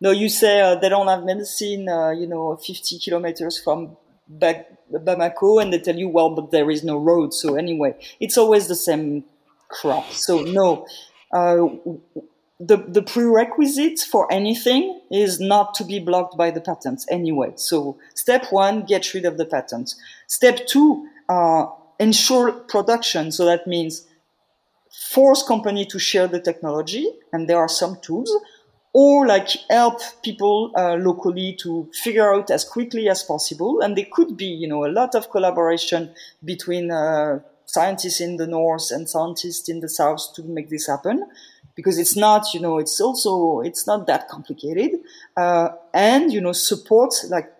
No, 0.00 0.10
you 0.10 0.28
say 0.28 0.60
uh, 0.60 0.74
they 0.74 0.88
don't 0.88 1.08
have 1.08 1.24
medicine, 1.24 1.88
uh, 1.88 2.10
you 2.10 2.26
know, 2.26 2.56
50 2.56 2.98
kilometers 2.98 3.62
from 3.62 3.96
Bamako, 4.30 5.62
and 5.62 5.72
they 5.72 5.78
tell 5.78 5.96
you, 5.96 6.08
well, 6.08 6.30
but 6.30 6.50
there 6.50 6.70
is 6.70 6.82
no 6.84 6.98
road. 6.98 7.32
So 7.32 7.54
anyway, 7.56 7.94
it's 8.20 8.36
always 8.36 8.68
the 8.68 8.74
same 8.74 9.24
crap. 9.68 10.10
So 10.10 10.40
no, 10.42 10.86
uh, 11.32 11.66
the, 12.60 12.76
the 12.76 13.02
prerequisite 13.02 13.98
for 13.98 14.32
anything 14.32 15.00
is 15.10 15.40
not 15.40 15.74
to 15.74 15.84
be 15.84 15.98
blocked 15.98 16.36
by 16.36 16.50
the 16.50 16.60
patent 16.60 17.04
anyway. 17.10 17.52
So 17.56 17.98
step 18.14 18.46
one, 18.50 18.84
get 18.84 19.12
rid 19.12 19.24
of 19.24 19.38
the 19.38 19.44
patent. 19.44 19.94
Step 20.28 20.66
two, 20.66 21.08
uh, 21.28 21.66
ensure 21.98 22.52
production. 22.52 23.32
So 23.32 23.44
that 23.44 23.66
means 23.66 24.06
force 25.10 25.42
company 25.42 25.84
to 25.86 25.98
share 25.98 26.28
the 26.28 26.40
technology, 26.40 27.10
and 27.32 27.48
there 27.48 27.58
are 27.58 27.68
some 27.68 27.98
tools, 28.00 28.32
or 28.92 29.26
like 29.26 29.48
help 29.68 30.00
people 30.22 30.70
uh, 30.76 30.94
locally 30.94 31.56
to 31.60 31.90
figure 31.92 32.32
out 32.32 32.50
as 32.50 32.64
quickly 32.64 33.08
as 33.08 33.24
possible. 33.24 33.80
And 33.80 33.96
there 33.96 34.06
could 34.12 34.36
be, 34.36 34.46
you 34.46 34.68
know, 34.68 34.84
a 34.84 34.92
lot 34.92 35.16
of 35.16 35.30
collaboration 35.30 36.14
between 36.44 36.92
uh, 36.92 37.40
scientists 37.66 38.20
in 38.20 38.36
the 38.36 38.46
north 38.46 38.92
and 38.92 39.10
scientists 39.10 39.68
in 39.68 39.80
the 39.80 39.88
south 39.88 40.32
to 40.36 40.44
make 40.44 40.70
this 40.70 40.86
happen 40.86 41.26
because 41.74 41.98
it's 41.98 42.16
not, 42.16 42.54
you 42.54 42.60
know, 42.60 42.78
it's 42.78 43.00
also, 43.00 43.60
it's 43.60 43.86
not 43.86 44.06
that 44.06 44.28
complicated. 44.28 45.00
Uh, 45.36 45.70
and, 45.92 46.32
you 46.32 46.40
know, 46.40 46.52
support 46.52 47.14
like 47.28 47.52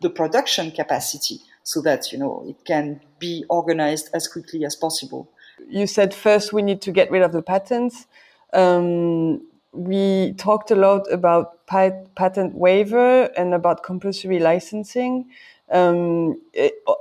the 0.00 0.10
production 0.10 0.70
capacity 0.70 1.40
so 1.62 1.80
that, 1.82 2.12
you 2.12 2.18
know, 2.18 2.44
it 2.48 2.64
can 2.64 3.00
be 3.18 3.44
organized 3.48 4.10
as 4.14 4.28
quickly 4.28 4.64
as 4.64 4.76
possible. 4.76 5.28
You 5.68 5.86
said 5.86 6.14
first 6.14 6.52
we 6.52 6.62
need 6.62 6.80
to 6.82 6.92
get 6.92 7.10
rid 7.10 7.22
of 7.22 7.32
the 7.32 7.42
patents. 7.42 8.06
Um, 8.52 9.42
we 9.72 10.32
talked 10.38 10.70
a 10.70 10.74
lot 10.76 11.10
about 11.12 11.66
patent 11.66 12.54
waiver 12.54 13.24
and 13.36 13.52
about 13.52 13.82
compulsory 13.82 14.38
licensing 14.38 15.26
um, 15.70 16.40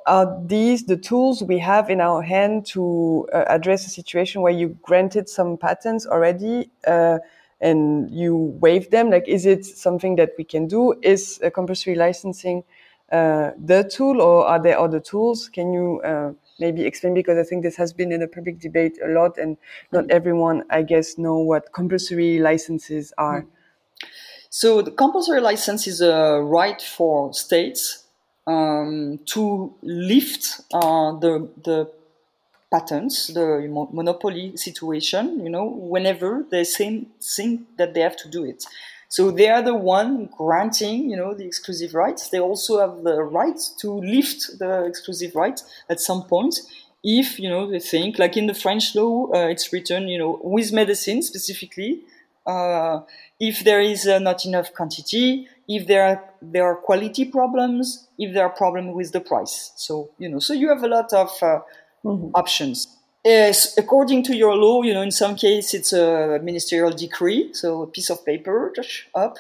are 0.06 0.42
these 0.46 0.86
the 0.86 0.98
tools 0.98 1.44
we 1.44 1.60
have 1.60 1.90
in 1.90 2.02
our 2.02 2.22
hand 2.22 2.66
to 2.68 3.28
uh, 3.34 3.46
address 3.48 3.86
a 3.86 3.90
situation 3.90 4.42
where 4.42 4.52
you 4.52 4.78
granted 4.82 5.30
some 5.30 5.58
patents 5.58 6.06
already 6.06 6.70
uh, 6.86 7.20
and 7.62 8.12
you 8.12 8.36
waive 8.60 8.90
them? 8.92 9.10
Like, 9.10 9.28
is 9.28 9.46
it 9.46 9.66
something 9.66 10.16
that 10.18 10.32
we 10.38 10.44
can 10.44 10.68
do? 10.68 10.96
Is 11.02 11.40
compulsory 11.54 11.96
licensing 11.96 12.64
uh, 13.12 13.52
the 13.58 13.84
tool, 13.84 14.22
or 14.22 14.46
are 14.46 14.62
there 14.62 14.78
other 14.78 15.00
tools? 15.00 15.48
Can 15.48 15.72
you 15.72 16.02
uh, 16.02 16.34
maybe 16.60 16.86
explain? 16.86 17.14
Because 17.14 17.38
I 17.38 17.44
think 17.44 17.64
this 17.64 17.78
has 17.78 17.94
been 17.94 18.12
in 18.12 18.20
the 18.20 18.28
public 18.28 18.60
debate 18.60 18.98
a 19.04 19.08
lot, 19.08 19.38
and 19.38 19.56
not 19.94 20.12
everyone, 20.12 20.64
I 20.70 20.82
guess, 20.82 21.18
know 21.18 21.38
what 21.38 21.72
compulsory 21.72 22.40
licenses 22.40 23.14
are. 23.18 23.46
So 24.50 24.82
the 24.82 24.92
compulsory 24.92 25.40
license 25.40 25.88
is 25.88 26.02
a 26.02 26.42
right 26.42 26.82
for 26.82 27.34
states 27.34 28.07
um, 28.48 29.20
to 29.28 29.74
lift 29.84 30.62
uh, 30.74 31.12
the 31.20 31.50
the 31.64 31.92
patents, 32.72 33.28
the 33.28 33.68
monopoly 33.94 34.58
situation. 34.58 35.42
You 35.44 35.50
know, 35.50 35.66
whenever 35.66 36.46
they 36.50 36.64
think 36.64 37.78
that 37.78 37.94
they 37.94 38.02
have 38.02 38.18
to 38.18 38.30
do 38.30 38.44
it. 38.46 38.64
So 39.10 39.32
they 39.32 39.48
are 39.50 39.62
the 39.62 39.74
one 39.76 40.30
granting, 40.38 41.10
you 41.10 41.16
know, 41.16 41.34
the 41.34 41.46
exclusive 41.46 41.94
rights. 41.94 42.30
They 42.30 42.40
also 42.42 42.82
have 42.82 43.04
the 43.04 43.24
right 43.24 43.58
to 43.80 43.90
lift 43.90 44.60
the 44.60 44.84
exclusive 44.84 45.34
rights 45.34 45.64
at 45.90 46.02
some 46.02 46.24
point 46.24 46.60
if, 47.04 47.40
you 47.40 47.50
know, 47.50 47.70
they 47.70 47.80
think, 47.80 48.20
like 48.20 48.36
in 48.36 48.48
the 48.48 48.54
French 48.54 48.96
law, 48.96 49.28
uh, 49.34 49.48
it's 49.48 49.72
written, 49.72 50.08
you 50.08 50.18
know, 50.18 50.40
with 50.44 50.74
medicine 50.74 51.22
specifically, 51.22 52.02
uh, 52.46 53.02
if 53.40 53.64
there 53.64 53.82
is 53.82 54.08
uh, 54.08 54.20
not 54.20 54.46
enough 54.46 54.74
quantity, 54.74 55.48
if 55.68 55.88
there 55.88 56.04
are 56.04 56.24
there 56.42 56.66
are 56.66 56.76
quality 56.76 57.26
problems, 57.26 58.08
if 58.18 58.34
there 58.34 58.46
are 58.46 58.50
problems 58.50 58.96
with 58.96 59.12
the 59.12 59.20
price. 59.20 59.72
So 59.76 60.10
you 60.18 60.30
know, 60.30 60.40
so 60.40 60.54
you 60.54 60.70
have 60.70 60.84
a 60.84 60.88
lot 60.88 61.14
of 61.14 61.30
uh, 61.42 61.60
mm-hmm. 62.04 62.30
options. 62.34 62.88
Yes, 63.26 63.78
according 63.78 64.24
to 64.24 64.36
your 64.36 64.56
law, 64.56 64.84
you 64.84 64.94
know, 64.94 65.02
in 65.02 65.12
some 65.12 65.36
case 65.36 65.74
it's 65.74 65.92
a 65.92 66.40
ministerial 66.42 66.92
decree, 66.92 67.54
so 67.54 67.82
a 67.82 67.88
piece 67.88 68.10
of 68.10 68.24
paper 68.26 68.74
up 69.16 69.38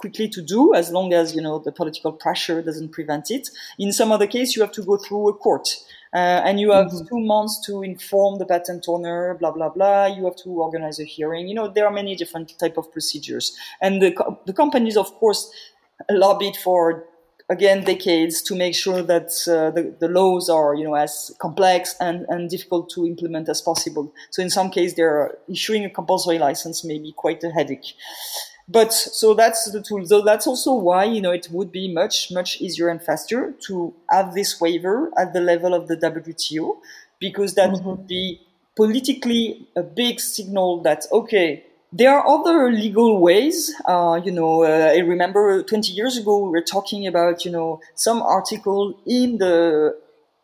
quickly 0.00 0.28
to 0.28 0.42
do 0.42 0.74
as 0.74 0.90
long 0.90 1.12
as 1.12 1.34
you 1.34 1.42
know 1.42 1.58
the 1.58 1.72
political 1.72 2.12
pressure 2.12 2.62
doesn't 2.62 2.92
prevent 2.92 3.30
it. 3.30 3.48
In 3.78 3.92
some 3.92 4.10
other 4.10 4.26
case, 4.26 4.56
you 4.56 4.62
have 4.62 4.72
to 4.72 4.82
go 4.82 4.96
through 4.96 5.28
a 5.28 5.34
court. 5.34 5.76
Uh, 6.12 6.42
and 6.44 6.58
you 6.58 6.72
have 6.72 6.88
mm-hmm. 6.88 7.06
two 7.06 7.20
months 7.20 7.64
to 7.64 7.82
inform 7.82 8.40
the 8.40 8.46
patent 8.46 8.84
owner, 8.88 9.36
blah 9.38 9.52
blah 9.52 9.68
blah. 9.68 10.06
You 10.06 10.24
have 10.24 10.34
to 10.44 10.48
organize 10.48 10.98
a 10.98 11.04
hearing. 11.04 11.46
You 11.46 11.54
know 11.54 11.68
there 11.68 11.86
are 11.86 11.92
many 11.92 12.16
different 12.16 12.58
type 12.58 12.76
of 12.76 12.90
procedures, 12.90 13.56
and 13.80 14.02
the 14.02 14.10
co- 14.12 14.40
the 14.44 14.52
companies, 14.52 14.96
of 14.96 15.08
course, 15.20 15.52
lobbied 16.10 16.56
for 16.56 17.04
again 17.50 17.84
decades 17.84 18.40
to 18.42 18.54
make 18.54 18.74
sure 18.74 19.02
that 19.02 19.30
uh, 19.48 19.70
the, 19.72 19.94
the 20.00 20.08
laws 20.08 20.48
are 20.48 20.74
you 20.74 20.84
know 20.84 20.94
as 20.94 21.32
complex 21.38 21.94
and, 22.00 22.24
and 22.28 22.48
difficult 22.48 22.88
to 22.88 23.04
implement 23.04 23.48
as 23.48 23.60
possible 23.60 24.12
so 24.30 24.40
in 24.40 24.48
some 24.48 24.70
cases 24.70 24.94
they're 24.94 25.36
issuing 25.48 25.84
a 25.84 25.90
compulsory 25.90 26.38
license 26.38 26.84
may 26.84 26.98
be 26.98 27.12
quite 27.12 27.42
a 27.42 27.50
headache 27.50 27.94
but 28.70 28.92
so 28.92 29.34
that's 29.34 29.70
the 29.72 29.82
tool 29.82 30.04
so 30.06 30.20
that's 30.22 30.46
also 30.46 30.72
why 30.72 31.04
you 31.04 31.20
know 31.20 31.32
it 31.32 31.48
would 31.50 31.72
be 31.72 31.92
much 31.92 32.30
much 32.30 32.60
easier 32.60 32.88
and 32.88 33.02
faster 33.02 33.52
to 33.66 33.92
have 34.10 34.34
this 34.34 34.60
waiver 34.60 35.10
at 35.18 35.32
the 35.32 35.40
level 35.40 35.74
of 35.74 35.88
the 35.88 35.96
wto 35.96 36.76
because 37.18 37.54
that 37.54 37.70
mm-hmm. 37.70 37.88
would 37.88 38.06
be 38.06 38.40
politically 38.76 39.68
a 39.76 39.82
big 39.82 40.20
signal 40.20 40.80
that 40.82 41.04
okay 41.12 41.64
there 41.92 42.16
are 42.16 42.24
other 42.24 42.70
legal 42.70 43.20
ways. 43.20 43.74
Uh, 43.84 44.20
you 44.22 44.30
know, 44.30 44.62
uh, 44.62 44.92
I 44.94 44.98
remember 44.98 45.62
20 45.62 45.92
years 45.92 46.16
ago 46.16 46.38
we 46.38 46.50
were 46.50 46.62
talking 46.62 47.06
about, 47.06 47.44
you 47.44 47.50
know, 47.50 47.80
some 47.94 48.22
article 48.22 48.96
in 49.06 49.38
the 49.38 49.96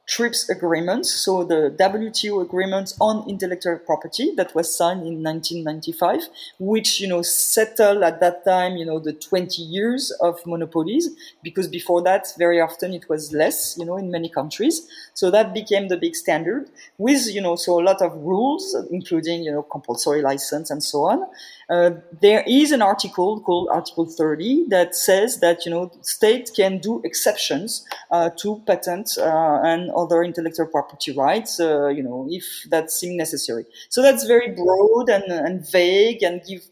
TRIPS 0.07 0.49
agreement, 0.49 1.05
so 1.05 1.43
the 1.43 1.75
WTO 1.77 2.41
agreement 2.41 2.95
on 3.01 3.29
intellectual 3.29 3.77
property 3.79 4.33
that 4.37 4.55
was 4.55 4.73
signed 4.73 5.01
in 5.01 5.21
1995, 5.21 6.29
which, 6.61 7.01
you 7.01 7.09
know, 7.09 7.23
settled 7.23 8.05
at 8.05 8.21
that 8.21 8.45
time, 8.45 8.77
you 8.77 8.85
know, 8.85 9.01
the 9.01 9.13
20 9.13 9.61
years 9.63 10.13
of 10.21 10.39
monopolies, 10.47 11.11
because 11.43 11.67
before 11.67 12.03
that, 12.03 12.29
very 12.39 12.61
often 12.61 12.95
it 12.95 13.09
was 13.09 13.33
less, 13.33 13.77
you 13.77 13.85
know, 13.85 13.97
in 13.97 14.13
many 14.13 14.29
countries. 14.29 14.87
So 15.15 15.29
that 15.33 15.53
became 15.53 15.89
the 15.89 15.97
big 15.97 16.15
standard 16.15 16.71
with, 16.99 17.27
you 17.27 17.41
know, 17.41 17.57
so 17.57 17.81
a 17.81 17.83
lot 17.83 18.01
of 18.01 18.15
rules, 18.15 18.77
including, 18.93 19.43
you 19.43 19.51
know, 19.51 19.63
compulsory 19.63 20.23
license 20.23 20.71
and 20.71 20.85
so 20.85 21.03
on. 21.03 21.27
Uh, 21.69 21.91
there 22.23 22.45
is 22.47 22.71
an 22.71 22.81
article 22.81 23.41
called 23.41 23.69
Article 23.73 24.07
30 24.07 24.67
that 24.69 24.95
says 24.95 25.41
that 25.41 25.67
you 25.67 25.71
know 25.73 25.91
state 26.03 26.51
can 26.55 26.79
do 26.79 27.01
exceptions 27.05 27.85
uh, 28.13 28.31
to 28.37 28.63
patent 28.67 29.11
uh, 29.19 29.61
and 29.65 29.91
other 29.91 30.23
intellectual 30.23 30.67
property 30.67 31.13
rights, 31.13 31.59
uh, 31.59 31.89
you 31.89 32.05
know, 32.05 32.27
if 32.31 32.45
that 32.71 32.91
seems 32.93 33.17
necessary. 33.17 33.67
So 33.89 34.01
that's 34.01 34.25
very 34.25 34.53
broad 34.53 35.09
and, 35.09 35.25
and 35.25 35.69
vague 35.69 36.23
and 36.23 36.41
give 36.47 36.63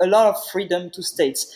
a 0.00 0.06
lot 0.06 0.28
of 0.28 0.46
freedom 0.52 0.90
to 0.90 1.02
states 1.02 1.52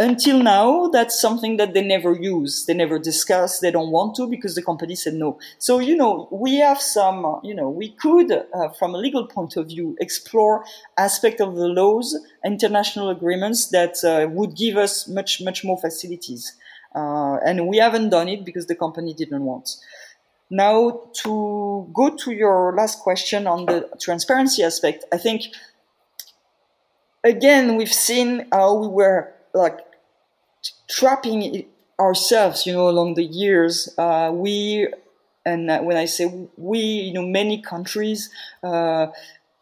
until 0.00 0.42
now, 0.42 0.88
that's 0.88 1.20
something 1.20 1.58
that 1.58 1.74
they 1.74 1.82
never 1.82 2.14
use. 2.14 2.64
They 2.64 2.72
never 2.72 2.98
discuss. 2.98 3.60
They 3.60 3.70
don't 3.70 3.90
want 3.90 4.16
to 4.16 4.26
because 4.26 4.54
the 4.54 4.62
company 4.62 4.96
said 4.96 5.12
no. 5.12 5.38
So, 5.58 5.78
you 5.78 5.94
know, 5.94 6.26
we 6.32 6.56
have 6.56 6.80
some, 6.80 7.38
you 7.44 7.54
know, 7.54 7.68
we 7.68 7.90
could, 7.90 8.32
uh, 8.32 8.70
from 8.78 8.94
a 8.94 8.98
legal 8.98 9.26
point 9.26 9.58
of 9.58 9.66
view, 9.68 9.98
explore 10.00 10.64
aspect 10.96 11.38
of 11.42 11.54
the 11.54 11.68
laws, 11.68 12.18
international 12.46 13.10
agreements 13.10 13.68
that 13.68 14.02
uh, 14.02 14.26
would 14.30 14.56
give 14.56 14.78
us 14.78 15.06
much, 15.06 15.42
much 15.42 15.64
more 15.64 15.78
facilities. 15.78 16.56
Uh, 16.94 17.36
and 17.44 17.68
we 17.68 17.76
haven't 17.76 18.08
done 18.08 18.28
it 18.28 18.42
because 18.42 18.66
the 18.66 18.74
company 18.74 19.12
didn't 19.12 19.44
want. 19.44 19.76
Now, 20.48 21.10
to 21.24 21.90
go 21.92 22.16
to 22.16 22.32
your 22.32 22.74
last 22.74 23.00
question 23.00 23.46
on 23.46 23.66
the 23.66 23.86
transparency 24.00 24.64
aspect, 24.64 25.04
I 25.12 25.18
think, 25.18 25.42
again, 27.22 27.76
we've 27.76 27.92
seen 27.92 28.48
how 28.50 28.76
we 28.76 28.88
were 28.88 29.34
like 29.52 29.78
trapping 30.88 31.66
ourselves, 31.98 32.66
you 32.66 32.72
know, 32.72 32.88
along 32.88 33.14
the 33.14 33.24
years. 33.24 33.92
Uh, 33.98 34.30
we, 34.32 34.88
and 35.44 35.66
when 35.86 35.96
I 35.96 36.04
say 36.04 36.48
we, 36.56 36.80
you 36.80 37.12
know, 37.12 37.26
many 37.26 37.60
countries 37.62 38.30
uh, 38.62 39.08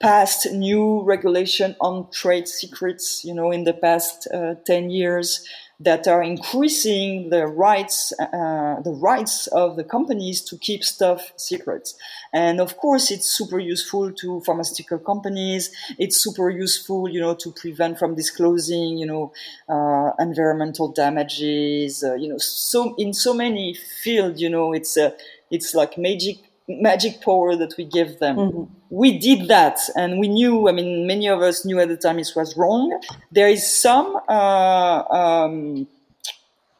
passed 0.01 0.53
new 0.53 1.03
regulation 1.03 1.75
on 1.81 2.11
trade 2.11 2.49
secrets, 2.49 3.25
you 3.25 3.35
know, 3.35 3.51
in 3.51 3.65
the 3.65 3.73
past 3.73 4.29
uh, 4.33 4.55
10 4.65 4.91
years 4.91 5.45
that 5.81 6.09
are 6.09 6.23
increasing 6.23 7.31
the 7.31 7.47
rights 7.47 8.13
uh, 8.19 8.81
the 8.83 8.97
rights 9.01 9.47
of 9.49 9.77
the 9.77 9.85
companies 9.85 10.41
to 10.41 10.57
keep 10.59 10.83
stuff 10.83 11.33
secret 11.37 11.93
and 12.33 12.61
of 12.61 12.77
course 12.77 13.11
it's 13.11 13.29
super 13.31 13.59
useful 13.59 14.13
to 14.13 14.41
pharmaceutical 14.41 14.99
companies. 14.99 15.71
It's 15.99 16.17
super 16.17 16.51
useful 16.51 17.09
you 17.09 17.21
know 17.21 17.35
to 17.35 17.53
prevent 17.53 17.99
from 17.99 18.15
disclosing 18.15 18.99
you 18.99 19.07
know 19.07 19.33
uh, 19.69 20.13
environmental 20.19 20.89
damages 20.89 22.03
uh, 22.03 22.15
you 22.15 22.29
know 22.29 22.39
so 22.39 22.95
in 22.97 23.13
so 23.13 23.33
many 23.33 23.75
fields 23.75 24.41
you 24.41 24.51
know 24.51 24.73
it's 24.73 24.97
a 24.97 25.15
it's 25.51 25.75
like 25.75 25.97
magic 25.97 26.39
magic 26.69 27.23
power 27.23 27.57
that 27.57 27.75
we 27.77 27.85
give 27.85 28.19
them. 28.19 28.37
Mm-hmm. 28.37 28.75
We 28.91 29.19
did 29.19 29.49
that, 29.49 29.79
and 29.97 30.19
we 30.19 30.29
knew. 30.29 30.69
I 30.69 30.73
mean, 30.73 31.07
many 31.07 31.29
of 31.29 31.41
us 31.41 31.65
knew 31.65 31.81
at 31.81 31.89
the 31.89 31.97
time 31.97 32.19
it 32.19 32.31
was 32.35 32.57
wrong. 32.57 33.01
There 33.33 33.49
is 33.49 33.71
some. 33.71 34.19
Uh, 34.29 35.03
um, 35.11 35.89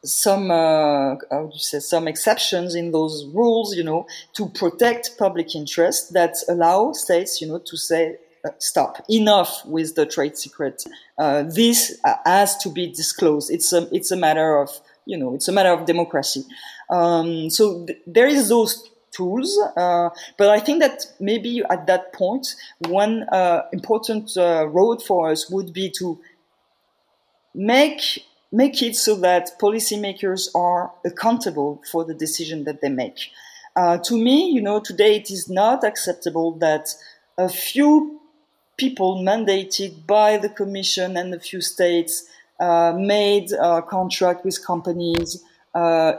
some 0.03 0.49
uh, 0.49 1.15
how 1.29 1.47
do 1.47 1.51
you 1.53 1.59
say 1.59 1.79
some 1.79 2.07
exceptions 2.07 2.75
in 2.75 2.91
those 2.91 3.25
rules, 3.33 3.75
you 3.75 3.83
know, 3.83 4.07
to 4.33 4.47
protect 4.49 5.17
public 5.17 5.55
interest 5.55 6.13
that 6.13 6.37
allow 6.47 6.93
states, 6.93 7.41
you 7.41 7.47
know, 7.47 7.59
to 7.59 7.77
say 7.77 8.17
uh, 8.45 8.51
stop 8.59 9.03
enough 9.09 9.65
with 9.65 9.95
the 9.95 10.05
trade 10.05 10.37
secret. 10.37 10.83
Uh, 11.17 11.43
this 11.43 11.99
uh, 12.05 12.15
has 12.25 12.57
to 12.57 12.69
be 12.69 12.87
disclosed. 12.87 13.51
It's 13.51 13.73
a 13.73 13.89
it's 13.93 14.11
a 14.11 14.15
matter 14.15 14.57
of 14.59 14.69
you 15.05 15.17
know 15.17 15.35
it's 15.35 15.47
a 15.47 15.51
matter 15.51 15.71
of 15.71 15.85
democracy. 15.85 16.45
Um, 16.89 17.49
so 17.49 17.85
th- 17.85 17.99
there 18.07 18.27
is 18.27 18.49
those 18.49 18.89
tools. 19.11 19.59
Uh, 19.75 20.09
but 20.37 20.49
I 20.49 20.59
think 20.59 20.79
that 20.81 21.05
maybe 21.19 21.61
at 21.69 21.87
that 21.87 22.13
point, 22.13 22.55
one 22.87 23.23
uh, 23.31 23.63
important 23.73 24.35
uh, 24.37 24.67
road 24.67 25.01
for 25.01 25.29
us 25.29 25.49
would 25.49 25.73
be 25.73 25.89
to 25.99 26.19
make 27.53 28.25
make 28.51 28.81
it 28.81 28.95
so 28.95 29.15
that 29.15 29.59
policymakers 29.61 30.49
are 30.55 30.91
accountable 31.05 31.81
for 31.91 32.03
the 32.03 32.15
decision 32.15 32.63
that 32.63 32.81
they 32.81 32.89
make. 32.89 33.29
Uh, 33.75 33.97
to 33.99 34.17
me, 34.17 34.49
you 34.49 34.61
know, 34.61 34.79
today 34.79 35.15
it 35.17 35.29
is 35.29 35.47
not 35.49 35.83
acceptable 35.83 36.53
that 36.53 36.89
a 37.37 37.47
few 37.47 38.19
people 38.77 39.17
mandated 39.17 40.07
by 40.07 40.37
the 40.37 40.49
Commission 40.49 41.15
and 41.15 41.33
a 41.33 41.39
few 41.39 41.61
states 41.61 42.25
uh, 42.59 42.93
made 42.97 43.51
a 43.51 43.81
contract 43.81 44.43
with 44.43 44.65
companies. 44.65 45.43
Uh, 45.73 46.13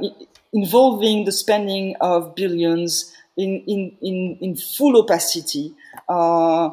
involving 0.53 1.24
the 1.24 1.32
spending 1.32 1.96
of 2.01 2.34
billions 2.34 3.12
in, 3.36 3.62
in, 3.66 3.96
in, 4.03 4.38
in 4.40 4.57
full 4.57 4.96
opacity, 4.96 5.72
uh, 6.09 6.70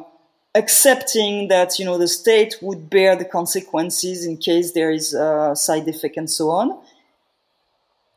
accepting 0.54 1.48
that 1.48 1.78
you 1.78 1.84
know 1.84 1.98
the 1.98 2.08
state 2.08 2.56
would 2.60 2.90
bear 2.90 3.14
the 3.16 3.24
consequences 3.24 4.26
in 4.26 4.36
case 4.36 4.72
there 4.72 4.90
is 4.90 5.14
a 5.14 5.54
side 5.54 5.86
effect 5.88 6.16
and 6.16 6.30
so 6.30 6.50
on. 6.50 6.78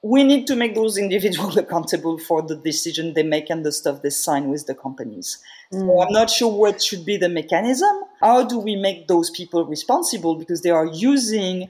We 0.03 0.23
need 0.23 0.47
to 0.47 0.55
make 0.55 0.73
those 0.73 0.97
individuals 1.05 1.57
accountable 1.57 2.17
for 2.17 2.41
the 2.41 2.55
decision 2.55 3.13
they 3.13 3.23
make 3.23 3.49
and 3.49 3.63
the 3.63 3.71
stuff 3.71 4.01
they 4.01 4.09
sign 4.09 4.49
with 4.49 4.65
the 4.65 4.73
companies. 4.73 5.37
Mm. 5.71 5.81
So 5.81 6.01
I'm 6.01 6.13
not 6.13 6.29
sure 6.29 6.51
what 6.51 6.81
should 6.81 7.05
be 7.05 7.17
the 7.17 7.29
mechanism. 7.29 8.03
How 8.19 8.43
do 8.43 8.57
we 8.57 8.75
make 8.75 9.07
those 9.07 9.29
people 9.29 9.65
responsible 9.65 10.35
because 10.35 10.61
they 10.61 10.71
are 10.71 10.87
using 10.87 11.69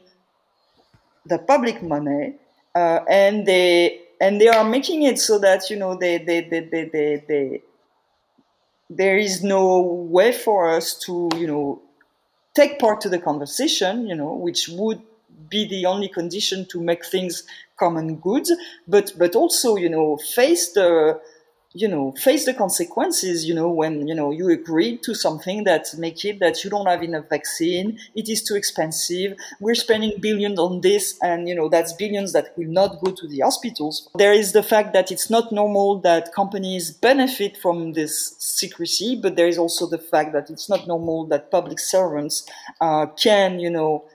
the 1.26 1.38
public 1.38 1.84
money 1.84 2.36
uh, 2.76 3.00
and 3.10 3.46
they 3.46 4.02
and 4.20 4.40
they 4.40 4.48
are 4.48 4.64
making 4.64 5.04
it 5.04 5.20
so 5.20 5.40
that 5.40 5.70
you 5.70 5.76
know 5.78 5.96
they 5.96 6.18
they 6.18 6.42
they 6.42 6.62
they, 6.62 6.86
they, 6.86 7.24
they 7.28 7.62
there 8.90 9.18
is 9.18 9.44
no 9.44 9.80
way 9.82 10.32
for 10.32 10.70
us 10.70 10.98
to 11.00 11.30
you 11.36 11.48
know 11.48 11.82
take 12.56 12.80
part 12.80 13.02
to 13.02 13.10
the 13.10 13.20
conversation 13.20 14.08
you 14.08 14.16
know 14.16 14.34
which 14.36 14.70
would 14.70 15.02
be 15.50 15.68
the 15.68 15.86
only 15.86 16.10
condition 16.10 16.66
to 16.68 16.82
make 16.82 17.06
things 17.06 17.44
common 17.78 18.18
good. 18.18 18.48
But 18.88 19.14
but 19.18 19.36
also 19.36 19.76
you 19.78 19.90
know 19.90 20.18
face 20.18 20.74
the 20.74 21.20
you 21.74 21.88
know 21.88 22.12
face 22.14 22.46
the 22.46 22.54
consequences 22.54 23.46
you 23.46 23.54
know 23.54 23.70
when 23.70 24.06
you 24.06 24.14
know 24.14 24.30
you 24.32 24.50
agree 24.50 24.98
to 24.98 25.14
something 25.16 25.64
that 25.64 25.88
make 25.98 26.26
it 26.26 26.38
that 26.40 26.64
you 26.64 26.70
don't 26.70 26.86
have 26.86 27.02
enough 27.02 27.24
vaccine 27.30 27.98
it 28.14 28.28
is 28.28 28.44
too 28.44 28.56
expensive 28.56 29.34
we're 29.62 29.74
spending 29.76 30.12
billions 30.20 30.60
on 30.60 30.82
this 30.82 31.18
and 31.22 31.48
you 31.48 31.56
know 31.56 31.70
that's 31.70 31.94
billions 31.94 32.34
that 32.34 32.52
will 32.58 32.68
not 32.68 33.02
go 33.04 33.12
to 33.12 33.28
the 33.28 33.40
hospitals. 33.40 34.10
There 34.16 34.34
is 34.34 34.52
the 34.52 34.64
fact 34.64 34.94
that 34.94 35.12
it's 35.12 35.30
not 35.30 35.52
normal 35.52 36.00
that 36.02 36.34
companies 36.34 36.92
benefit 36.92 37.56
from 37.58 37.94
this 37.94 38.36
secrecy 38.40 39.18
but 39.22 39.36
there 39.38 39.48
is 39.48 39.58
also 39.58 39.88
the 39.88 39.98
fact 39.98 40.34
that 40.34 40.50
it's 40.50 40.68
not 40.68 40.88
normal 40.88 41.26
that 41.28 41.52
public 41.52 41.80
servants 41.80 42.46
uh, 42.82 43.06
can 43.06 43.60
you 43.60 43.70
know 43.70 44.06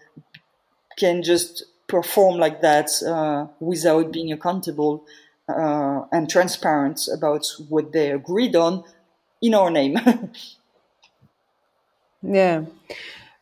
can 0.99 1.23
just 1.23 1.65
perform 1.89 2.39
like 2.39 2.61
that 2.63 2.91
uh, 3.07 3.47
without 3.61 4.13
being 4.13 4.33
accountable 4.33 5.05
uh, 5.49 6.03
and 6.13 6.29
transparent 6.29 7.09
about 7.13 7.47
what 7.69 7.93
they 7.93 8.11
agreed 8.11 8.57
on 8.57 8.85
in 9.41 9.55
our 9.55 9.71
name. 9.71 9.99
yeah. 12.23 12.65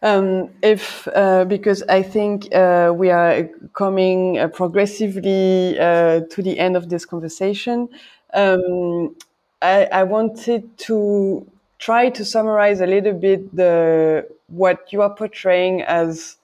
Um, 0.03 0.51
if 0.63 1.09
uh, 1.15 1.47
because 1.47 1.83
I 1.85 2.03
think 2.03 2.55
uh, 2.55 2.93
we 2.95 3.11
are 3.11 3.49
coming 3.73 4.39
uh, 4.39 4.49
progressively 4.49 5.79
uh, 5.79 6.21
to 6.31 6.43
the 6.43 6.59
end 6.59 6.77
of 6.77 6.91
this 6.91 7.07
conversation, 7.07 7.89
um, 8.35 9.17
I, 9.63 9.87
I, 9.87 10.03
wanted 10.03 10.77
to 10.79 11.51
try 11.79 12.11
to 12.11 12.23
summarize 12.23 12.83
a 12.83 12.87
little 12.87 13.15
bit 13.15 13.57
the 13.57 14.29
what 14.49 14.93
you 14.93 15.01
are 15.01 15.15
portraying 15.15 15.81
as 15.81 16.37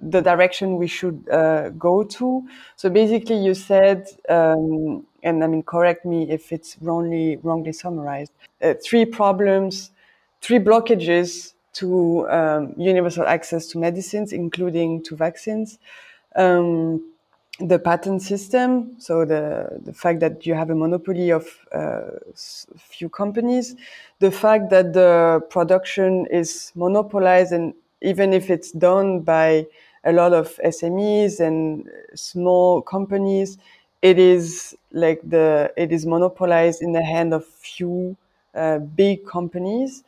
the 0.00 0.20
direction 0.20 0.76
we 0.76 0.86
should 0.86 1.28
uh, 1.30 1.70
go 1.70 2.02
to. 2.02 2.46
So 2.76 2.90
basically, 2.90 3.36
you 3.36 3.54
said, 3.54 4.06
um, 4.28 5.06
and 5.22 5.42
I 5.42 5.46
mean, 5.46 5.62
correct 5.62 6.04
me 6.04 6.30
if 6.30 6.52
it's 6.52 6.76
wrongly 6.80 7.38
wrongly 7.42 7.72
summarized. 7.72 8.32
Uh, 8.62 8.74
three 8.84 9.04
problems, 9.04 9.90
three 10.40 10.58
blockages 10.58 11.54
to 11.74 12.28
um, 12.30 12.74
universal 12.78 13.26
access 13.26 13.66
to 13.68 13.78
medicines, 13.78 14.32
including 14.32 15.02
to 15.04 15.16
vaccines. 15.16 15.78
Um, 16.34 17.12
the 17.58 17.78
patent 17.78 18.20
system, 18.20 18.96
so 18.98 19.24
the, 19.24 19.80
the 19.82 19.92
fact 19.92 20.20
that 20.20 20.44
you 20.44 20.52
have 20.52 20.68
a 20.68 20.74
monopoly 20.74 21.30
of 21.30 21.46
uh, 21.72 22.02
few 22.76 23.08
companies, 23.08 23.76
the 24.18 24.30
fact 24.30 24.68
that 24.68 24.92
the 24.92 25.40
production 25.48 26.26
is 26.26 26.70
monopolized, 26.74 27.52
and 27.52 27.72
even 28.02 28.34
if 28.34 28.50
it's 28.50 28.72
done 28.72 29.20
by 29.20 29.66
a 30.06 30.12
lot 30.12 30.32
of 30.32 30.58
SMEs 30.64 31.40
and 31.40 31.88
small 32.14 32.80
companies, 32.82 33.58
it 34.02 34.18
is 34.18 34.76
like 34.92 35.20
the 35.28 35.72
it 35.76 35.92
is 35.92 36.06
monopolized 36.06 36.82
in 36.82 36.92
the 36.92 37.02
hand 37.02 37.34
of 37.34 37.44
few 37.44 38.16
uh, 38.54 38.78
big 38.78 39.26
companies. 39.26 40.04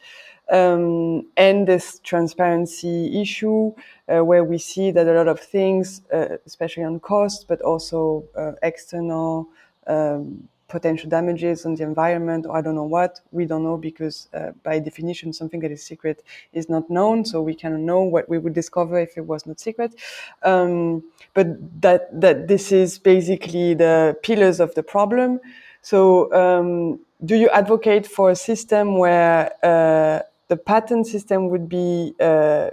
Um, 0.50 1.26
and 1.36 1.68
this 1.68 2.00
transparency 2.02 3.20
issue, 3.20 3.74
uh, 4.08 4.24
where 4.24 4.44
we 4.44 4.56
see 4.56 4.90
that 4.92 5.06
a 5.06 5.12
lot 5.12 5.28
of 5.28 5.40
things, 5.40 6.00
uh, 6.10 6.38
especially 6.46 6.84
on 6.84 7.00
cost, 7.00 7.46
but 7.48 7.60
also 7.60 8.24
uh, 8.34 8.52
external 8.62 9.48
um, 9.86 10.48
potential 10.68 11.08
damages 11.08 11.64
on 11.66 11.74
the 11.74 11.82
environment, 11.82 12.46
or 12.46 12.56
I 12.56 12.60
don't 12.60 12.74
know 12.74 12.84
what, 12.84 13.20
we 13.32 13.46
don't 13.46 13.64
know 13.64 13.76
because 13.76 14.28
uh, 14.34 14.52
by 14.62 14.78
definition, 14.78 15.32
something 15.32 15.60
that 15.60 15.70
is 15.70 15.82
secret 15.82 16.22
is 16.52 16.68
not 16.68 16.88
known. 16.90 17.24
So 17.24 17.42
we 17.42 17.54
cannot 17.54 17.80
know 17.80 18.02
what 18.02 18.28
we 18.28 18.38
would 18.38 18.54
discover 18.54 18.98
if 18.98 19.16
it 19.16 19.26
was 19.26 19.46
not 19.46 19.58
secret. 19.60 19.94
Um, 20.42 21.02
but 21.34 21.46
that 21.82 22.20
that 22.20 22.48
this 22.48 22.72
is 22.72 22.98
basically 22.98 23.74
the 23.74 24.16
pillars 24.22 24.60
of 24.60 24.74
the 24.74 24.82
problem. 24.82 25.40
So 25.82 26.32
um, 26.32 27.00
do 27.24 27.34
you 27.36 27.48
advocate 27.50 28.06
for 28.06 28.30
a 28.30 28.36
system 28.36 28.98
where 28.98 29.52
uh, 29.62 30.22
the 30.48 30.56
patent 30.56 31.06
system 31.06 31.48
would 31.48 31.68
be 31.68 32.14
uh, 32.20 32.70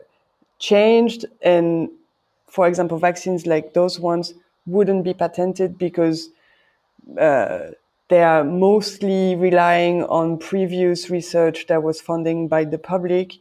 changed 0.60 1.26
and 1.41 1.89
for 2.48 2.68
example 2.68 2.98
vaccines 2.98 3.46
like 3.46 3.74
those 3.74 4.00
ones 4.00 4.34
wouldn't 4.66 5.04
be 5.04 5.14
patented 5.14 5.78
because 5.78 6.30
uh, 7.20 7.72
they 8.08 8.22
are 8.22 8.43
mostly 8.43 9.36
relying 9.36 10.03
on 10.03 10.38
previous 10.38 11.10
research 11.10 11.66
that 11.68 11.82
was 11.82 11.99
funding 11.99 12.47
by 12.47 12.64
the 12.64 12.78
public 12.78 13.34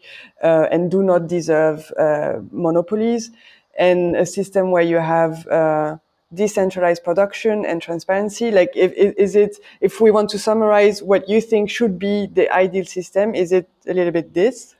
uh, 0.43 0.67
and 0.71 0.91
do 0.91 1.03
not 1.03 1.27
deserve 1.27 1.93
uh, 1.99 2.41
monopolies. 2.51 3.31
And 3.79 4.17
a 4.17 4.25
system 4.25 4.71
where 4.71 4.83
you 4.83 4.97
have 4.97 5.47
uh, 5.49 5.97
decentralized 6.33 7.05
production 7.05 7.65
and 7.65 7.81
transparency 7.81 8.51
like 8.51 8.71
if, 8.75 8.93
is 8.93 9.37
it 9.37 9.57
if 9.81 10.01
we 10.01 10.11
want 10.11 10.29
to 10.31 10.39
summarize 10.39 11.03
what 11.03 11.29
you 11.29 11.41
think 11.41 11.71
should 11.71 11.99
be 11.99 12.27
the 12.27 12.51
ideal 12.53 12.85
system 12.85 13.35
is 13.35 13.53
it 13.53 13.69
a 13.87 13.95
little 13.95 14.11
bit 14.11 14.35
this 14.35 14.75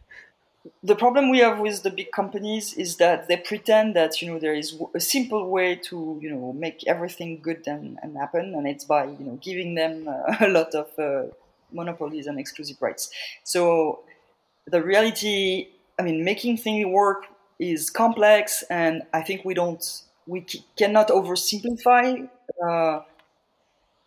the 0.83 0.97
problem 0.97 1.31
we 1.31 1.39
have 1.41 1.59
with 1.59 1.83
the 1.83 1.91
big 1.91 2.11
companies 2.13 2.73
is 2.75 2.97
that 2.97 3.29
they 3.29 3.37
pretend 3.37 3.95
that 3.97 4.23
you 4.23 4.29
know 4.31 4.39
there 4.39 4.55
is 4.55 4.81
a 4.95 5.01
simple 5.01 5.51
way 5.51 5.77
to 5.77 6.19
you 6.23 6.31
know 6.31 6.53
make 6.53 6.87
everything 6.87 7.41
good 7.43 7.67
and, 7.67 7.99
and 8.03 8.17
happen 8.17 8.55
and 8.55 8.67
it's 8.67 8.85
by 8.85 9.05
you 9.05 9.19
know 9.21 9.39
giving 9.43 9.75
them 9.75 10.09
a 10.41 10.49
lot 10.49 10.75
of 10.75 10.89
uh, 10.99 11.31
monopolies 11.73 12.27
and 12.27 12.39
exclusive 12.39 12.81
rights. 12.81 13.11
So 13.43 14.05
the 14.67 14.83
reality 14.83 15.69
i 15.99 16.03
mean 16.03 16.25
making 16.25 16.57
things 16.57 16.87
work 16.87 17.27
is 17.59 17.91
complex 17.91 18.65
and 18.71 19.03
i 19.13 19.21
think 19.21 19.45
we 19.45 19.55
don't 19.55 20.03
we 20.27 20.41
cannot 20.77 21.09
oversimplify 21.09 22.29
uh, 22.67 23.01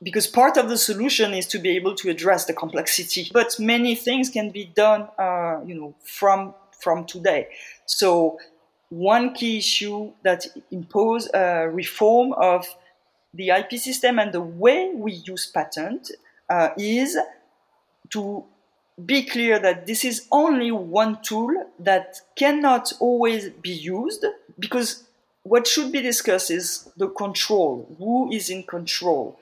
because 0.02 0.28
part 0.28 0.58
of 0.58 0.70
the 0.70 0.78
solution 0.78 1.34
is 1.34 1.48
to 1.48 1.60
be 1.60 1.70
able 1.76 1.96
to 1.96 2.10
address 2.10 2.46
the 2.46 2.54
complexity. 2.54 3.30
But 3.34 3.60
many 3.60 3.96
things 3.96 4.30
can 4.30 4.52
be 4.52 4.66
done 4.66 5.08
uh, 5.18 5.62
you 5.66 5.76
know 5.76 5.96
from 6.04 6.54
from 6.80 7.06
today. 7.06 7.48
So 7.86 8.40
one 8.90 9.34
key 9.34 9.58
issue 9.58 10.14
that 10.24 10.46
impose 10.72 11.30
a 11.34 11.68
reform 11.70 12.34
of 12.34 12.66
the 13.34 13.50
ip 13.50 13.72
system 13.72 14.20
and 14.20 14.32
the 14.34 14.42
way 14.42 14.92
we 14.94 15.14
use 15.14 15.48
patent 15.48 16.12
uh, 16.50 16.70
is 16.78 17.18
to 18.10 18.46
be 19.06 19.24
clear 19.24 19.60
that 19.60 19.86
this 19.86 20.06
is 20.06 20.28
only 20.32 20.72
one 20.72 21.22
tool 21.22 21.52
that 21.80 22.22
cannot 22.36 22.94
always 23.00 23.50
be 23.50 23.70
used 23.70 24.26
because 24.58 25.04
what 25.44 25.68
should 25.68 25.92
be 25.92 26.02
discussed 26.02 26.50
is 26.50 26.90
the 26.98 27.08
control. 27.10 27.96
Who 28.00 28.32
is 28.32 28.50
in 28.50 28.64
control 28.64 29.38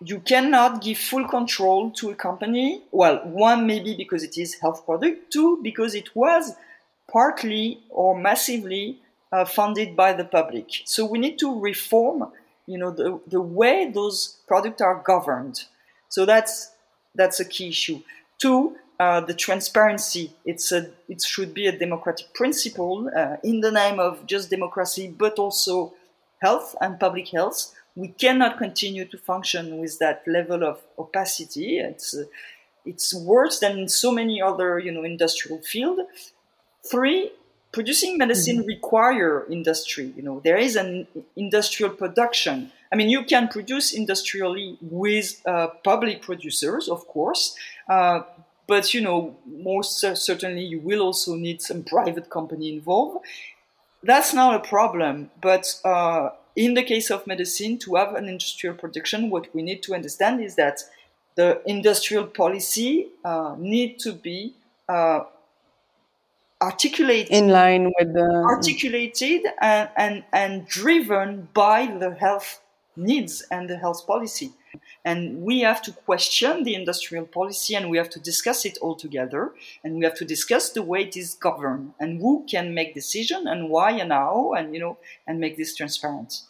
you 0.00 0.20
cannot 0.20 0.82
give 0.82 0.98
full 0.98 1.26
control 1.26 1.90
to 1.92 2.10
a 2.10 2.14
company. 2.14 2.82
Well, 2.90 3.18
one 3.24 3.66
maybe 3.66 3.94
because 3.94 4.22
it 4.22 4.36
is 4.36 4.54
health 4.54 4.84
product, 4.84 5.32
two 5.32 5.60
because 5.62 5.94
it 5.94 6.14
was 6.14 6.54
partly 7.10 7.80
or 7.90 8.18
massively 8.18 9.00
uh, 9.32 9.44
funded 9.44 9.96
by 9.96 10.12
the 10.12 10.24
public. 10.24 10.68
So 10.84 11.04
we 11.04 11.18
need 11.18 11.38
to 11.38 11.60
reform, 11.60 12.30
you 12.66 12.78
know, 12.78 12.90
the, 12.90 13.20
the 13.26 13.40
way 13.40 13.90
those 13.92 14.38
products 14.46 14.80
are 14.80 15.02
governed. 15.04 15.64
So 16.08 16.24
that's 16.24 16.70
that's 17.14 17.40
a 17.40 17.44
key 17.44 17.68
issue. 17.68 18.02
Two, 18.38 18.76
uh, 18.98 19.20
the 19.20 19.34
transparency. 19.34 20.32
It's 20.44 20.72
a 20.72 20.90
it 21.08 21.22
should 21.22 21.54
be 21.54 21.66
a 21.66 21.76
democratic 21.76 22.32
principle 22.34 23.10
uh, 23.16 23.36
in 23.42 23.60
the 23.60 23.70
name 23.70 23.98
of 23.98 24.26
just 24.26 24.50
democracy, 24.50 25.12
but 25.16 25.38
also 25.38 25.94
health 26.40 26.76
and 26.80 27.00
public 27.00 27.28
health 27.28 27.74
we 27.96 28.08
cannot 28.08 28.58
continue 28.58 29.04
to 29.04 29.18
function 29.18 29.78
with 29.78 29.98
that 29.98 30.22
level 30.26 30.64
of 30.64 30.80
opacity. 30.98 31.78
It's 31.78 32.16
uh, 32.16 32.24
it's 32.84 33.14
worse 33.14 33.60
than 33.60 33.78
in 33.78 33.88
so 33.88 34.12
many 34.12 34.42
other 34.42 34.78
you 34.78 34.92
know 34.92 35.04
industrial 35.04 35.60
field. 35.62 36.00
Three, 36.90 37.30
producing 37.72 38.18
medicine 38.18 38.58
mm-hmm. 38.58 38.66
require 38.66 39.46
industry. 39.50 40.12
You 40.16 40.22
know 40.22 40.40
there 40.44 40.56
is 40.56 40.76
an 40.76 41.06
industrial 41.36 41.92
production. 41.92 42.72
I 42.92 42.96
mean, 42.96 43.10
you 43.10 43.24
can 43.24 43.48
produce 43.48 43.92
industrially 43.92 44.78
with 44.80 45.42
uh, 45.46 45.68
public 45.82 46.22
producers, 46.22 46.88
of 46.88 47.08
course, 47.08 47.56
uh, 47.88 48.20
but 48.68 48.94
you 48.94 49.00
know 49.00 49.36
most 49.46 50.00
certainly 50.00 50.64
you 50.64 50.80
will 50.80 51.02
also 51.02 51.34
need 51.34 51.62
some 51.62 51.84
private 51.84 52.28
company 52.28 52.72
involved. 52.74 53.24
That's 54.02 54.34
not 54.34 54.54
a 54.54 54.68
problem, 54.68 55.30
but 55.40 55.80
uh, 55.82 56.30
in 56.56 56.74
the 56.74 56.82
case 56.82 57.10
of 57.10 57.26
medicine, 57.26 57.78
to 57.78 57.96
have 57.96 58.14
an 58.14 58.28
industrial 58.28 58.76
production, 58.76 59.30
what 59.30 59.52
we 59.54 59.62
need 59.62 59.82
to 59.84 59.94
understand 59.94 60.42
is 60.42 60.54
that 60.56 60.80
the 61.34 61.60
industrial 61.66 62.26
policy 62.26 63.08
uh, 63.24 63.56
need 63.58 63.98
to 64.00 64.12
be 64.12 64.54
uh, 64.88 65.20
articulated 66.62 67.32
in 67.32 67.48
line 67.48 67.92
with 67.98 68.12
the 68.14 68.44
articulated 68.48 69.42
and, 69.60 69.88
and, 69.96 70.24
and 70.32 70.66
driven 70.66 71.48
by 71.52 71.86
the 71.86 72.14
health 72.14 72.60
needs 72.96 73.42
and 73.50 73.68
the 73.68 73.76
health 73.76 74.06
policy. 74.06 74.52
And 75.04 75.42
we 75.42 75.60
have 75.60 75.82
to 75.82 75.92
question 75.92 76.64
the 76.64 76.74
industrial 76.74 77.26
policy 77.26 77.74
and 77.74 77.90
we 77.90 77.98
have 77.98 78.08
to 78.10 78.20
discuss 78.20 78.64
it 78.64 78.78
all 78.80 78.94
together. 78.94 79.52
And 79.82 79.96
we 79.96 80.04
have 80.04 80.14
to 80.16 80.24
discuss 80.24 80.70
the 80.70 80.82
way 80.82 81.02
it 81.02 81.16
is 81.16 81.34
governed 81.34 81.92
and 82.00 82.20
who 82.20 82.44
can 82.48 82.74
make 82.74 82.94
decision 82.94 83.46
and 83.46 83.68
why 83.68 83.90
and 83.92 84.12
how 84.12 84.54
and, 84.54 84.74
you 84.74 84.80
know, 84.80 84.96
and 85.26 85.38
make 85.38 85.56
this 85.56 85.74
transparent. 85.74 86.42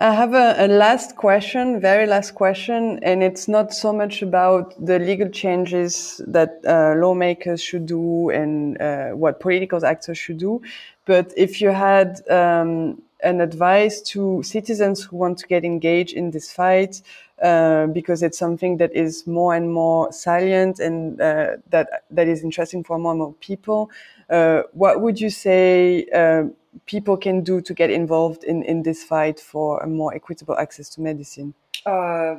I 0.00 0.14
have 0.14 0.32
a, 0.32 0.54
a, 0.58 0.68
last 0.68 1.16
question, 1.16 1.80
very 1.80 2.06
last 2.06 2.36
question, 2.36 3.00
and 3.02 3.20
it's 3.20 3.48
not 3.48 3.74
so 3.74 3.92
much 3.92 4.22
about 4.22 4.72
the 4.86 5.00
legal 5.00 5.28
changes 5.28 6.20
that 6.28 6.60
uh, 6.64 6.94
lawmakers 6.96 7.60
should 7.60 7.86
do 7.86 8.30
and 8.30 8.80
uh, 8.80 9.08
what 9.08 9.40
political 9.40 9.84
actors 9.84 10.16
should 10.16 10.38
do, 10.38 10.62
but 11.04 11.32
if 11.36 11.60
you 11.60 11.70
had 11.70 12.20
um, 12.30 13.02
an 13.22 13.40
advice 13.40 14.00
to 14.00 14.42
citizens 14.42 15.04
who 15.04 15.16
want 15.16 15.38
to 15.38 15.46
get 15.46 15.64
engaged 15.64 16.14
in 16.14 16.30
this 16.30 16.52
fight 16.52 17.02
uh, 17.42 17.86
because 17.86 18.22
it's 18.22 18.38
something 18.38 18.76
that 18.78 18.92
is 18.94 19.26
more 19.26 19.54
and 19.54 19.72
more 19.72 20.12
salient 20.12 20.78
and 20.80 21.20
uh, 21.20 21.56
that 21.70 22.04
that 22.10 22.28
is 22.28 22.42
interesting 22.42 22.84
for 22.84 22.98
more 22.98 23.12
and 23.12 23.20
more 23.20 23.34
people. 23.40 23.90
Uh, 24.30 24.62
what 24.72 25.00
would 25.00 25.20
you 25.20 25.30
say 25.30 26.06
uh, 26.14 26.44
people 26.86 27.16
can 27.16 27.42
do 27.42 27.60
to 27.60 27.74
get 27.74 27.90
involved 27.90 28.44
in, 28.44 28.62
in 28.64 28.82
this 28.82 29.02
fight 29.02 29.40
for 29.40 29.80
a 29.80 29.86
more 29.86 30.14
equitable 30.14 30.56
access 30.58 30.88
to 30.90 31.00
medicine? 31.00 31.54
Uh, 31.86 32.36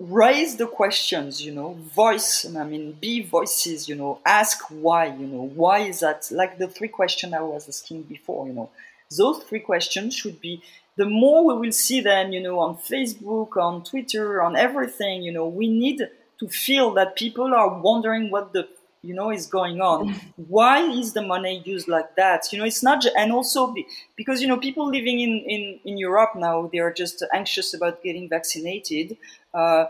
raise 0.00 0.56
the 0.56 0.66
questions, 0.66 1.44
you 1.44 1.52
know, 1.52 1.74
voice, 1.94 2.44
I 2.44 2.64
mean, 2.64 2.92
be 2.92 3.22
voices, 3.22 3.88
you 3.88 3.94
know, 3.94 4.20
ask 4.24 4.58
why, 4.70 5.06
you 5.06 5.26
know, 5.26 5.42
why 5.42 5.80
is 5.80 6.00
that? 6.00 6.28
Like 6.30 6.58
the 6.58 6.68
three 6.68 6.88
questions 6.88 7.32
I 7.34 7.40
was 7.40 7.68
asking 7.68 8.02
before, 8.02 8.46
you 8.46 8.52
know, 8.52 8.70
those 9.16 9.42
three 9.44 9.60
questions 9.60 10.14
should 10.14 10.40
be 10.40 10.62
the 10.96 11.06
more 11.06 11.46
we 11.46 11.54
will 11.54 11.72
see 11.72 12.00
them, 12.00 12.32
you 12.32 12.40
know, 12.40 12.58
on 12.60 12.76
Facebook, 12.76 13.56
on 13.56 13.82
Twitter, 13.82 14.42
on 14.42 14.56
everything, 14.56 15.22
you 15.22 15.32
know, 15.32 15.46
we 15.46 15.66
need 15.66 16.02
to 16.38 16.48
feel 16.48 16.92
that 16.92 17.16
people 17.16 17.54
are 17.54 17.80
wondering 17.80 18.30
what 18.30 18.52
the 18.52 18.68
you 19.02 19.14
know 19.14 19.30
is 19.30 19.46
going 19.46 19.80
on. 19.80 20.14
Why 20.36 20.88
is 20.88 21.12
the 21.12 21.22
money 21.22 21.62
used 21.64 21.88
like 21.88 22.14
that? 22.16 22.52
You 22.52 22.58
know 22.58 22.64
it's 22.64 22.82
not 22.82 23.04
and 23.16 23.32
also 23.32 23.74
because 24.16 24.40
you 24.40 24.46
know 24.48 24.58
people 24.58 24.86
living 24.86 25.20
in, 25.20 25.38
in 25.46 25.80
in 25.84 25.98
europe 25.98 26.32
now 26.36 26.68
they 26.72 26.78
are 26.78 26.92
just 26.92 27.24
anxious 27.32 27.74
about 27.74 28.02
getting 28.02 28.28
vaccinated. 28.28 29.16
Uh, 29.52 29.86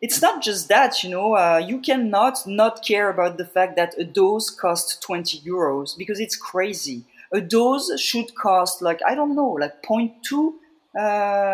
it's 0.00 0.22
not 0.22 0.42
just 0.42 0.68
that 0.68 1.02
you 1.02 1.10
know 1.10 1.36
uh, 1.36 1.58
you 1.64 1.80
cannot 1.80 2.46
not 2.46 2.84
care 2.84 3.08
about 3.10 3.36
the 3.38 3.44
fact 3.44 3.76
that 3.76 3.94
a 3.98 4.04
dose 4.04 4.50
costs 4.50 4.96
20 4.98 5.38
euros 5.40 5.96
because 5.96 6.20
it's 6.20 6.36
crazy 6.36 7.04
a 7.32 7.40
dose 7.40 7.98
should 8.00 8.34
cost 8.34 8.82
like 8.82 9.00
I 9.06 9.14
don't 9.14 9.34
know, 9.34 9.50
like 9.50 9.82
0.2 9.82 10.54
uh, 10.96 11.00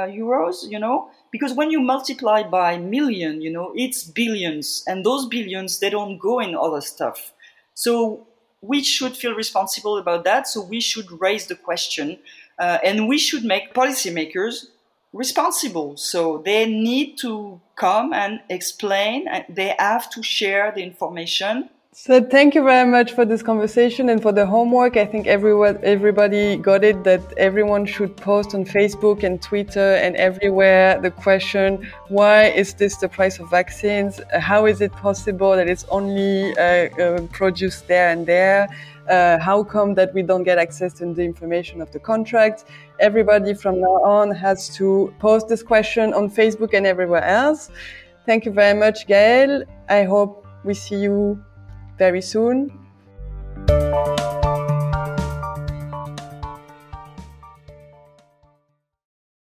euros, 0.09 0.68
you 0.68 0.79
know, 0.79 1.11
because 1.31 1.53
when 1.53 1.70
you 1.70 1.81
multiply 1.81 2.43
by 2.43 2.79
million, 2.79 3.41
you 3.41 3.51
know, 3.51 3.72
it's 3.75 4.05
billions, 4.05 4.85
and 4.87 5.05
those 5.05 5.27
billions 5.27 5.79
they 5.81 5.91
don't 5.91 6.18
go 6.18 6.39
in 6.41 6.55
other 6.55 6.81
stuff. 6.81 7.33
So 7.75 8.27
we 8.61 8.83
should 8.83 9.16
feel 9.16 9.35
responsible 9.35 9.99
about 9.99 10.25
that. 10.25 10.49
So 10.49 10.62
we 10.62 10.81
should 10.81 11.07
raise 11.20 11.47
the 11.47 11.57
question, 11.57 12.18
uh, 12.59 12.79
and 12.85 13.09
we 13.09 13.18
should 13.18 13.45
make 13.45 13.75
policymakers 13.75 14.66
responsible. 15.12 15.97
So 15.97 16.39
they 16.45 16.66
need 16.66 17.18
to 17.18 17.61
come 17.77 18.12
and 18.12 18.41
explain. 18.49 19.29
And 19.29 19.45
They 19.49 19.75
have 19.79 20.11
to 20.11 20.22
share 20.22 20.72
the 20.75 20.83
information 20.83 21.70
so 21.97 22.21
thank 22.21 22.57
you 22.57 22.65
very 22.65 22.91
much 22.91 23.13
for 23.13 23.25
this 23.25 23.41
conversation 23.41 24.09
and 24.09 24.21
for 24.21 24.33
the 24.33 24.45
homework. 24.45 24.97
I 24.97 25.07
think 25.07 25.29
everyone, 25.29 25.79
everybody 25.85 26.57
got 26.57 26.83
it 26.83 27.05
that 27.05 27.21
everyone 27.37 27.87
should 27.87 28.17
post 28.17 28.53
on 28.53 28.65
Facebook 28.65 29.23
and 29.23 29.41
Twitter 29.41 29.95
and 29.95 30.17
everywhere 30.17 31.01
the 31.01 31.13
question, 31.13 31.89
why 32.09 32.47
is 32.47 32.75
this 32.75 32.97
the 32.97 33.09
price 33.09 33.39
of 33.39 33.49
vaccines? 33.49 34.21
How 34.33 34.67
is 34.67 34.81
it 34.81 34.91
possible 34.91 35.55
that 35.55 35.69
it's 35.69 35.85
only 35.89 36.59
uh, 36.59 36.89
uh, 36.99 37.21
produced 37.29 37.87
there 37.87 38.09
and 38.11 38.27
there? 38.27 38.69
Uh, 39.09 39.39
how 39.39 39.63
come 39.63 39.95
that 39.95 40.13
we 40.15 40.23
don't 40.23 40.43
get 40.43 40.59
access 40.59 40.95
to 40.95 41.15
the 41.15 41.23
information 41.23 41.81
of 41.81 41.93
the 41.93 42.01
contract? 42.01 42.65
Everybody 42.99 43.55
from 43.55 43.81
now 43.81 44.03
on 44.03 44.33
has 44.33 44.69
to 44.79 45.15
post 45.21 45.47
this 45.47 45.63
question 45.63 46.13
on 46.13 46.29
Facebook 46.29 46.75
and 46.75 46.89
everywhere 46.89 47.23
else. 47.23 47.71
Thank 48.27 48.47
you 48.47 48.51
very 48.51 48.77
much, 48.77 49.07
Gaëlle. 49.07 49.65
I 49.89 50.03
hope 50.03 50.45
we 50.65 50.75
see 50.75 50.97
you 50.97 51.39
very 51.99 52.21
soon. 52.23 52.71